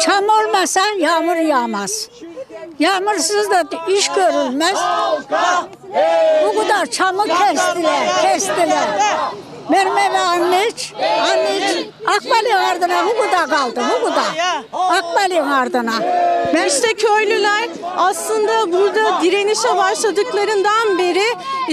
[0.00, 2.08] Çam olmasa yağmur yağmaz.
[2.78, 4.78] Yağmursuz da iş görülmez.
[6.44, 8.88] Bu kadar çamı kestiler, kestiler.
[9.72, 14.24] Benim eve anneç, anneç Akbal'in ardına bu kadar kaldı, bu kadar.
[14.72, 15.92] Akbal'in ardına.
[16.54, 21.24] Ben köylüler aslında burada direnişe başladıklarından beri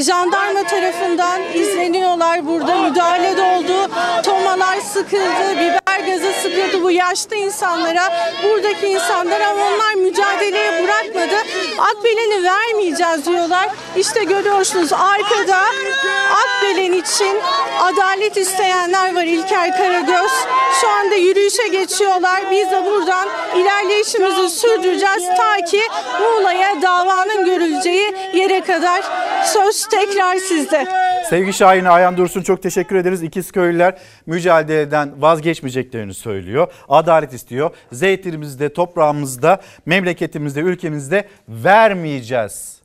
[0.04, 2.48] jandarma tarafından izleniyorlar.
[2.48, 3.92] Burada müdahale de oldu.
[4.24, 6.34] Tomalar sıkıldı, biber gazı
[7.10, 8.34] yaşlı insanlara.
[8.44, 11.36] Buradaki insanlar ama onlar mücadeleye bırakmadı.
[11.78, 13.70] Akbelen'i vermeyeceğiz diyorlar.
[13.96, 15.64] İşte görüyorsunuz arkada
[16.44, 17.38] Akbelen için
[17.80, 20.32] adalet isteyenler var İlker Karagöz.
[20.82, 22.52] Şu anda yürüyüşe geçiyorlar.
[22.52, 25.82] Biz de buradan ilerleyişimizi sürdüreceğiz ta ki
[26.22, 29.04] Muğla'ya davanın görüleceği yere kadar.
[29.46, 30.88] Söz tekrar sizde.
[31.30, 33.24] Sevgi Şahin'e Ayhan Dursun çok teşekkür ederiz.
[33.24, 36.68] İkiz köylüler mücadeleden vazgeçmeyeceklerini söylüyor.
[36.90, 37.76] Adalet istiyor.
[37.92, 42.82] Zeytinimizde, toprağımızda, memleketimizde, ülkemizde vermeyeceğiz.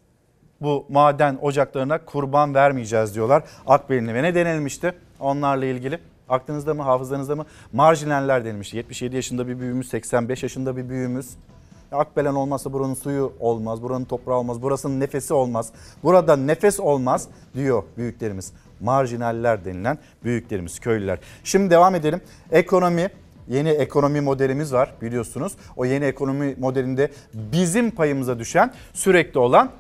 [0.61, 3.43] Bu maden ocaklarına kurban vermeyeceğiz diyorlar.
[3.67, 5.99] Akbel'in ve ne denilmişti onlarla ilgili?
[6.29, 7.47] Aklınızda mı, hafızanızda mı?
[7.73, 8.77] Marjinaller denilmişti.
[8.77, 11.31] 77 yaşında bir büyüğümüz, 85 yaşında bir büyüğümüz.
[11.93, 15.73] Akbelen olmazsa buranın suyu olmaz, buranın toprağı olmaz, burasının nefesi olmaz.
[16.03, 18.53] Burada nefes olmaz diyor büyüklerimiz.
[18.81, 21.19] Marjinaller denilen büyüklerimiz, köylüler.
[21.45, 22.21] Şimdi devam edelim.
[22.51, 23.11] Ekonomi,
[23.49, 25.53] yeni ekonomi modelimiz var biliyorsunuz.
[25.77, 29.71] O yeni ekonomi modelinde bizim payımıza düşen sürekli olan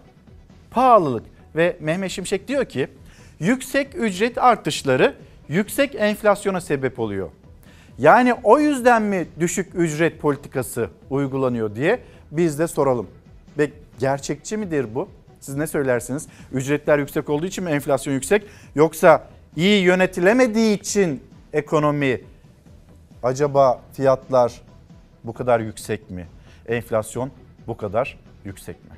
[0.70, 1.26] pahalılık.
[1.56, 2.88] Ve Mehmet Şimşek diyor ki
[3.40, 5.14] yüksek ücret artışları
[5.48, 7.30] yüksek enflasyona sebep oluyor.
[7.98, 12.00] Yani o yüzden mi düşük ücret politikası uygulanıyor diye
[12.30, 13.06] biz de soralım.
[13.58, 15.08] Ve gerçekçi midir bu?
[15.40, 16.28] Siz ne söylersiniz?
[16.52, 18.46] Ücretler yüksek olduğu için mi enflasyon yüksek?
[18.74, 21.22] Yoksa iyi yönetilemediği için
[21.52, 22.20] ekonomi
[23.22, 24.62] acaba fiyatlar
[25.24, 26.26] bu kadar yüksek mi?
[26.66, 27.30] Enflasyon
[27.66, 28.97] bu kadar yüksek mi?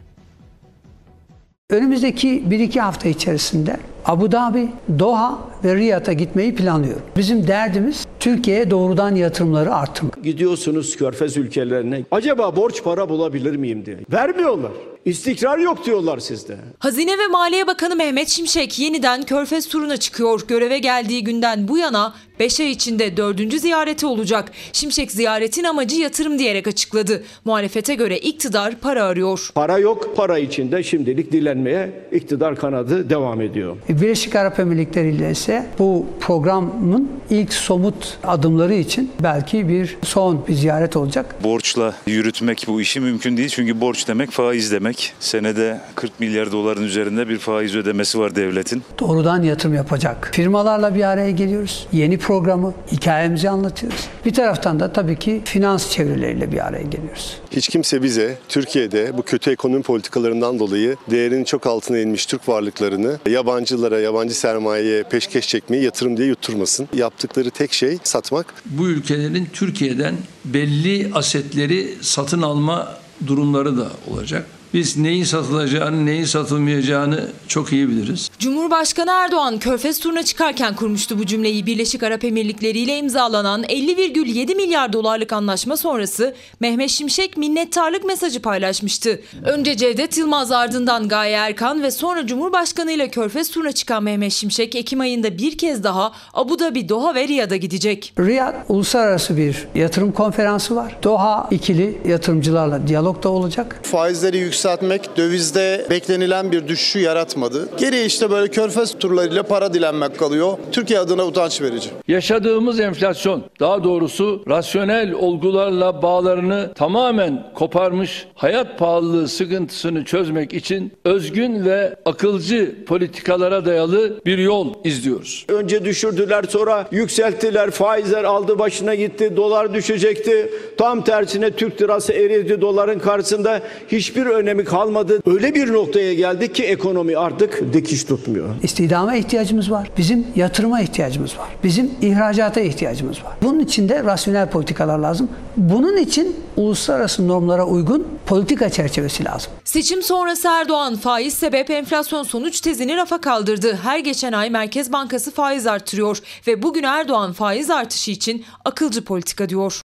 [1.71, 4.69] Önümüzdeki 1-2 hafta içerisinde Abu Dhabi,
[4.99, 7.03] Doha ve Riyad'a gitmeyi planlıyorum.
[7.17, 10.25] Bizim derdimiz Türkiye'ye doğrudan yatırımları arttırmak.
[10.25, 12.05] Gidiyorsunuz körfez ülkelerine.
[12.11, 13.97] Acaba borç para bulabilir miyim diye.
[14.13, 14.71] Vermiyorlar.
[15.05, 16.57] İstikrar yok diyorlar sizde.
[16.79, 20.41] Hazine ve Maliye Bakanı Mehmet Şimşek yeniden Körfez turuna çıkıyor.
[20.49, 23.55] Göreve geldiği günden bu yana 5 ay içinde 4.
[23.61, 24.53] ziyareti olacak.
[24.73, 27.23] Şimşek ziyaretin amacı yatırım diyerek açıkladı.
[27.45, 29.51] Muhalefete göre iktidar para arıyor.
[29.55, 33.77] Para yok, para içinde şimdilik dilenmeye iktidar kanadı devam ediyor.
[33.89, 40.55] Birleşik Arap Emirlikleri ile ise bu programın ilk somut adımları için belki bir son bir
[40.55, 41.45] ziyaret olacak.
[41.45, 43.49] Borçla yürütmek bu işi mümkün değil.
[43.49, 44.90] Çünkü borç demek faiz demek.
[45.21, 48.83] Senede 40 milyar doların üzerinde bir faiz ödemesi var devletin.
[48.99, 50.31] Doğrudan yatırım yapacak.
[50.33, 51.87] Firmalarla bir araya geliyoruz.
[51.93, 54.09] Yeni programı, hikayemizi anlatıyoruz.
[54.27, 57.37] Bir taraftan da tabii ki finans çevreleriyle bir araya geliyoruz.
[57.51, 63.19] Hiç kimse bize Türkiye'de bu kötü ekonomi politikalarından dolayı değerinin çok altına inmiş Türk varlıklarını
[63.29, 66.89] yabancılara, yabancı sermayeye peşkeş çekmeyi yatırım diye yutturmasın.
[66.95, 68.55] Yaptıkları tek şey satmak.
[68.67, 70.15] Bu ülkelerin Türkiye'den
[70.45, 72.97] belli asetleri satın alma
[73.27, 74.47] durumları da olacak.
[74.75, 78.31] Biz neyin satılacağını, neyin satılmayacağını çok iyi biliriz.
[78.39, 81.67] Cumhurbaşkanı Erdoğan Körfez turuna çıkarken kurmuştu bu cümleyi.
[81.67, 89.21] Birleşik Arap Emirlikleri ile imzalanan 50,7 milyar dolarlık anlaşma sonrası Mehmet Şimşek minnettarlık mesajı paylaşmıştı.
[89.45, 94.75] Önce Cevdet Yılmaz ardından Gaye Erkan ve sonra Cumhurbaşkanı ile Körfez turuna çıkan Mehmet Şimşek
[94.75, 98.13] Ekim ayında bir kez daha Abu Dhabi, Doha ve Riyad'a gidecek.
[98.19, 100.97] Riyad uluslararası bir yatırım konferansı var.
[101.03, 103.81] Doha ikili yatırımcılarla diyalog da olacak.
[103.83, 107.69] Faizleri yükseltmek dövizde beklenilen bir düşüşü yaratmadı.
[107.78, 110.59] Geriye işte böyle körfez turlarıyla para dilenmek kalıyor.
[110.73, 111.91] Türkiye adına utanç verici.
[112.09, 121.65] Yaşadığımız enflasyon, daha doğrusu rasyonel olgularla bağlarını tamamen koparmış, hayat pahalılığı sıkıntısını çözmek için özgün
[121.65, 125.47] ve akılcı politikalara dayalı bir yol izliyoruz.
[125.49, 127.70] Önce düşürdüler sonra yükselttiler.
[127.70, 129.37] Faizler aldı başına gitti.
[129.37, 130.51] Dolar düşecekti.
[130.78, 135.21] Tam tersine Türk lirası eridi doların karşısında hiçbir önemi kalmadı.
[135.27, 138.49] Öyle bir noktaya geldik ki ekonomi artık dikiş tutmuyor.
[138.63, 139.91] İstihdama ihtiyacımız var.
[139.99, 141.49] Bizim yatırıma ihtiyacımız var.
[141.65, 143.33] Bizim ihracata ihtiyacımız var.
[143.43, 145.29] Bunun için de rasyonel politikalar lazım.
[145.57, 149.53] Bunun için uluslararası normlara uygun politika çerçevesi lazım.
[149.65, 153.79] Seçim sonrası Erdoğan faiz sebep enflasyon sonuç tezini rafa kaldırdı.
[153.83, 159.49] Her geçen ay Merkez Bankası faiz artırıyor ve bugün Erdoğan faiz artışı için akılcı politika
[159.49, 159.81] diyor.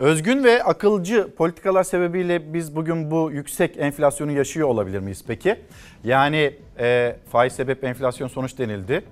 [0.00, 5.56] Özgün ve akılcı politikalar sebebiyle biz bugün bu yüksek enflasyonu yaşıyor olabilir miyiz peki?
[6.04, 9.04] Yani e, faiz sebep enflasyon sonuç denildi.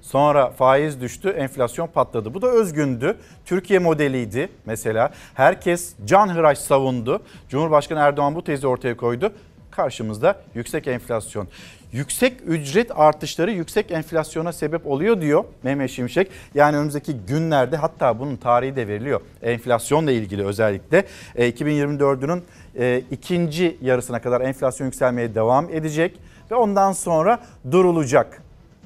[0.00, 2.34] Sonra faiz düştü, enflasyon patladı.
[2.34, 3.16] Bu da özgündü.
[3.44, 5.10] Türkiye modeliydi mesela.
[5.34, 7.22] Herkes can hıraş savundu.
[7.48, 9.32] Cumhurbaşkanı Erdoğan bu tezi ortaya koydu.
[9.70, 11.48] Karşımızda yüksek enflasyon.
[11.94, 16.30] Yüksek ücret artışları yüksek enflasyona sebep oluyor diyor Mehmet Şimşek.
[16.54, 19.20] Yani önümüzdeki günlerde hatta bunun tarihi de veriliyor.
[19.42, 21.04] Enflasyonla ilgili özellikle
[21.34, 22.42] e, 2024'ün
[22.78, 27.38] e, ikinci yarısına kadar enflasyon yükselmeye devam edecek ve ondan sonra
[27.70, 28.42] durulacak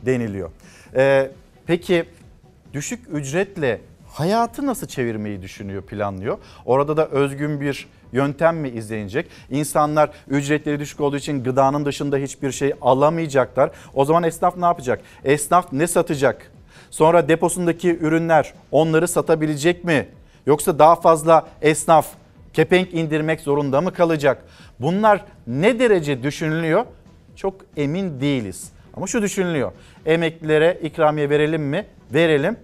[0.07, 0.51] deniliyor.
[0.97, 1.31] E,
[1.67, 2.05] peki
[2.73, 6.39] düşük ücretle hayatı nasıl çevirmeyi düşünüyor, planlıyor?
[6.67, 9.27] Orada da özgün bir yöntem mi izlenecek?
[9.51, 13.71] İnsanlar ücretleri düşük olduğu için gıdanın dışında hiçbir şey alamayacaklar.
[13.95, 15.01] O zaman esnaf ne yapacak?
[15.25, 16.53] Esnaf ne satacak?
[16.91, 20.09] Sonra deposundaki ürünler onları satabilecek mi?
[20.47, 22.07] Yoksa daha fazla esnaf
[22.53, 24.45] kepenk indirmek zorunda mı kalacak?
[24.81, 26.85] Bunlar ne derece düşünülüyor?
[27.37, 28.73] Çok emin değiliz.
[28.95, 29.73] Ama şu düşünülüyor.
[30.07, 31.87] Emeklilere ikramiye verelim mi?
[32.15, 32.57] Verelim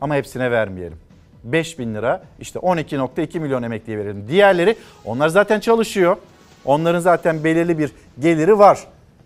[0.00, 1.05] ama hepsine vermeyelim.
[1.52, 4.28] 5 bin lira işte 12.2 milyon emekliye verelim.
[4.28, 6.16] Diğerleri onlar zaten çalışıyor.
[6.64, 7.90] Onların zaten belirli bir
[8.20, 8.78] geliri var.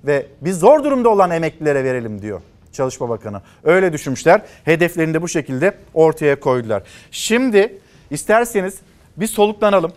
[0.05, 2.41] Ve biz zor durumda olan emeklilere verelim diyor
[2.73, 3.43] Çalışma Bakanı.
[3.65, 4.43] Öyle düşünmüşler.
[4.65, 6.83] Hedeflerini de bu şekilde ortaya koydular.
[7.11, 7.79] Şimdi
[8.11, 8.79] isterseniz
[9.17, 9.93] bir soluklanalım.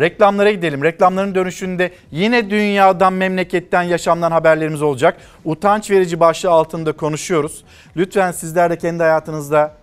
[0.00, 0.84] Reklamlara gidelim.
[0.84, 5.16] Reklamların dönüşünde yine dünyadan, memleketten, yaşamdan haberlerimiz olacak.
[5.44, 7.64] Utanç verici başlığı altında konuşuyoruz.
[7.96, 9.74] Lütfen sizler de kendi hayatınızda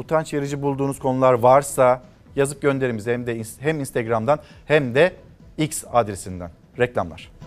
[0.00, 2.02] utanç verici bulduğunuz konular varsa
[2.36, 5.12] yazıp gönderin bize hem de hem Instagram'dan hem de
[5.58, 6.50] X adresinden.
[6.78, 7.39] Reklamlar.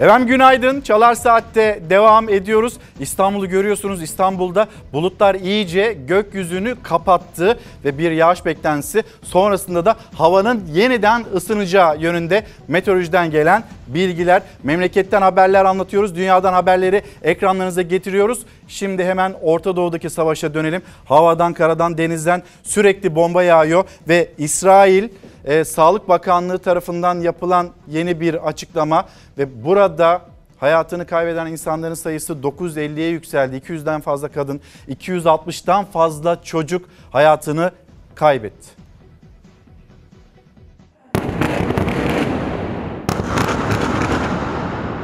[0.00, 0.80] Efendim günaydın.
[0.80, 2.74] Çalar Saat'te devam ediyoruz.
[3.00, 4.02] İstanbul'u görüyorsunuz.
[4.02, 12.44] İstanbul'da bulutlar iyice gökyüzünü kapattı ve bir yağış beklentisi sonrasında da havanın yeniden ısınacağı yönünde
[12.68, 14.42] meteorolojiden gelen bilgiler.
[14.62, 16.16] Memleketten haberler anlatıyoruz.
[16.16, 18.38] Dünyadan haberleri ekranlarınıza getiriyoruz.
[18.68, 20.82] Şimdi hemen Orta Doğu'daki savaşa dönelim.
[21.04, 25.08] Havadan, karadan, denizden sürekli bomba yağıyor ve İsrail
[25.44, 29.06] e, Sağlık Bakanlığı tarafından yapılan yeni bir açıklama
[29.38, 30.34] ve burada
[30.64, 33.56] Hayatını kaybeden insanların sayısı 950'ye yükseldi.
[33.56, 37.70] 200'den fazla kadın, 260'tan fazla çocuk hayatını
[38.14, 38.68] kaybetti.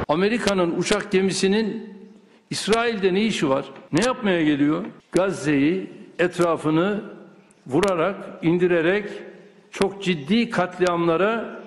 [0.09, 1.97] Amerika'nın uçak gemisinin
[2.51, 3.65] İsrail'de ne işi var?
[3.93, 4.85] Ne yapmaya geliyor?
[5.13, 7.05] Gazze'yi etrafını
[7.67, 9.11] vurarak, indirerek
[9.71, 11.61] çok ciddi katliamlara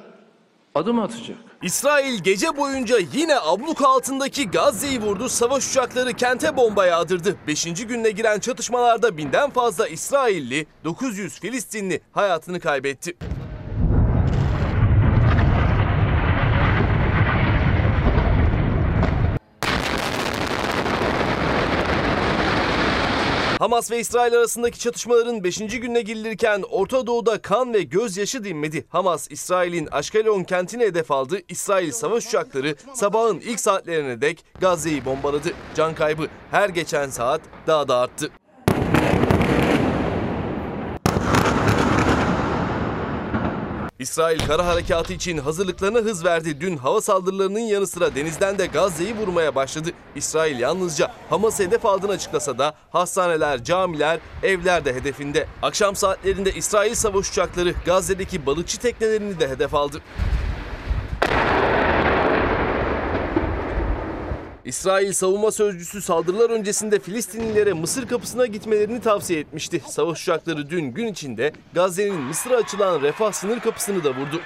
[0.75, 1.37] adım atacak.
[1.61, 7.35] İsrail gece boyunca yine abluk altındaki Gazze'yi vurdu, savaş uçakları kente bomba yağdırdı.
[7.47, 13.17] Beşinci gününe giren çatışmalarda binden fazla İsrailli, 900 Filistinli hayatını kaybetti.
[23.63, 25.57] Hamas ve İsrail arasındaki çatışmaların 5.
[25.57, 28.85] gününe girilirken Orta Doğu'da kan ve gözyaşı dinmedi.
[28.89, 31.39] Hamas, İsrail'in Aşkelon kentini hedef aldı.
[31.47, 35.49] İsrail savaş uçakları sabahın ilk saatlerine dek Gazze'yi bombaladı.
[35.75, 38.31] Can kaybı her geçen saat daha da arttı.
[44.03, 46.61] İsrail kara harekatı için hazırlıklarına hız verdi.
[46.61, 49.89] Dün hava saldırılarının yanı sıra denizden de Gazze'yi vurmaya başladı.
[50.15, 55.47] İsrail yalnızca Hamas hedef aldığını açıklasa da hastaneler, camiler, evler de hedefinde.
[55.61, 60.01] Akşam saatlerinde İsrail savaş uçakları Gazze'deki balıkçı teknelerini de hedef aldı.
[64.65, 69.81] İsrail savunma sözcüsü saldırılar öncesinde Filistinlilere Mısır kapısına gitmelerini tavsiye etmişti.
[69.87, 74.41] Savaş uçakları dün gün içinde Gazze'nin Mısır'a açılan refah sınır kapısını da vurdu.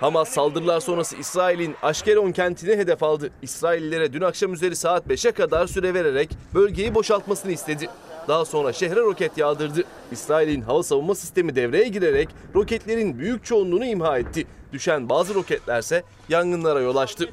[0.00, 3.30] Hamas saldırılar sonrası İsrail'in Aşkelon kentini hedef aldı.
[3.42, 7.88] İsraillilere dün akşam üzeri saat 5'e kadar süre vererek bölgeyi boşaltmasını istedi.
[8.28, 9.84] Daha sonra şehre roket yağdırdı.
[10.12, 14.46] İsrail'in hava savunma sistemi devreye girerek roketlerin büyük çoğunluğunu imha etti.
[14.76, 17.30] Düşen bazı roketlerse yangınlara yol açtı.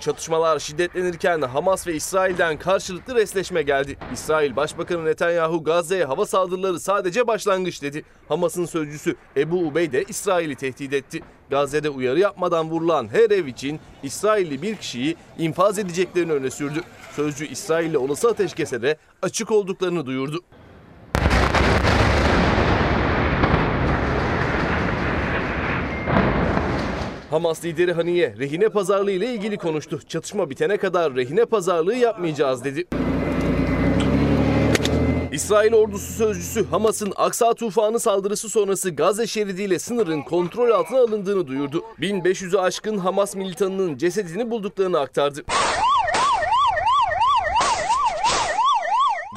[0.00, 3.96] Çatışmalar şiddetlenirken Hamas ve İsrail'den karşılıklı resleşme geldi.
[4.12, 8.04] İsrail Başbakanı Netanyahu Gazze'ye hava saldırıları sadece başlangıç dedi.
[8.28, 11.22] Hamas'ın sözcüsü Ebu Ubey de İsrail'i tehdit etti.
[11.50, 16.80] Gazze'de uyarı yapmadan vurulan her ev için İsrailli bir kişiyi infaz edeceklerini öne sürdü.
[17.16, 20.40] Sözcü İsrail'le olası ateşkese de açık olduklarını duyurdu.
[27.32, 30.00] Hamas lideri Haniye rehine pazarlığı ile ilgili konuştu.
[30.08, 32.84] Çatışma bitene kadar rehine pazarlığı yapmayacağız dedi.
[35.32, 41.84] İsrail ordusu sözcüsü Hamas'ın Aksa tufanı saldırısı sonrası Gazze şeridiyle sınırın kontrol altına alındığını duyurdu.
[42.00, 45.42] 1500'ü aşkın Hamas militanının cesedini bulduklarını aktardı.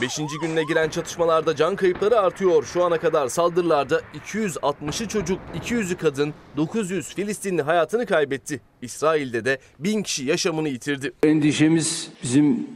[0.02, 2.64] Beşinci gününe giren çatışmalarda can kayıpları artıyor.
[2.64, 8.62] Şu ana kadar saldırılarda 260'ı çocuk, 200'ü kadın, 900 Filistinli hayatını kaybetti.
[8.82, 11.14] İsrail'de de 1000 kişi yaşamını yitirdi.
[11.24, 12.68] Endişemiz bizim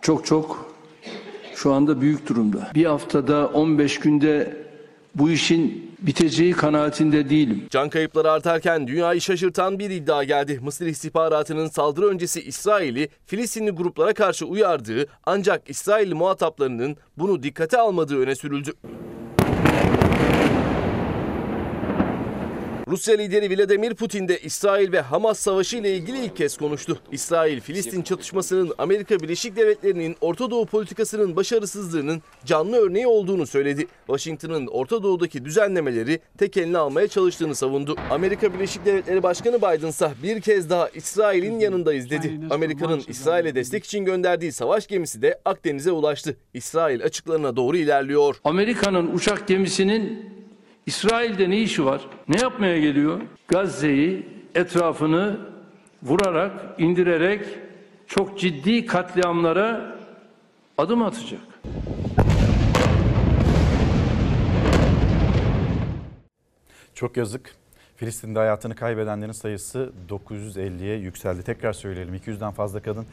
[0.00, 0.72] çok çok
[1.54, 2.70] şu anda büyük durumda.
[2.74, 4.56] Bir haftada 15 günde
[5.14, 7.66] bu işin biteceği kanaatinde değilim.
[7.70, 10.58] Can kayıpları artarken dünyayı şaşırtan bir iddia geldi.
[10.62, 18.18] Mısır istihbaratının saldırı öncesi İsrail'i Filistinli gruplara karşı uyardığı ancak İsrailli muhataplarının bunu dikkate almadığı
[18.18, 18.72] öne sürüldü.
[22.90, 26.98] Rusya lideri Vladimir Putin de İsrail ve Hamas savaşı ile ilgili ilk kez konuştu.
[27.12, 33.86] İsrail-Filistin çatışmasının Amerika Birleşik Devletleri'nin Orta Doğu politikasının başarısızlığının canlı örneği olduğunu söyledi.
[34.06, 37.96] Washington'ın Orta Doğu'daki düzenlemeleri tek eline almaya çalıştığını savundu.
[38.10, 42.40] Amerika Birleşik Devletleri Başkanı Biden ise bir kez daha İsrail'in yanındayız dedi.
[42.50, 46.36] Amerika'nın İsrail'e destek için gönderdiği savaş gemisi de Akdeniz'e ulaştı.
[46.54, 48.36] İsrail açıklarına doğru ilerliyor.
[48.44, 50.39] Amerika'nın uçak gemisinin
[50.90, 52.06] İsrail'de ne işi var?
[52.28, 53.20] Ne yapmaya geliyor?
[53.48, 55.40] Gazze'yi etrafını
[56.02, 57.46] vurarak, indirerek
[58.06, 59.96] çok ciddi katliamlara
[60.78, 61.40] adım atacak.
[66.94, 67.54] Çok yazık.
[67.96, 71.42] Filistin'de hayatını kaybedenlerin sayısı 950'ye yükseldi.
[71.42, 73.06] Tekrar söyleyelim 200'den fazla kadın,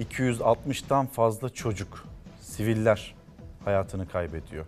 [0.00, 2.04] 260'tan fazla çocuk,
[2.40, 3.14] siviller
[3.64, 4.64] hayatını kaybediyor.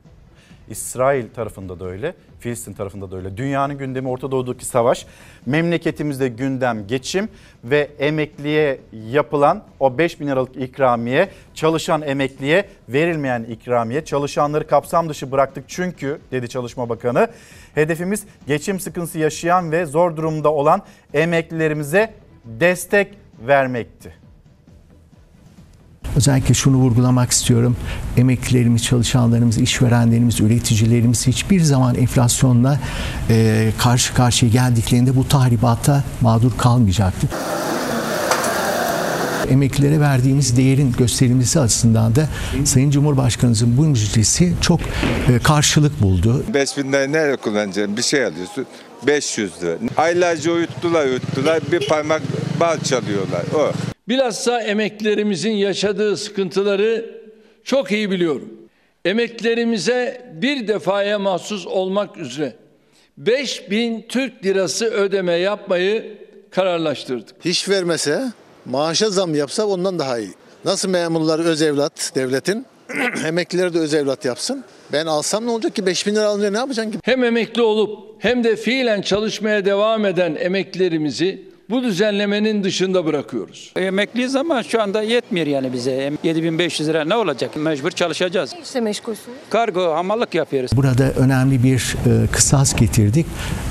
[0.68, 3.36] İsrail tarafında da öyle, Filistin tarafında da öyle.
[3.36, 5.06] Dünyanın gündemi Orta Doğu'daki savaş,
[5.46, 7.28] memleketimizde gündem geçim
[7.64, 15.32] ve emekliye yapılan o 5 bin liralık ikramiye, çalışan emekliye verilmeyen ikramiye, çalışanları kapsam dışı
[15.32, 17.28] bıraktık çünkü dedi Çalışma Bakanı.
[17.74, 20.82] Hedefimiz geçim sıkıntısı yaşayan ve zor durumda olan
[21.14, 22.14] emeklilerimize
[22.44, 23.08] destek
[23.46, 24.21] vermekti.
[26.16, 27.76] Özellikle şunu vurgulamak istiyorum.
[28.16, 32.80] Emeklilerimiz, çalışanlarımız, işverenlerimiz, üreticilerimiz hiçbir zaman enflasyonla
[33.30, 37.30] e, karşı karşıya geldiklerinde bu tahribata mağdur kalmayacaktır.
[39.50, 42.28] Emeklilere verdiğimiz değerin gösterilmesi açısından da
[42.64, 44.80] Sayın Cumhurbaşkanımızın bu müjdesi çok
[45.28, 46.44] e, karşılık buldu.
[46.54, 47.96] 5000 lira nerede kullanacaksın?
[47.96, 48.66] Bir şey alıyorsun.
[49.06, 49.78] 500 lira.
[49.96, 51.60] Aylarca uyuttular uyuttular.
[51.72, 52.22] Bir parmak
[52.60, 53.42] bal çalıyorlar.
[53.54, 53.91] O.
[54.08, 57.20] Bilhassa emeklilerimizin yaşadığı sıkıntıları
[57.64, 58.48] çok iyi biliyorum.
[59.04, 62.56] Emeklilerimize bir defaya mahsus olmak üzere
[63.18, 66.18] 5000 Türk lirası ödeme yapmayı
[66.50, 67.36] kararlaştırdık.
[67.44, 68.22] Hiç vermese
[68.64, 70.30] maaşa zam yapsa ondan daha iyi.
[70.64, 72.66] Nasıl memurlar öz evlat devletin
[73.26, 74.64] emekliler de öz evlat yapsın.
[74.92, 76.98] Ben alsam ne olacak ki 5000 lira alınca ne yapacaksın ki?
[77.04, 83.72] Hem emekli olup hem de fiilen çalışmaya devam eden emeklilerimizi bu düzenlemenin dışında bırakıyoruz.
[83.76, 86.12] Emekliyiz ama şu anda yetmiyor yani bize.
[86.22, 87.56] 7500 lira ne olacak?
[87.56, 88.54] Mecbur çalışacağız.
[88.64, 89.38] İşte meşgulsünüz.
[89.50, 90.70] Kargo, hamallık yapıyoruz.
[90.76, 93.26] Burada önemli bir e, kısas getirdik.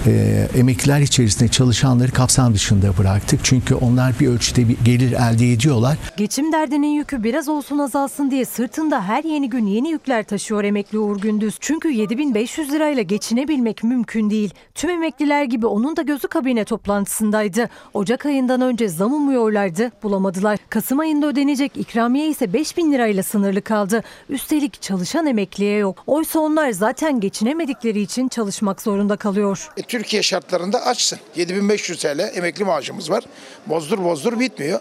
[0.08, 3.40] E, emekliler içerisinde çalışanları kapsam dışında bıraktık.
[3.44, 5.98] Çünkü onlar bir ölçüde bir gelir elde ediyorlar.
[6.18, 11.00] Geçim derdinin yükü biraz olsun azalsın diye sırtında her yeni gün yeni yükler taşıyor emekli
[11.00, 11.56] Uğur Gündüz.
[11.60, 14.54] Çünkü 7500 lirayla geçinebilmek mümkün değil.
[14.76, 17.70] Tüm emekliler gibi onun da gözü kabine toplantısındaydı.
[17.94, 20.60] Ocak ayından önce zam umuyorlardı, bulamadılar.
[20.70, 24.04] Kasım ayında ödenecek ikramiye ise 5000 lirayla sınırlı kaldı.
[24.30, 26.04] Üstelik çalışan emekliye yok.
[26.08, 29.70] Oysa onlar zaten geçinemedikleri için çalışmak zorunda kalıyor.
[29.78, 31.20] E, Türkiye şartlarında açsın.
[31.36, 33.24] 7500 TL emekli maaşımız var.
[33.68, 34.80] Bozdur bozdur bitmiyor.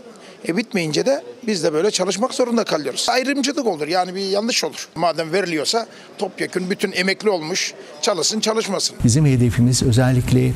[0.49, 3.07] E bitmeyince de biz de böyle çalışmak zorunda kalıyoruz.
[3.11, 4.89] Ayrımcılık olur yani bir yanlış olur.
[4.95, 5.87] Madem veriliyorsa
[6.19, 8.97] topyekun bütün emekli olmuş çalışsın çalışmasın.
[9.05, 10.53] Bizim hedefimiz özellikle e,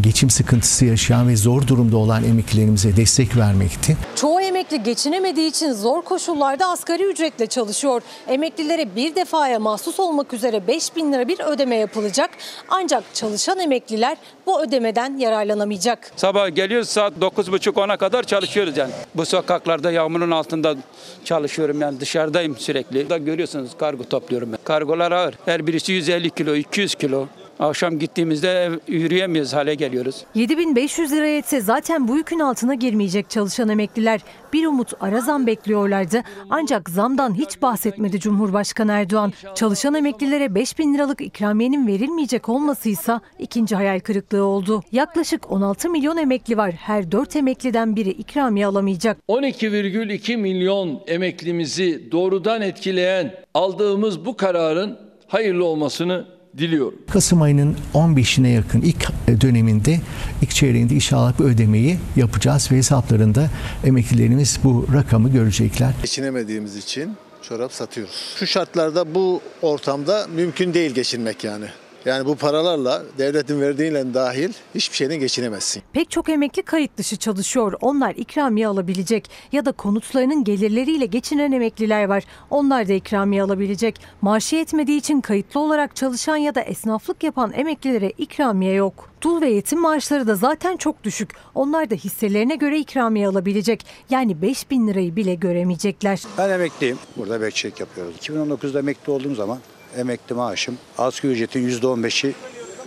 [0.00, 3.96] geçim sıkıntısı yaşayan ve zor durumda olan emeklilerimize destek vermekti.
[4.16, 8.02] Çoğu emekli geçinemediği için zor koşullarda asgari ücretle çalışıyor.
[8.28, 12.30] Emeklilere bir defaya mahsus olmak üzere 5 bin lira bir ödeme yapılacak.
[12.68, 16.12] Ancak çalışan emekliler bu ödemeden yararlanamayacak.
[16.16, 18.92] Sabah geliyoruz saat 9.30-10'a kadar çalışıyoruz yani.
[19.14, 20.76] Bu sokaklarda yağmurun altında
[21.24, 23.10] çalışıyorum yani dışarıdayım sürekli.
[23.10, 24.58] Da görüyorsunuz kargo topluyorum ben.
[24.64, 25.34] Kargolar ağır.
[25.44, 27.26] Her birisi 150 kilo, 200 kilo.
[27.62, 30.24] Akşam gittiğimizde yürüyemiyoruz hale geliyoruz.
[30.34, 34.20] 7500 lira yetse zaten bu yükün altına girmeyecek çalışan emekliler.
[34.52, 36.22] Bir umut ara zam bekliyorlardı.
[36.50, 39.32] Ancak zamdan hiç bahsetmedi Cumhurbaşkanı Erdoğan.
[39.54, 44.82] Çalışan emeklilere 5000 liralık ikramiyenin verilmeyecek olmasıysa ikinci hayal kırıklığı oldu.
[44.92, 46.70] Yaklaşık 16 milyon emekli var.
[46.72, 49.18] Her 4 emekliden biri ikramiye alamayacak.
[49.28, 56.98] 12,2 milyon emeklimizi doğrudan etkileyen aldığımız bu kararın hayırlı olmasını diliyorum.
[57.10, 59.08] Kasım ayının 15'ine yakın ilk
[59.40, 60.00] döneminde,
[60.42, 63.50] ilk çeyreğinde inşallah bu ödemeyi yapacağız ve hesaplarında
[63.84, 65.92] emeklilerimiz bu rakamı görecekler.
[66.02, 68.34] Geçinemediğimiz için çorap satıyoruz.
[68.38, 71.66] Şu şartlarda bu ortamda mümkün değil geçinmek yani.
[72.04, 75.82] Yani bu paralarla devletin verdiğiyle dahil hiçbir şeyden geçinemezsin.
[75.92, 77.72] Pek çok emekli kayıt dışı çalışıyor.
[77.80, 82.24] Onlar ikramiye alabilecek ya da konutlarının gelirleriyle geçinen emekliler var.
[82.50, 84.00] Onlar da ikramiye alabilecek.
[84.20, 89.10] Maaşı yetmediği için kayıtlı olarak çalışan ya da esnaflık yapan emeklilere ikramiye yok.
[89.22, 91.30] Dul ve yetim maaşları da zaten çok düşük.
[91.54, 93.86] Onlar da hisselerine göre ikramiye alabilecek.
[94.10, 96.22] Yani 5 bin lirayı bile göremeyecekler.
[96.38, 96.98] Ben emekliyim.
[97.16, 98.16] Burada bekçilik yapıyoruz.
[98.16, 99.58] 2019'da emekli olduğum zaman
[99.96, 102.34] emekli maaşım asgari ücretin %15'i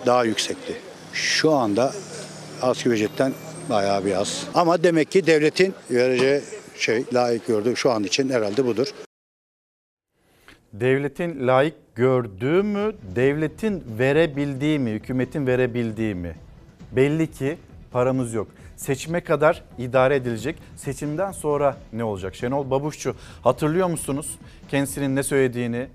[0.06, 0.76] daha yüksekti.
[1.14, 1.94] Şu anda
[2.62, 3.34] asgari ücretten
[3.70, 4.44] bayağı bir az.
[4.54, 6.42] Ama demek ki devletin vereceği
[6.78, 8.88] şey layık gördüğü şu an için herhalde budur.
[10.74, 16.36] Devletin layık gördüğü mü, devletin verebildiği mi, hükümetin verebildiği mi?
[16.92, 17.58] Belli ki
[17.92, 18.48] paramız yok.
[18.76, 20.56] Seçime kadar idare edilecek.
[20.76, 22.36] Seçimden sonra ne olacak?
[22.36, 25.88] Şenol Babuşçu hatırlıyor musunuz kendisinin ne söylediğini?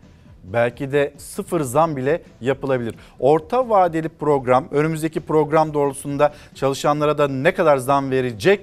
[0.45, 2.95] Belki de sıfır zam bile yapılabilir.
[3.19, 8.61] Orta vadeli program, önümüzdeki program doğrultusunda çalışanlara da ne kadar zam verecek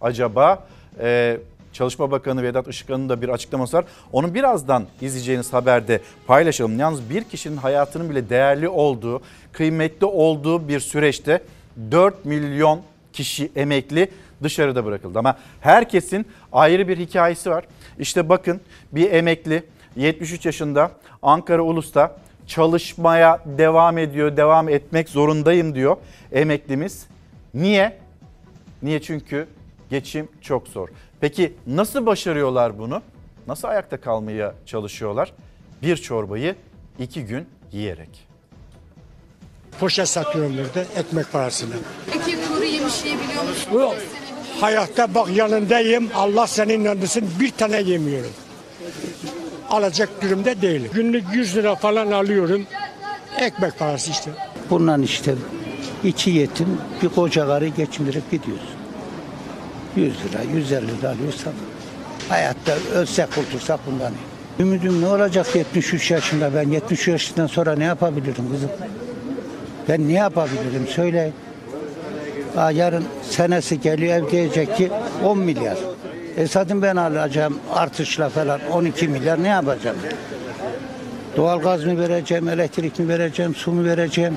[0.00, 0.66] acaba?
[1.00, 1.38] Ee,
[1.72, 3.84] Çalışma Bakanı Vedat Işıkhan'ın da bir açıklaması var.
[4.12, 6.78] Onu birazdan izleyeceğiniz haberde paylaşalım.
[6.78, 9.22] Yalnız bir kişinin hayatının bile değerli olduğu,
[9.52, 11.42] kıymetli olduğu bir süreçte
[11.90, 12.80] 4 milyon
[13.12, 14.08] kişi emekli
[14.42, 15.18] dışarıda bırakıldı.
[15.18, 17.64] Ama herkesin ayrı bir hikayesi var.
[17.98, 18.60] İşte bakın
[18.92, 19.62] bir emekli
[19.96, 20.90] 73 yaşında
[21.22, 22.16] Ankara Ulus'ta
[22.46, 25.96] çalışmaya devam ediyor, devam etmek zorundayım diyor
[26.32, 27.06] emeklimiz.
[27.54, 27.98] Niye?
[28.82, 29.02] Niye?
[29.02, 29.46] Çünkü
[29.90, 30.88] geçim çok zor.
[31.20, 33.02] Peki nasıl başarıyorlar bunu?
[33.46, 35.32] Nasıl ayakta kalmaya çalışıyorlar?
[35.82, 36.54] Bir çorbayı
[36.98, 38.32] iki gün yiyerek.
[39.80, 41.74] Poşet satıyorum burada ekmek parasına.
[42.12, 43.72] Peki kuru yemiş yiyebiliyor musun?
[43.72, 43.96] Yok.
[44.60, 46.10] Hayatta bak yanındayım.
[46.14, 47.30] Allah senin yanındasın.
[47.40, 48.30] Bir tane yemiyorum.
[49.72, 50.90] Alacak durumda değilim.
[50.94, 52.66] Günlük 100 lira falan alıyorum.
[53.38, 54.30] Ekmek parası işte.
[54.70, 55.34] Bundan işte
[56.04, 58.68] iki yetim bir koca karı geçindirip gidiyoruz.
[59.96, 61.52] 100 lira, 150 lira alıyorsak
[62.28, 64.62] Hayatta ölsek kurtulsak bundan iyi.
[64.62, 68.70] Ümidim ne olacak 73 yaşında ben 73 yaşından sonra ne yapabilirim kızım?
[69.88, 71.34] Ben ne yapabilirim söyleyin.
[72.56, 74.90] Aa, yarın senesi geliyor ev diyecek ki
[75.24, 75.78] 10 milyar.
[76.36, 79.96] E zaten ben alacağım artışla falan 12 milyar ne yapacağım?
[81.36, 84.36] Doğalgaz mı vereceğim, elektrik mi vereceğim, su mu vereceğim?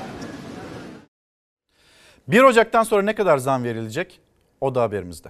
[2.28, 4.20] 1 Ocak'tan sonra ne kadar zam verilecek?
[4.60, 5.28] O da haberimizde.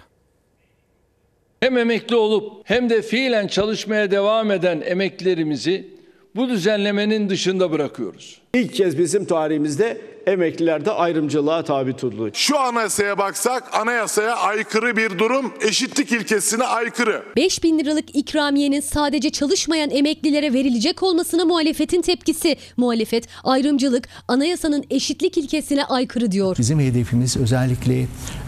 [1.61, 5.89] Hem emekli olup hem de fiilen çalışmaya devam eden emeklilerimizi
[6.37, 8.41] bu düzenlemenin dışında bırakıyoruz.
[8.55, 12.31] İlk kez bizim tarihimizde emeklilerde ayrımcılığa tabi tutuldu.
[12.33, 17.23] Şu anayasaya baksak anayasaya aykırı bir durum, eşitlik ilkesine aykırı.
[17.37, 22.57] 5 bin liralık ikramiyenin sadece çalışmayan emeklilere verilecek olmasına muhalefetin tepkisi.
[22.77, 26.57] Muhalefet ayrımcılık anayasanın eşitlik ilkesine aykırı diyor.
[26.59, 28.01] Bizim hedefimiz özellikle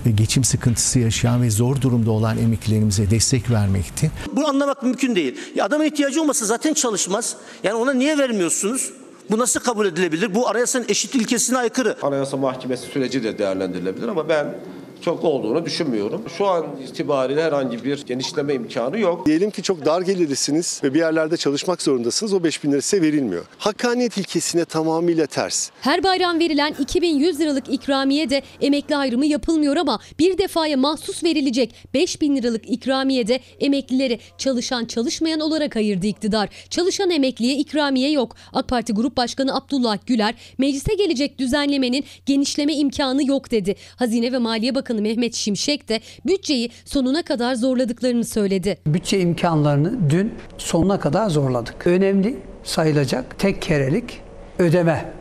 [0.06, 4.10] e, geçim sıkıntısı yaşayan ve zor durumda olan emeklilerimize destek vermekti.
[4.32, 5.34] Bunu anlamak mümkün değil.
[5.54, 7.36] Ya adamın ihtiyacı olmasa zaten çalışmaz.
[7.62, 8.90] Yani ona niye vermiyorsunuz?
[9.30, 10.34] Bu nasıl kabul edilebilir?
[10.34, 11.96] Bu anayasanın eşit ilkesine aykırı.
[12.02, 14.54] Anayasa Mahkemesi süreci de değerlendirilebilir ama ben
[15.02, 16.22] çok olduğunu düşünmüyorum.
[16.38, 19.26] Şu an itibariyle herhangi bir genişleme imkanı yok.
[19.26, 22.32] Diyelim ki çok dar gelirlisiniz ve bir yerlerde çalışmak zorundasınız.
[22.34, 23.44] O 5000 lira size verilmiyor.
[23.58, 25.70] Hakkaniyet ilkesine tamamıyla ters.
[25.80, 31.74] Her bayram verilen 2100 liralık ikramiye de emekli ayrımı yapılmıyor ama bir defaya mahsus verilecek
[31.94, 36.48] 5000 liralık ikramiye de emeklileri çalışan çalışmayan olarak ayırdı iktidar.
[36.70, 38.36] Çalışan emekliye ikramiye yok.
[38.52, 43.76] AK Parti Grup Başkanı Abdullah Güler meclise gelecek düzenlemenin genişleme imkanı yok dedi.
[43.96, 48.78] Hazine ve Maliye Bakanı Mehmet Şimşek de bütçeyi sonuna kadar zorladıklarını söyledi.
[48.86, 51.86] Bütçe imkanlarını dün sonuna kadar zorladık.
[51.86, 54.20] Önemli sayılacak tek kerelik
[54.58, 55.12] ödeme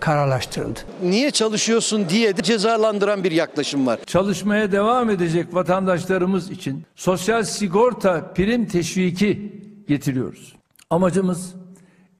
[0.00, 0.80] kararlaştırıldı.
[1.02, 3.98] Niye çalışıyorsun diye de cezalandıran bir yaklaşım var.
[4.06, 9.52] Çalışmaya devam edecek vatandaşlarımız için sosyal sigorta prim teşviki
[9.88, 10.52] getiriyoruz.
[10.90, 11.54] Amacımız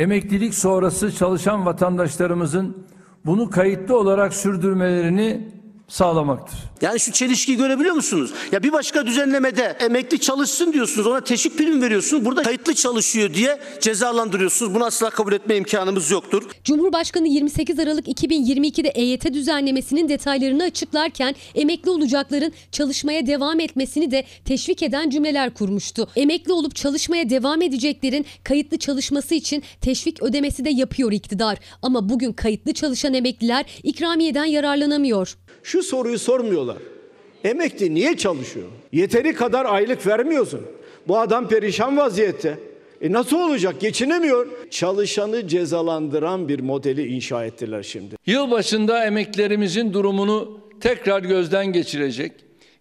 [0.01, 2.87] emeklilik sonrası çalışan vatandaşlarımızın
[3.27, 5.49] bunu kayıtlı olarak sürdürmelerini
[5.89, 6.59] sağlamaktır.
[6.81, 8.31] Yani şu çelişkiyi görebiliyor musunuz?
[8.53, 12.25] Ya bir başka düzenlemede emekli çalışsın diyorsunuz, ona teşvik prim veriyorsunuz.
[12.25, 14.75] Burada kayıtlı çalışıyor diye cezalandırıyorsunuz.
[14.75, 16.43] Bunu asla kabul etme imkanımız yoktur.
[16.65, 24.83] Cumhurbaşkanı 28 Aralık 2022'de EYT düzenlemesinin detaylarını açıklarken emekli olacakların çalışmaya devam etmesini de teşvik
[24.83, 26.09] eden cümleler kurmuştu.
[26.17, 31.59] Emekli olup çalışmaya devam edeceklerin kayıtlı çalışması için teşvik ödemesi de yapıyor iktidar.
[31.83, 35.37] Ama bugün kayıtlı çalışan emekliler ikramiyeden yararlanamıyor.
[35.65, 36.77] Şu soruyu sormuyorlar.
[37.45, 38.67] Emekli niye çalışıyor?
[38.93, 40.61] Yeteri kadar aylık vermiyorsun.
[41.09, 42.59] Bu adam perişan vaziyette.
[43.01, 43.81] E nasıl olacak?
[43.81, 44.47] Geçinemiyor.
[44.71, 48.17] Çalışanı cezalandıran bir modeli inşa ettiler şimdi.
[48.27, 52.33] Yılbaşında emeklilerimizin durumunu tekrar gözden geçirecek.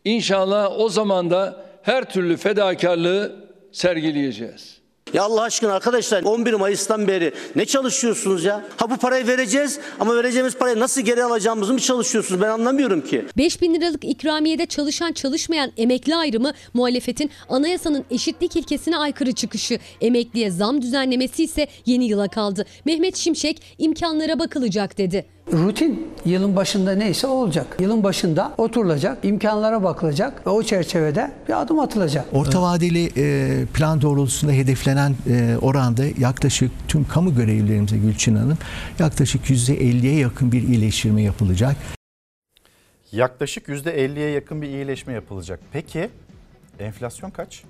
[0.05, 4.82] İnşallah o zaman da her türlü fedakarlığı sergileyeceğiz.
[5.13, 8.65] Ya Allah aşkına arkadaşlar 11 Mayıs'tan beri ne çalışıyorsunuz ya?
[8.77, 12.41] Ha bu parayı vereceğiz ama vereceğimiz parayı nasıl geri alacağımızı mı çalışıyorsunuz?
[12.41, 13.25] Ben anlamıyorum ki.
[13.37, 19.79] 5 bin liralık ikramiyede çalışan çalışmayan emekli ayrımı muhalefetin anayasanın eşitlik ilkesine aykırı çıkışı.
[20.01, 22.65] Emekliye zam düzenlemesi ise yeni yıla kaldı.
[22.85, 25.25] Mehmet Şimşek imkanlara bakılacak dedi.
[25.51, 27.77] Rutin yılın başında neyse o olacak.
[27.79, 32.25] Yılın başında oturulacak, imkanlara bakılacak ve o çerçevede bir adım atılacak.
[32.33, 38.57] Orta vadeli e, plan doğrultusunda hedeflenen e, oranda yaklaşık tüm kamu görevlilerimize Gülçin Hanım
[38.99, 41.75] yaklaşık %50'ye yakın bir iyileştirme yapılacak.
[43.11, 45.59] Yaklaşık %50'ye yakın bir iyileşme yapılacak.
[45.73, 46.09] Peki
[46.79, 47.63] enflasyon kaç?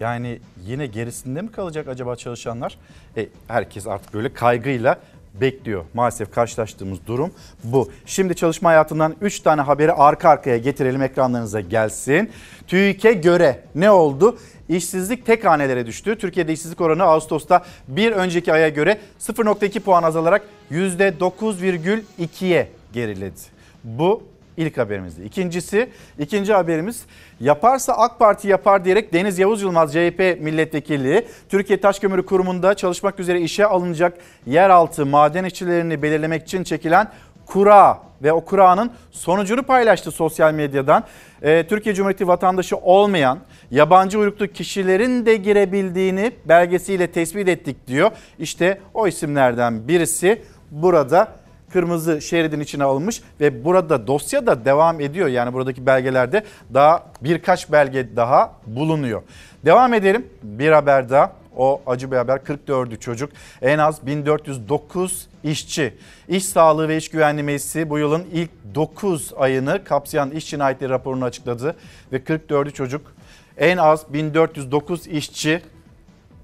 [0.00, 2.78] Yani yine gerisinde mi kalacak acaba çalışanlar?
[3.16, 4.98] E, herkes artık böyle kaygıyla
[5.40, 5.84] bekliyor.
[5.94, 7.30] Maalesef karşılaştığımız durum
[7.64, 7.90] bu.
[8.06, 12.30] Şimdi çalışma hayatından 3 tane haberi arka arkaya getirelim ekranlarınıza gelsin.
[12.66, 14.38] TÜİK'e göre ne oldu?
[14.68, 16.18] İşsizlik tek hanelere düştü.
[16.18, 23.40] Türkiye'de işsizlik oranı Ağustos'ta bir önceki aya göre 0.2 puan azalarak %9,2'ye geriledi.
[23.84, 24.22] Bu
[24.56, 25.22] ilk haberimizdi.
[25.22, 27.04] İkincisi, ikinci haberimiz
[27.40, 33.20] yaparsa AK Parti yapar diyerek Deniz Yavuz Yılmaz CHP milletvekili Türkiye Taş Kömürü Kurumu'nda çalışmak
[33.20, 37.08] üzere işe alınacak yeraltı maden işçilerini belirlemek için çekilen
[37.46, 41.04] kura ve o kuranın sonucunu paylaştı sosyal medyadan.
[41.42, 43.38] Ee, Türkiye Cumhuriyeti vatandaşı olmayan
[43.70, 48.10] yabancı uyruklu kişilerin de girebildiğini belgesiyle tespit ettik diyor.
[48.38, 51.28] İşte o isimlerden birisi burada
[51.72, 55.28] kırmızı şeridin içine alınmış ve burada dosya da devam ediyor.
[55.28, 56.44] Yani buradaki belgelerde
[56.74, 59.22] daha birkaç belge daha bulunuyor.
[59.64, 61.32] Devam edelim bir haber daha.
[61.56, 63.32] O acı bir haber 44'ü çocuk
[63.62, 65.94] en az 1409 işçi.
[66.28, 71.24] İş Sağlığı ve İş Güvenliği Meclisi bu yılın ilk 9 ayını kapsayan iş cinayetleri raporunu
[71.24, 71.76] açıkladı
[72.12, 73.16] ve 44'ü çocuk
[73.58, 75.62] En az 1409 işçi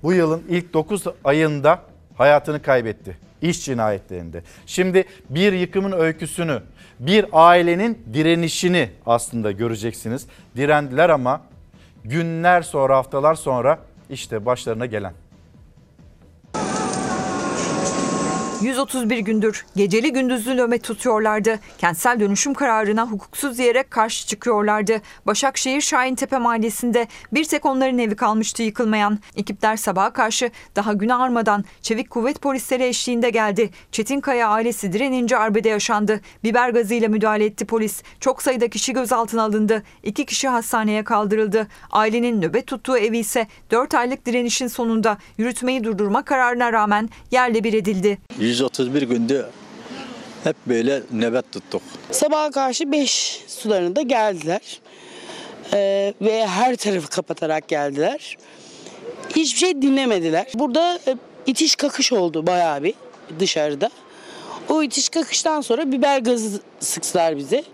[0.03, 1.83] bu yılın ilk 9 ayında
[2.17, 3.17] hayatını kaybetti.
[3.43, 4.43] İş cinayetlerinde.
[4.67, 6.63] Şimdi bir yıkımın öyküsünü,
[7.01, 10.27] bir ailenin direnişini aslında göreceksiniz.
[10.57, 11.41] Direndiler ama
[12.05, 13.79] günler sonra, haftalar sonra
[14.11, 15.13] işte başlarına gelen.
[18.63, 21.59] 131 gündür geceli gündüzlü nöbet tutuyorlardı.
[21.79, 25.01] Kentsel dönüşüm kararına hukuksuz diyerek karşı çıkıyorlardı.
[25.27, 29.19] Başakşehir Şahintepe Mahallesi'nde bir tek onların evi kalmıştı yıkılmayan.
[29.37, 33.71] Ekipler sabaha karşı daha gün ağarmadan çevik kuvvet polisleri eşliğinde geldi.
[33.93, 36.21] Çetinkaya ailesi direnince arbede yaşandı.
[36.45, 38.03] Biber gazıyla müdahale etti polis.
[38.21, 39.83] Çok sayıda kişi gözaltına alındı.
[40.03, 41.69] İki kişi hastaneye kaldırıldı.
[41.91, 47.73] Ailenin nöbet tuttuğu evi ise 4 aylık direnişin sonunda yürütmeyi durdurma kararına rağmen yerle bir
[47.73, 48.19] edildi.
[48.53, 49.47] 131 günde
[50.45, 51.83] hep böyle nöbet tuttuk.
[52.11, 54.81] Sabaha karşı 5 sularında geldiler.
[55.73, 58.37] Ee, ve her tarafı kapatarak geldiler.
[59.37, 60.47] Hiçbir şey dinlemediler.
[60.55, 61.17] Burada e,
[61.47, 62.95] itiş kakış oldu bayağı bir
[63.39, 63.91] dışarıda.
[64.69, 67.65] O itiş kakıştan sonra biber gazı sıktılar bize.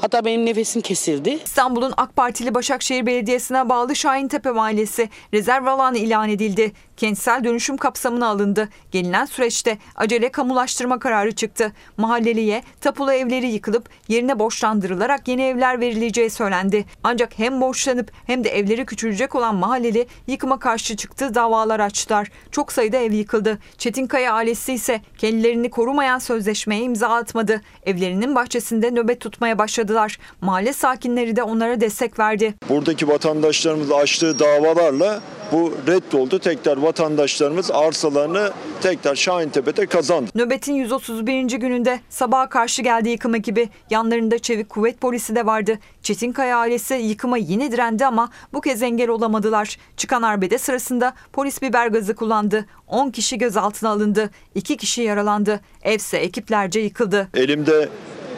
[0.00, 1.38] Hatta benim nefesim kesildi.
[1.44, 6.72] İstanbul'un AK Partili Başakşehir Belediyesi'ne bağlı Şahintepe Mahallesi rezerv alanı ilan edildi.
[6.96, 8.68] Kentsel dönüşüm kapsamına alındı.
[8.90, 11.72] Gelinen süreçte acele kamulaştırma kararı çıktı.
[11.96, 16.84] Mahalleliye tapulu evleri yıkılıp yerine borçlandırılarak yeni evler verileceği söylendi.
[17.04, 22.28] Ancak hem borçlanıp hem de evleri küçülecek olan mahalleli yıkıma karşı çıktı davalar açtılar.
[22.50, 23.58] Çok sayıda ev yıkıldı.
[23.78, 27.60] Çetinkaya ailesi ise kendilerini korumayan sözleşmeye imza atmadı.
[27.86, 30.18] Evlerinin bahçesinde nöbet tutmaya başladılar.
[30.40, 32.54] Mahalle sakinleri de onlara destek verdi.
[32.68, 35.20] Buradaki vatandaşlarımız açtığı davalarla
[35.52, 36.38] bu reddoldu.
[36.38, 38.50] Tekrar vatandaşlarımız arsalarını
[38.82, 40.30] tekrar Şahintepe'de kazandı.
[40.34, 41.42] Nöbetin 131.
[41.44, 43.68] gününde sabaha karşı geldi yıkım ekibi.
[43.90, 45.78] Yanlarında çevik kuvvet polisi de vardı.
[46.02, 49.76] Çetinkaya ailesi yıkıma yine direndi ama bu kez engel olamadılar.
[49.96, 52.66] Çıkan arbede sırasında polis biber gazı kullandı.
[52.86, 54.30] 10 kişi gözaltına alındı.
[54.54, 55.60] 2 kişi yaralandı.
[55.82, 57.28] Evse ekiplerce yıkıldı.
[57.34, 57.88] Elimde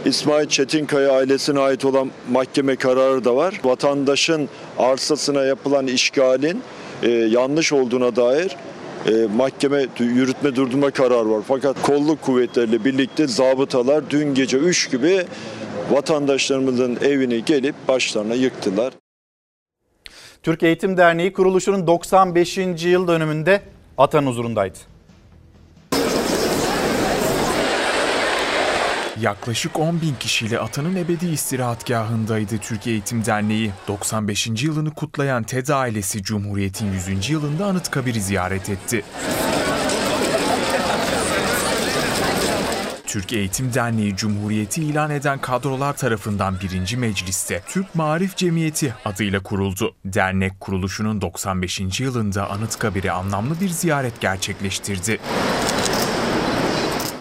[0.05, 3.61] İsmail Çetinkaya ailesine ait olan mahkeme kararı da var.
[3.65, 6.63] Vatandaşın arsasına yapılan işgalin
[7.03, 8.57] e, yanlış olduğuna dair
[9.07, 11.43] e, mahkeme yürütme durdurma kararı var.
[11.49, 15.25] Fakat kolluk kuvvetleriyle birlikte zabıtalar dün gece 3 gibi
[15.91, 18.93] vatandaşlarımızın evini gelip başlarına yıktılar.
[20.43, 22.59] Türk Eğitim Derneği kuruluşunun 95.
[22.85, 23.61] yıl dönümünde
[23.99, 24.94] Atan huzurundaydı.
[29.25, 33.73] Yaklaşık 10 bin kişiyle Atan'ın ebedi istirahatgahındaydı Türkiye Eğitim Derneği.
[33.89, 34.47] 95.
[34.47, 37.31] yılını kutlayan TED ailesi Cumhuriyet'in 100.
[37.31, 39.05] yılında Anıtkabir'i ziyaret etti.
[43.07, 46.57] Türk Eğitim Derneği Cumhuriyeti ilan eden kadrolar tarafından
[46.89, 46.97] 1.
[46.97, 49.95] Meclis'te Türk Marif Cemiyeti adıyla kuruldu.
[50.05, 52.01] Dernek kuruluşunun 95.
[52.01, 55.21] yılında Anıtkabir'e anlamlı bir ziyaret gerçekleştirdi.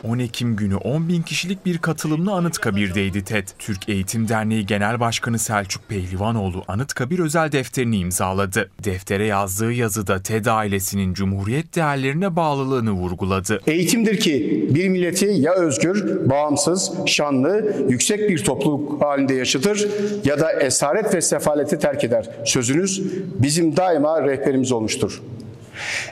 [0.04, 3.48] 10 Ekim günü 10 bin kişilik bir katılımlı Anıtkabir'deydi TED.
[3.60, 8.70] Türk Eğitim Derneği Genel Başkanı Selçuk Pehlivanoğlu Anıtkabir özel defterini imzaladı.
[8.84, 13.60] Deftere yazdığı yazıda TED ailesinin Cumhuriyet değerlerine bağlılığını vurguladı.
[13.68, 19.88] Eğitimdir ki bir milleti ya özgür, bağımsız, şanlı, yüksek bir topluluk halinde yaşatır
[20.26, 22.30] ya da esaret ve sefaleti terk eder.
[22.46, 23.04] Sözünüz
[23.40, 25.22] bizim daima rehberimiz olmuştur.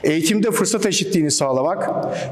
[0.04, 1.90] Eğitimde fırsat eşitliğini sağlamak,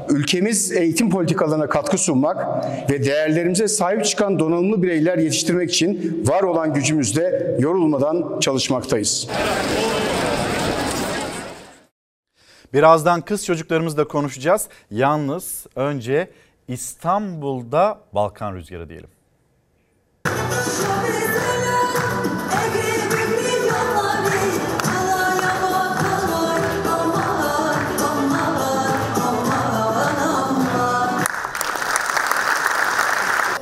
[0.09, 6.73] ülkemiz eğitim politikalarına katkı sunmak ve değerlerimize sahip çıkan donanımlı bireyler yetiştirmek için var olan
[6.73, 9.27] gücümüzle yorulmadan çalışmaktayız.
[12.73, 14.67] Birazdan kız çocuklarımızla konuşacağız.
[14.91, 16.29] Yalnız önce
[16.67, 19.09] İstanbul'da Balkan rüzgarı diyelim.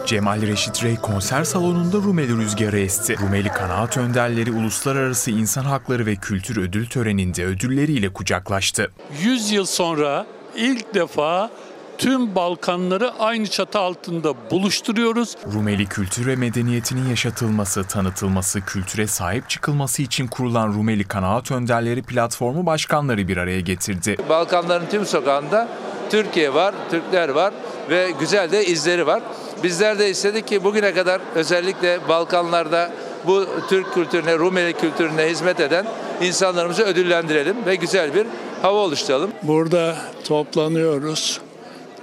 [0.09, 3.19] Cemal Reşit Rey konser salonunda Rumeli rüzgarı esti.
[3.19, 8.91] Rumeli kanaat önderleri uluslararası insan hakları ve kültür ödül töreninde ödülleriyle kucaklaştı.
[9.21, 10.25] 100 yıl sonra
[10.55, 11.49] ilk defa
[11.97, 15.35] tüm Balkanları aynı çatı altında buluşturuyoruz.
[15.53, 22.65] Rumeli kültür ve medeniyetinin yaşatılması, tanıtılması, kültüre sahip çıkılması için kurulan Rumeli Kanaat Önderleri platformu
[22.65, 24.17] başkanları bir araya getirdi.
[24.29, 25.67] Balkanların tüm sokağında
[26.09, 27.53] Türkiye var, Türkler var
[27.89, 29.21] ve güzel de izleri var.
[29.63, 32.91] Bizler de istedik ki bugüne kadar özellikle Balkanlarda
[33.27, 35.85] bu Türk kültürüne, Rumeli kültürüne hizmet eden
[36.21, 38.27] insanlarımızı ödüllendirelim ve güzel bir
[38.61, 39.31] hava oluşturalım.
[39.43, 41.41] Burada toplanıyoruz.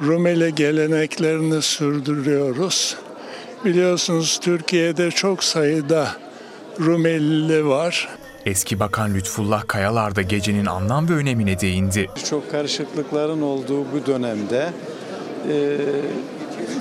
[0.02, 2.96] Rumeli geleneklerini sürdürüyoruz.
[3.64, 6.08] Biliyorsunuz Türkiye'de çok sayıda
[6.80, 8.08] Rumelili var.
[8.46, 12.10] Eski Bakan Lütfullah Kayalar da gecenin anlam ve önemine değindi.
[12.30, 14.70] Çok karışıklıkların olduğu bu dönemde
[15.52, 15.76] e,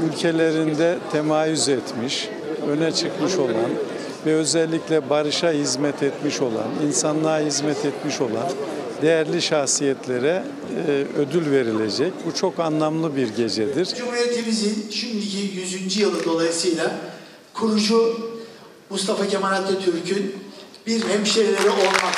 [0.10, 2.30] ülkelerinde temayüz etmiş,
[2.70, 3.70] öne çıkmış olan
[4.26, 8.50] ve özellikle barışa hizmet etmiş olan, insanlığa hizmet etmiş olan
[9.02, 10.44] değerli şahsiyetlere
[10.88, 12.14] e, ödül verilecek.
[12.26, 13.86] Bu çok anlamlı bir gecedir.
[13.86, 15.98] Cumhuriyetimizin şimdiki 100.
[15.98, 16.96] yılı dolayısıyla
[17.54, 18.20] kurucu
[18.90, 20.36] Mustafa Kemal Atatürk'ün
[20.88, 22.12] bir hemşerileri olmaktan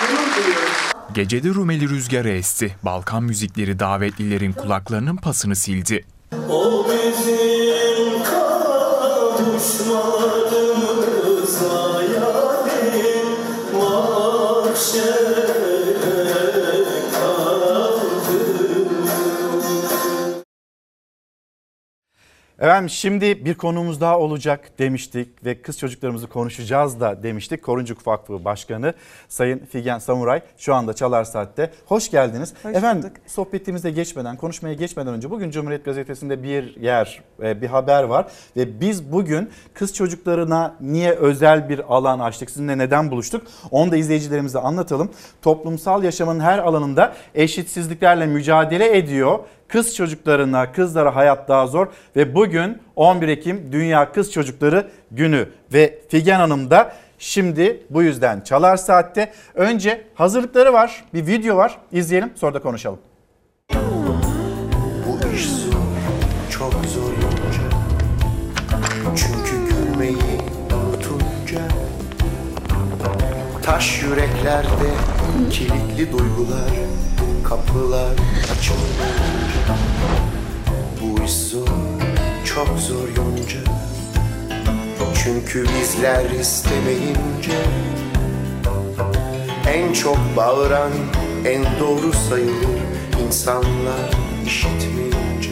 [0.00, 0.88] gurur duyuyoruz.
[1.14, 2.76] Gecede Rumeli rüzgarı esti.
[2.82, 6.04] Balkan müzikleri davetlilerin kulaklarının pasını sildi.
[6.30, 6.87] O
[22.58, 27.62] Efendim şimdi bir konuğumuz daha olacak demiştik ve kız çocuklarımızı konuşacağız da demiştik.
[27.62, 28.94] Koruncuk Vakfı Başkanı
[29.28, 31.72] Sayın Figen Samuray şu anda Çalar Saat'te.
[31.86, 32.54] Hoş geldiniz.
[32.62, 33.16] Hoş Efendim bulduk.
[33.26, 38.26] sohbetimize geçmeden, konuşmaya geçmeden önce bugün Cumhuriyet Gazetesi'nde bir yer, e, bir haber var.
[38.56, 43.96] Ve biz bugün kız çocuklarına niye özel bir alan açtık, sizinle neden buluştuk onu da
[43.96, 45.10] izleyicilerimize anlatalım.
[45.42, 49.38] Toplumsal yaşamın her alanında eşitsizliklerle mücadele ediyor.
[49.68, 51.86] Kız çocuklarına, kızlara hayat daha zor
[52.16, 58.40] ve bugün 11 Ekim Dünya Kız Çocukları Günü ve Figen Hanım da şimdi bu yüzden
[58.40, 59.32] Çalar Saat'te.
[59.54, 61.78] Önce hazırlıkları var, bir video var.
[61.92, 62.98] İzleyelim sonra da konuşalım.
[65.06, 65.72] Bu iş zor,
[66.50, 67.78] çok zor yonca.
[69.16, 70.16] Çünkü gülmeyi
[70.72, 71.60] unutunca
[73.62, 74.90] Taş yüreklerde
[75.50, 76.70] kilitli duygular
[77.48, 78.12] Kapılar
[78.52, 79.37] açılmayınca
[81.00, 81.68] Bu iş zor,
[82.44, 83.58] çok zor yonca
[85.24, 87.58] Çünkü bizler istemeyince
[89.68, 90.90] En çok bağıran
[91.46, 92.78] en doğru sayılır
[93.26, 94.10] insanlar
[94.46, 95.50] işitmeyince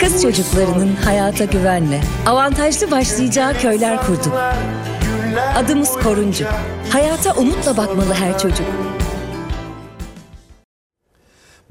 [0.00, 4.40] Kız çocuklarının hayata güvenle, avantajlı başlayacağı köyler kurduk.
[5.56, 6.44] Adımız Koruncu.
[6.92, 8.66] Hayata umutla bakmalı her çocuk.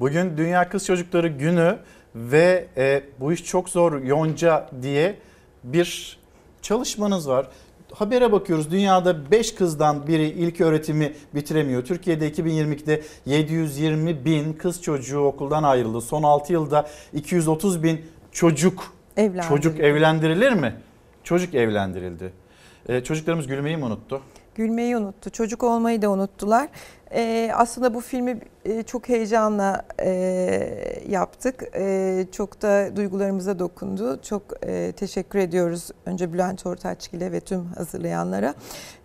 [0.00, 1.78] Bugün Dünya Kız Çocukları Günü
[2.14, 5.16] ve e, bu iş çok zor Yonca diye
[5.64, 6.18] bir
[6.62, 7.48] çalışmanız var.
[7.92, 11.84] Habere bakıyoruz dünyada 5 kızdan biri ilk öğretimi bitiremiyor.
[11.84, 16.00] Türkiye'de 2022'de 720 bin kız çocuğu okuldan ayrıldı.
[16.00, 18.00] Son 6 yılda 230 bin
[18.32, 19.48] çocuk Evlendirildi.
[19.48, 20.74] çocuk evlendirilir mi?
[21.24, 22.32] Çocuk evlendirildi.
[22.88, 24.20] E, çocuklarımız gülmeyi mi unuttu?
[24.54, 25.30] Gülmeyi unuttu.
[25.30, 26.68] Çocuk olmayı da unuttular.
[27.14, 30.10] Ee, aslında bu filmi e, çok heyecanla e,
[31.08, 31.64] yaptık.
[31.74, 34.20] E, çok da duygularımıza dokundu.
[34.22, 38.54] Çok e, teşekkür ediyoruz önce Bülent Ortaçgil'e ve tüm hazırlayanlara.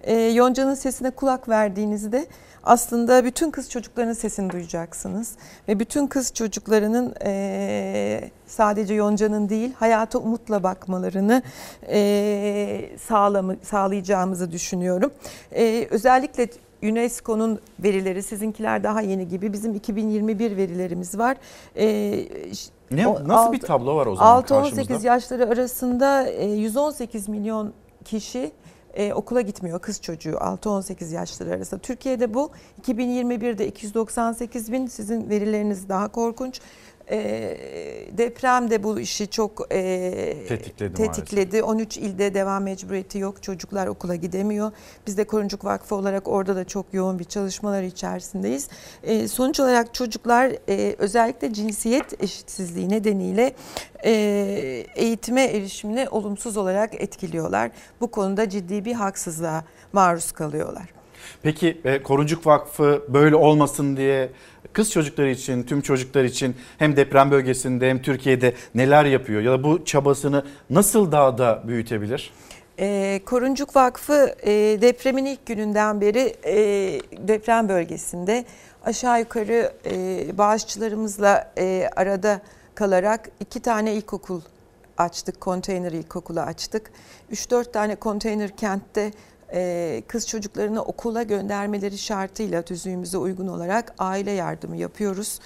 [0.03, 2.26] E, Yonca'nın sesine kulak verdiğinizde
[2.64, 5.36] aslında bütün kız çocuklarının sesini duyacaksınız.
[5.68, 11.41] Ve bütün kız çocuklarının e, sadece Yonca'nın değil hayata umutla bakmalarını
[11.90, 15.11] e, sağlamı, sağlayacağımızı düşünüyorum.
[15.52, 16.48] E, özellikle
[16.91, 21.38] UNESCO'nun verileri sizinkiler daha yeni gibi bizim 2021 verilerimiz var.
[21.78, 22.26] Ee,
[22.91, 24.94] Ne, o- nasıl bir altı- tablo var o zaman 6-18 karşımızda?
[24.94, 27.74] yaşları yaşları arasında e, 118 milyon
[28.06, 28.52] kişi
[28.94, 31.82] e, okula gitmiyor kız çocuğu 6-18 yaşları arasında.
[31.82, 32.52] Türkiye'de bu
[32.82, 36.60] 2021'de 298 bin sizin verileriniz daha korkunç.
[37.11, 37.57] E,
[38.18, 41.64] deprem de bu işi çok e, Tetikledi tetikledi.
[41.64, 43.44] 13 ilde devam mecburiyeti yok.
[43.44, 44.72] Çocuklar okula gidemiyor.
[45.07, 48.69] Biz de Koruncuk Vakfı olarak orada da çok yoğun bir çalışmalar içerisindeyiz.
[49.03, 53.53] E, sonuç olarak çocuklar e, özellikle cinsiyet eşitsizliği nedeniyle
[54.06, 54.11] e,
[54.95, 57.72] eğitime erişimini olumsuz olarak etkiliyorlar.
[58.02, 59.64] Bu konuda ciddi bir haksızlığa
[59.94, 60.95] maruz kalıyorlar.
[61.44, 64.30] Peki e, Koruncuk Vakfı böyle olmasın diye
[64.74, 69.42] kız çocukları için, tüm çocuklar için hem deprem bölgesinde hem Türkiye'de neler yapıyor?
[69.42, 72.32] Ya da bu çabasını nasıl daha da büyütebilir?
[72.80, 76.56] E, Koruncuk Vakfı e, depremin ilk gününden beri e,
[77.28, 78.46] deprem bölgesinde
[78.86, 82.42] aşağı yukarı e, bağışçılarımızla e, arada
[82.76, 84.42] kalarak iki tane ilkokul
[84.98, 86.92] açtık, konteyner ilkokulu açtık.
[87.32, 89.12] 3-4 tane konteyner kentte
[89.54, 95.40] e, kız çocuklarını okula göndermeleri şartıyla tüzüğümüze uygun olarak aile yardımı yapıyoruz.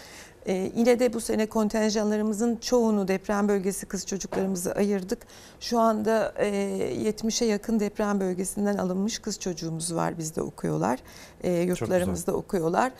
[0.45, 5.19] E, yine de bu sene kontenjanlarımızın çoğunu deprem bölgesi kız çocuklarımızı ayırdık.
[5.59, 6.47] Şu anda e,
[7.09, 10.99] 70'e yakın deprem bölgesinden alınmış kız çocuğumuz var bizde okuyorlar.
[11.43, 12.91] E, yurtlarımızda okuyorlar.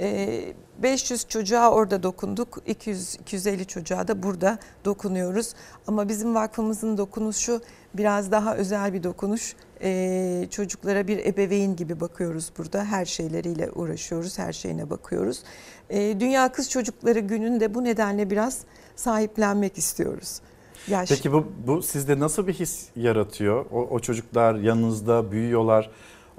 [0.00, 2.62] e, 500 çocuğa orada dokunduk.
[2.66, 5.54] 200-250 çocuğa da burada dokunuyoruz.
[5.86, 7.60] Ama bizim vakfımızın dokunuşu
[7.94, 9.56] biraz daha özel bir dokunuş.
[9.82, 12.84] E, çocuklara bir ebeveyn gibi bakıyoruz burada.
[12.84, 15.42] Her şeyleriyle uğraşıyoruz, her şeyine bakıyoruz.
[15.90, 18.60] E, Dünya Kız Çocukları Günü'nde bu nedenle biraz
[18.96, 20.40] sahiplenmek istiyoruz.
[20.88, 21.08] Yaş.
[21.08, 23.66] Peki bu, bu sizde nasıl bir his yaratıyor?
[23.72, 25.90] O, o çocuklar yanınızda büyüyorlar.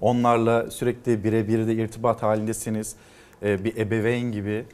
[0.01, 2.95] Onlarla sürekli birebir de irtibat halindesiniz.
[3.43, 4.65] Ee, bir ebeveyn gibi.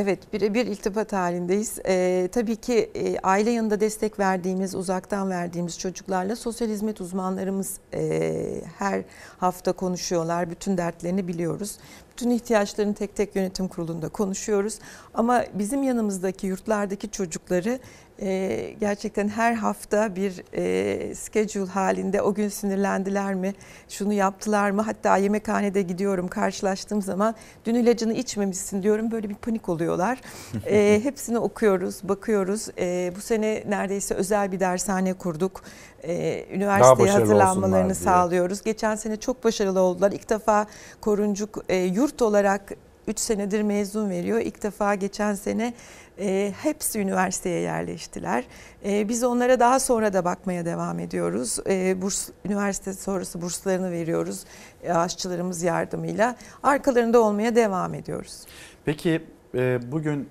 [0.00, 1.78] Evet birebir iltifat halindeyiz.
[1.86, 8.62] Ee, tabii ki e, aile yanında destek verdiğimiz, uzaktan verdiğimiz çocuklarla sosyal hizmet uzmanlarımız e,
[8.78, 9.02] her
[9.38, 10.50] hafta konuşuyorlar.
[10.50, 11.78] Bütün dertlerini biliyoruz.
[12.12, 14.78] Bütün ihtiyaçlarını tek tek yönetim kurulunda konuşuyoruz.
[15.14, 17.78] Ama bizim yanımızdaki yurtlardaki çocukları
[18.22, 23.54] e, gerçekten her hafta bir e, schedule halinde o gün sinirlendiler mi,
[23.88, 24.82] şunu yaptılar mı?
[24.82, 27.34] Hatta yemekhanede gidiyorum karşılaştığım zaman
[27.64, 30.20] dün ilacını içmemişsin diyorum böyle bir panik oluyorlar.
[30.66, 32.68] e, hepsini okuyoruz, bakıyoruz.
[32.78, 35.62] E, bu sene neredeyse özel bir dershane kurduk.
[36.02, 38.62] E, üniversiteye hazırlanmalarını sağlıyoruz.
[38.62, 40.12] Geçen sene çok başarılı oldular.
[40.12, 40.66] İlk defa
[41.00, 42.72] Koruncuk e, yurt olarak
[43.08, 44.40] 3 senedir mezun veriyor.
[44.40, 45.74] İlk defa geçen sene
[46.18, 48.44] e, hepsi üniversiteye yerleştiler.
[48.84, 51.58] E, biz onlara daha sonra da bakmaya devam ediyoruz.
[51.68, 54.44] E, burs üniversite sonrası burslarını veriyoruz
[54.82, 56.36] e, aşçılarımız yardımıyla.
[56.62, 58.42] Arkalarında olmaya devam ediyoruz.
[58.84, 59.22] Peki
[59.54, 60.28] e, bugün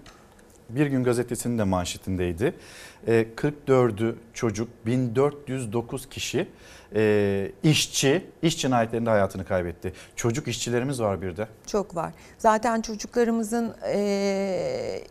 [0.70, 2.54] Bir Gün Gazetesi'nin de manşetindeydi.
[3.08, 6.48] E, 44'ü çocuk, 1409 kişi
[6.96, 9.94] e, işçi, iş cinayetlerinde hayatını kaybetti.
[10.16, 11.48] Çocuk işçilerimiz var bir de.
[11.68, 12.14] Çok var.
[12.38, 15.02] Zaten çocuklarımızın e,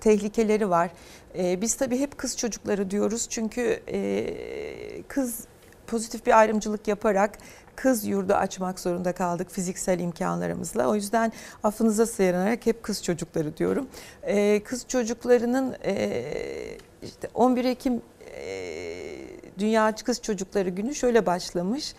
[0.00, 0.90] tehlikeleri var.
[1.38, 5.46] E, biz tabii hep kız çocukları diyoruz çünkü e, kız
[5.86, 7.38] pozitif bir ayrımcılık yaparak
[7.76, 10.88] kız yurdu açmak zorunda kaldık fiziksel imkanlarımızla.
[10.88, 11.32] O yüzden
[11.62, 13.88] affınıza sığınarak hep kız çocukları diyorum.
[14.22, 16.24] E, kız çocuklarının e,
[17.02, 18.02] işte 11 Ekim
[18.36, 19.07] e,
[19.58, 21.94] Dünya Kız Çocukları Günü şöyle başlamış.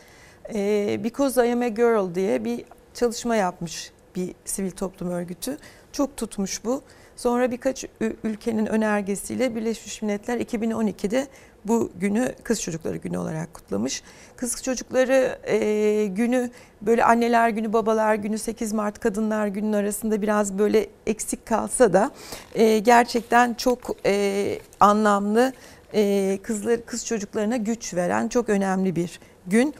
[0.54, 5.58] E, Because I am a Girl diye bir çalışma yapmış bir sivil toplum örgütü.
[5.92, 6.82] Çok tutmuş bu.
[7.16, 7.86] Sonra birkaç
[8.24, 11.28] ülkenin önergesiyle Birleşmiş Milletler 2012'de
[11.66, 14.04] bu günü Kız Çocukları Günü olarak kutlamış.
[14.36, 16.50] Kız Çocukları e, günü
[16.82, 22.12] böyle anneler günü, babalar günü, 8 Mart Kadınlar Günü'nün arasında biraz böyle eksik kalsa da
[22.56, 25.54] e, gerçekten çok e, anlamlı
[25.94, 29.76] e, kızlar kız çocuklarına güç veren çok önemli bir gün.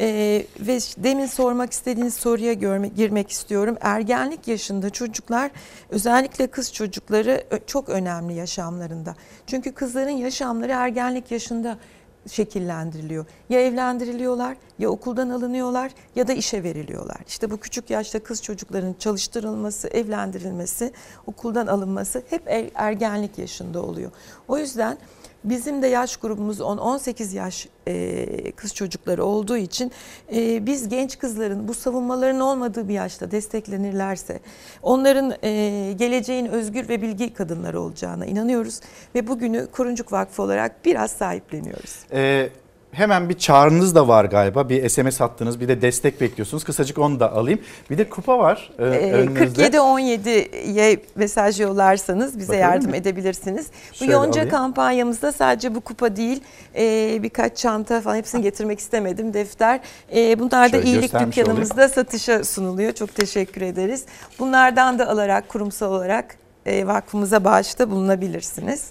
[0.00, 3.76] Ee, ve demin sormak istediğiniz soruya görme, girmek istiyorum.
[3.80, 5.50] Ergenlik yaşında çocuklar
[5.90, 9.16] özellikle kız çocukları çok önemli yaşamlarında.
[9.46, 11.78] Çünkü kızların yaşamları ergenlik yaşında
[12.30, 13.26] şekillendiriliyor.
[13.48, 17.18] Ya evlendiriliyorlar ya okuldan alınıyorlar ya da işe veriliyorlar.
[17.26, 20.92] İşte bu küçük yaşta kız çocukların çalıştırılması, evlendirilmesi,
[21.26, 24.10] okuldan alınması hep er- ergenlik yaşında oluyor.
[24.48, 24.98] O yüzden
[25.44, 29.92] Bizim de yaş grubumuz 10-18 yaş e, kız çocukları olduğu için
[30.34, 34.40] e, biz genç kızların bu savunmaların olmadığı bir yaşta desteklenirlerse
[34.82, 38.80] onların e, geleceğin özgür ve bilgi kadınları olacağına inanıyoruz
[39.14, 41.96] ve bugünü Kuruncuk Vakfı olarak biraz sahipleniyoruz.
[42.12, 42.48] Ee,
[42.94, 44.68] hemen bir çağrınız da var galiba.
[44.68, 46.64] Bir SMS attınız bir de destek bekliyorsunuz.
[46.64, 47.58] Kısacık onu da alayım.
[47.90, 49.66] Bir de kupa var e, Ee, önünüzde.
[49.66, 52.94] 47-17'ye mesaj yollarsanız bize Bakabilir yardım miyim?
[53.02, 53.66] edebilirsiniz.
[53.92, 54.48] Bu Şöyle Yonca alayım.
[54.50, 56.40] kampanyamızda sadece bu kupa değil
[56.76, 59.80] e, birkaç çanta falan hepsini getirmek istemedim defter.
[60.16, 62.92] E, bunlar da Şöyle iyilik dükkanımızda satışa sunuluyor.
[62.92, 64.04] Çok teşekkür ederiz.
[64.38, 68.84] Bunlardan da alarak kurumsal olarak e, vakfımıza bağışta bulunabilirsiniz.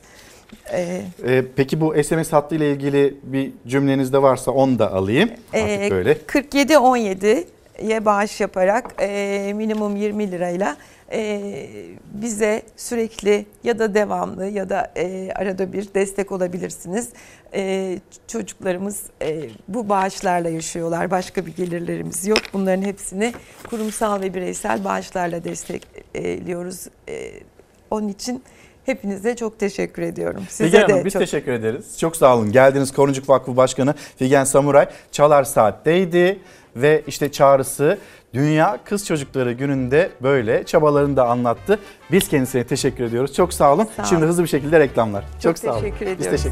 [0.73, 5.29] E, Ee, peki bu SMS hattıyla ilgili bir cümleniz de varsa onu da alayım.
[5.53, 6.13] Artık Ee, böyle.
[6.13, 10.77] 47-17'ye bağış yaparak e, minimum 20 lirayla
[11.11, 11.41] e,
[12.13, 17.09] bize sürekli ya da devamlı ya da e, arada bir destek olabilirsiniz.
[17.53, 21.11] E, çocuklarımız e, bu bağışlarla yaşıyorlar.
[21.11, 22.39] Başka bir gelirlerimiz yok.
[22.53, 23.33] Bunların hepsini
[23.69, 26.87] kurumsal ve bireysel bağışlarla destekliyoruz.
[27.09, 27.31] E,
[27.91, 28.43] onun için
[28.85, 30.43] hepinize çok teşekkür ediyorum.
[30.49, 31.99] Size Figen de Hanım biz çok teşekkür ederiz.
[31.99, 32.51] Çok sağ olun.
[32.51, 34.87] Geldiniz Koruncuk Vakfı Başkanı Figen Samuray.
[35.11, 36.39] Çalar Saat'teydi
[36.75, 37.97] ve işte çağrısı
[38.33, 41.79] Dünya Kız Çocukları Günü'nde böyle çabalarını da anlattı.
[42.11, 43.33] Biz kendisine teşekkür ediyoruz.
[43.33, 43.87] Çok sağ olun.
[43.97, 44.29] Sağ Şimdi olun.
[44.29, 45.25] hızlı bir şekilde reklamlar.
[45.43, 45.81] Çok, sağ olun.
[45.81, 46.45] teşekkür Biz ediyoruz.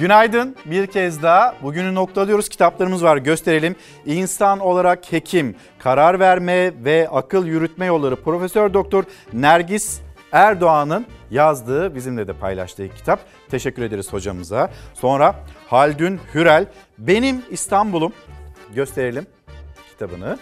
[0.00, 1.54] Günaydın bir kez daha.
[1.62, 2.48] Bugünü noktalıyoruz.
[2.48, 3.76] Kitaplarımız var gösterelim.
[4.06, 10.00] İnsan olarak hekim, karar verme ve akıl yürütme yolları Profesör Doktor Nergis
[10.32, 13.20] Erdoğan'ın yazdığı, bizimle de paylaştığı kitap.
[13.50, 14.70] Teşekkür ederiz hocamıza.
[14.94, 15.34] Sonra
[15.66, 16.66] Haldun Hürel,
[16.98, 18.12] Benim İstanbul'um
[18.74, 19.26] gösterelim
[19.90, 20.38] kitabını.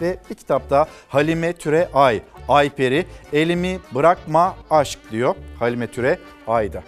[0.00, 2.22] Ve bir kitap daha Halime Türe Ay.
[2.48, 6.82] Ayperi elimi bırakma aşk diyor Halime Türe Ay'da.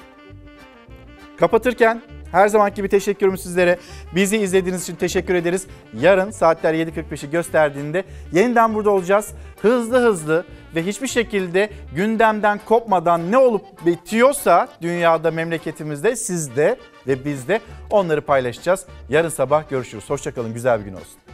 [1.41, 2.03] Kapatırken
[2.33, 3.79] her zamanki gibi teşekkürüm sizlere.
[4.15, 5.67] Bizi izlediğiniz için teşekkür ederiz.
[6.01, 9.31] Yarın saatler 7.45'i gösterdiğinde yeniden burada olacağız.
[9.63, 10.45] Hızlı hızlı
[10.75, 16.77] ve hiçbir şekilde gündemden kopmadan ne olup bitiyorsa dünyada, memleketimizde, sizde
[17.07, 17.61] ve bizde
[17.91, 18.87] onları paylaşacağız.
[19.09, 20.11] Yarın sabah görüşürüz.
[20.11, 21.30] Hoşçakalın, güzel bir gün olsun.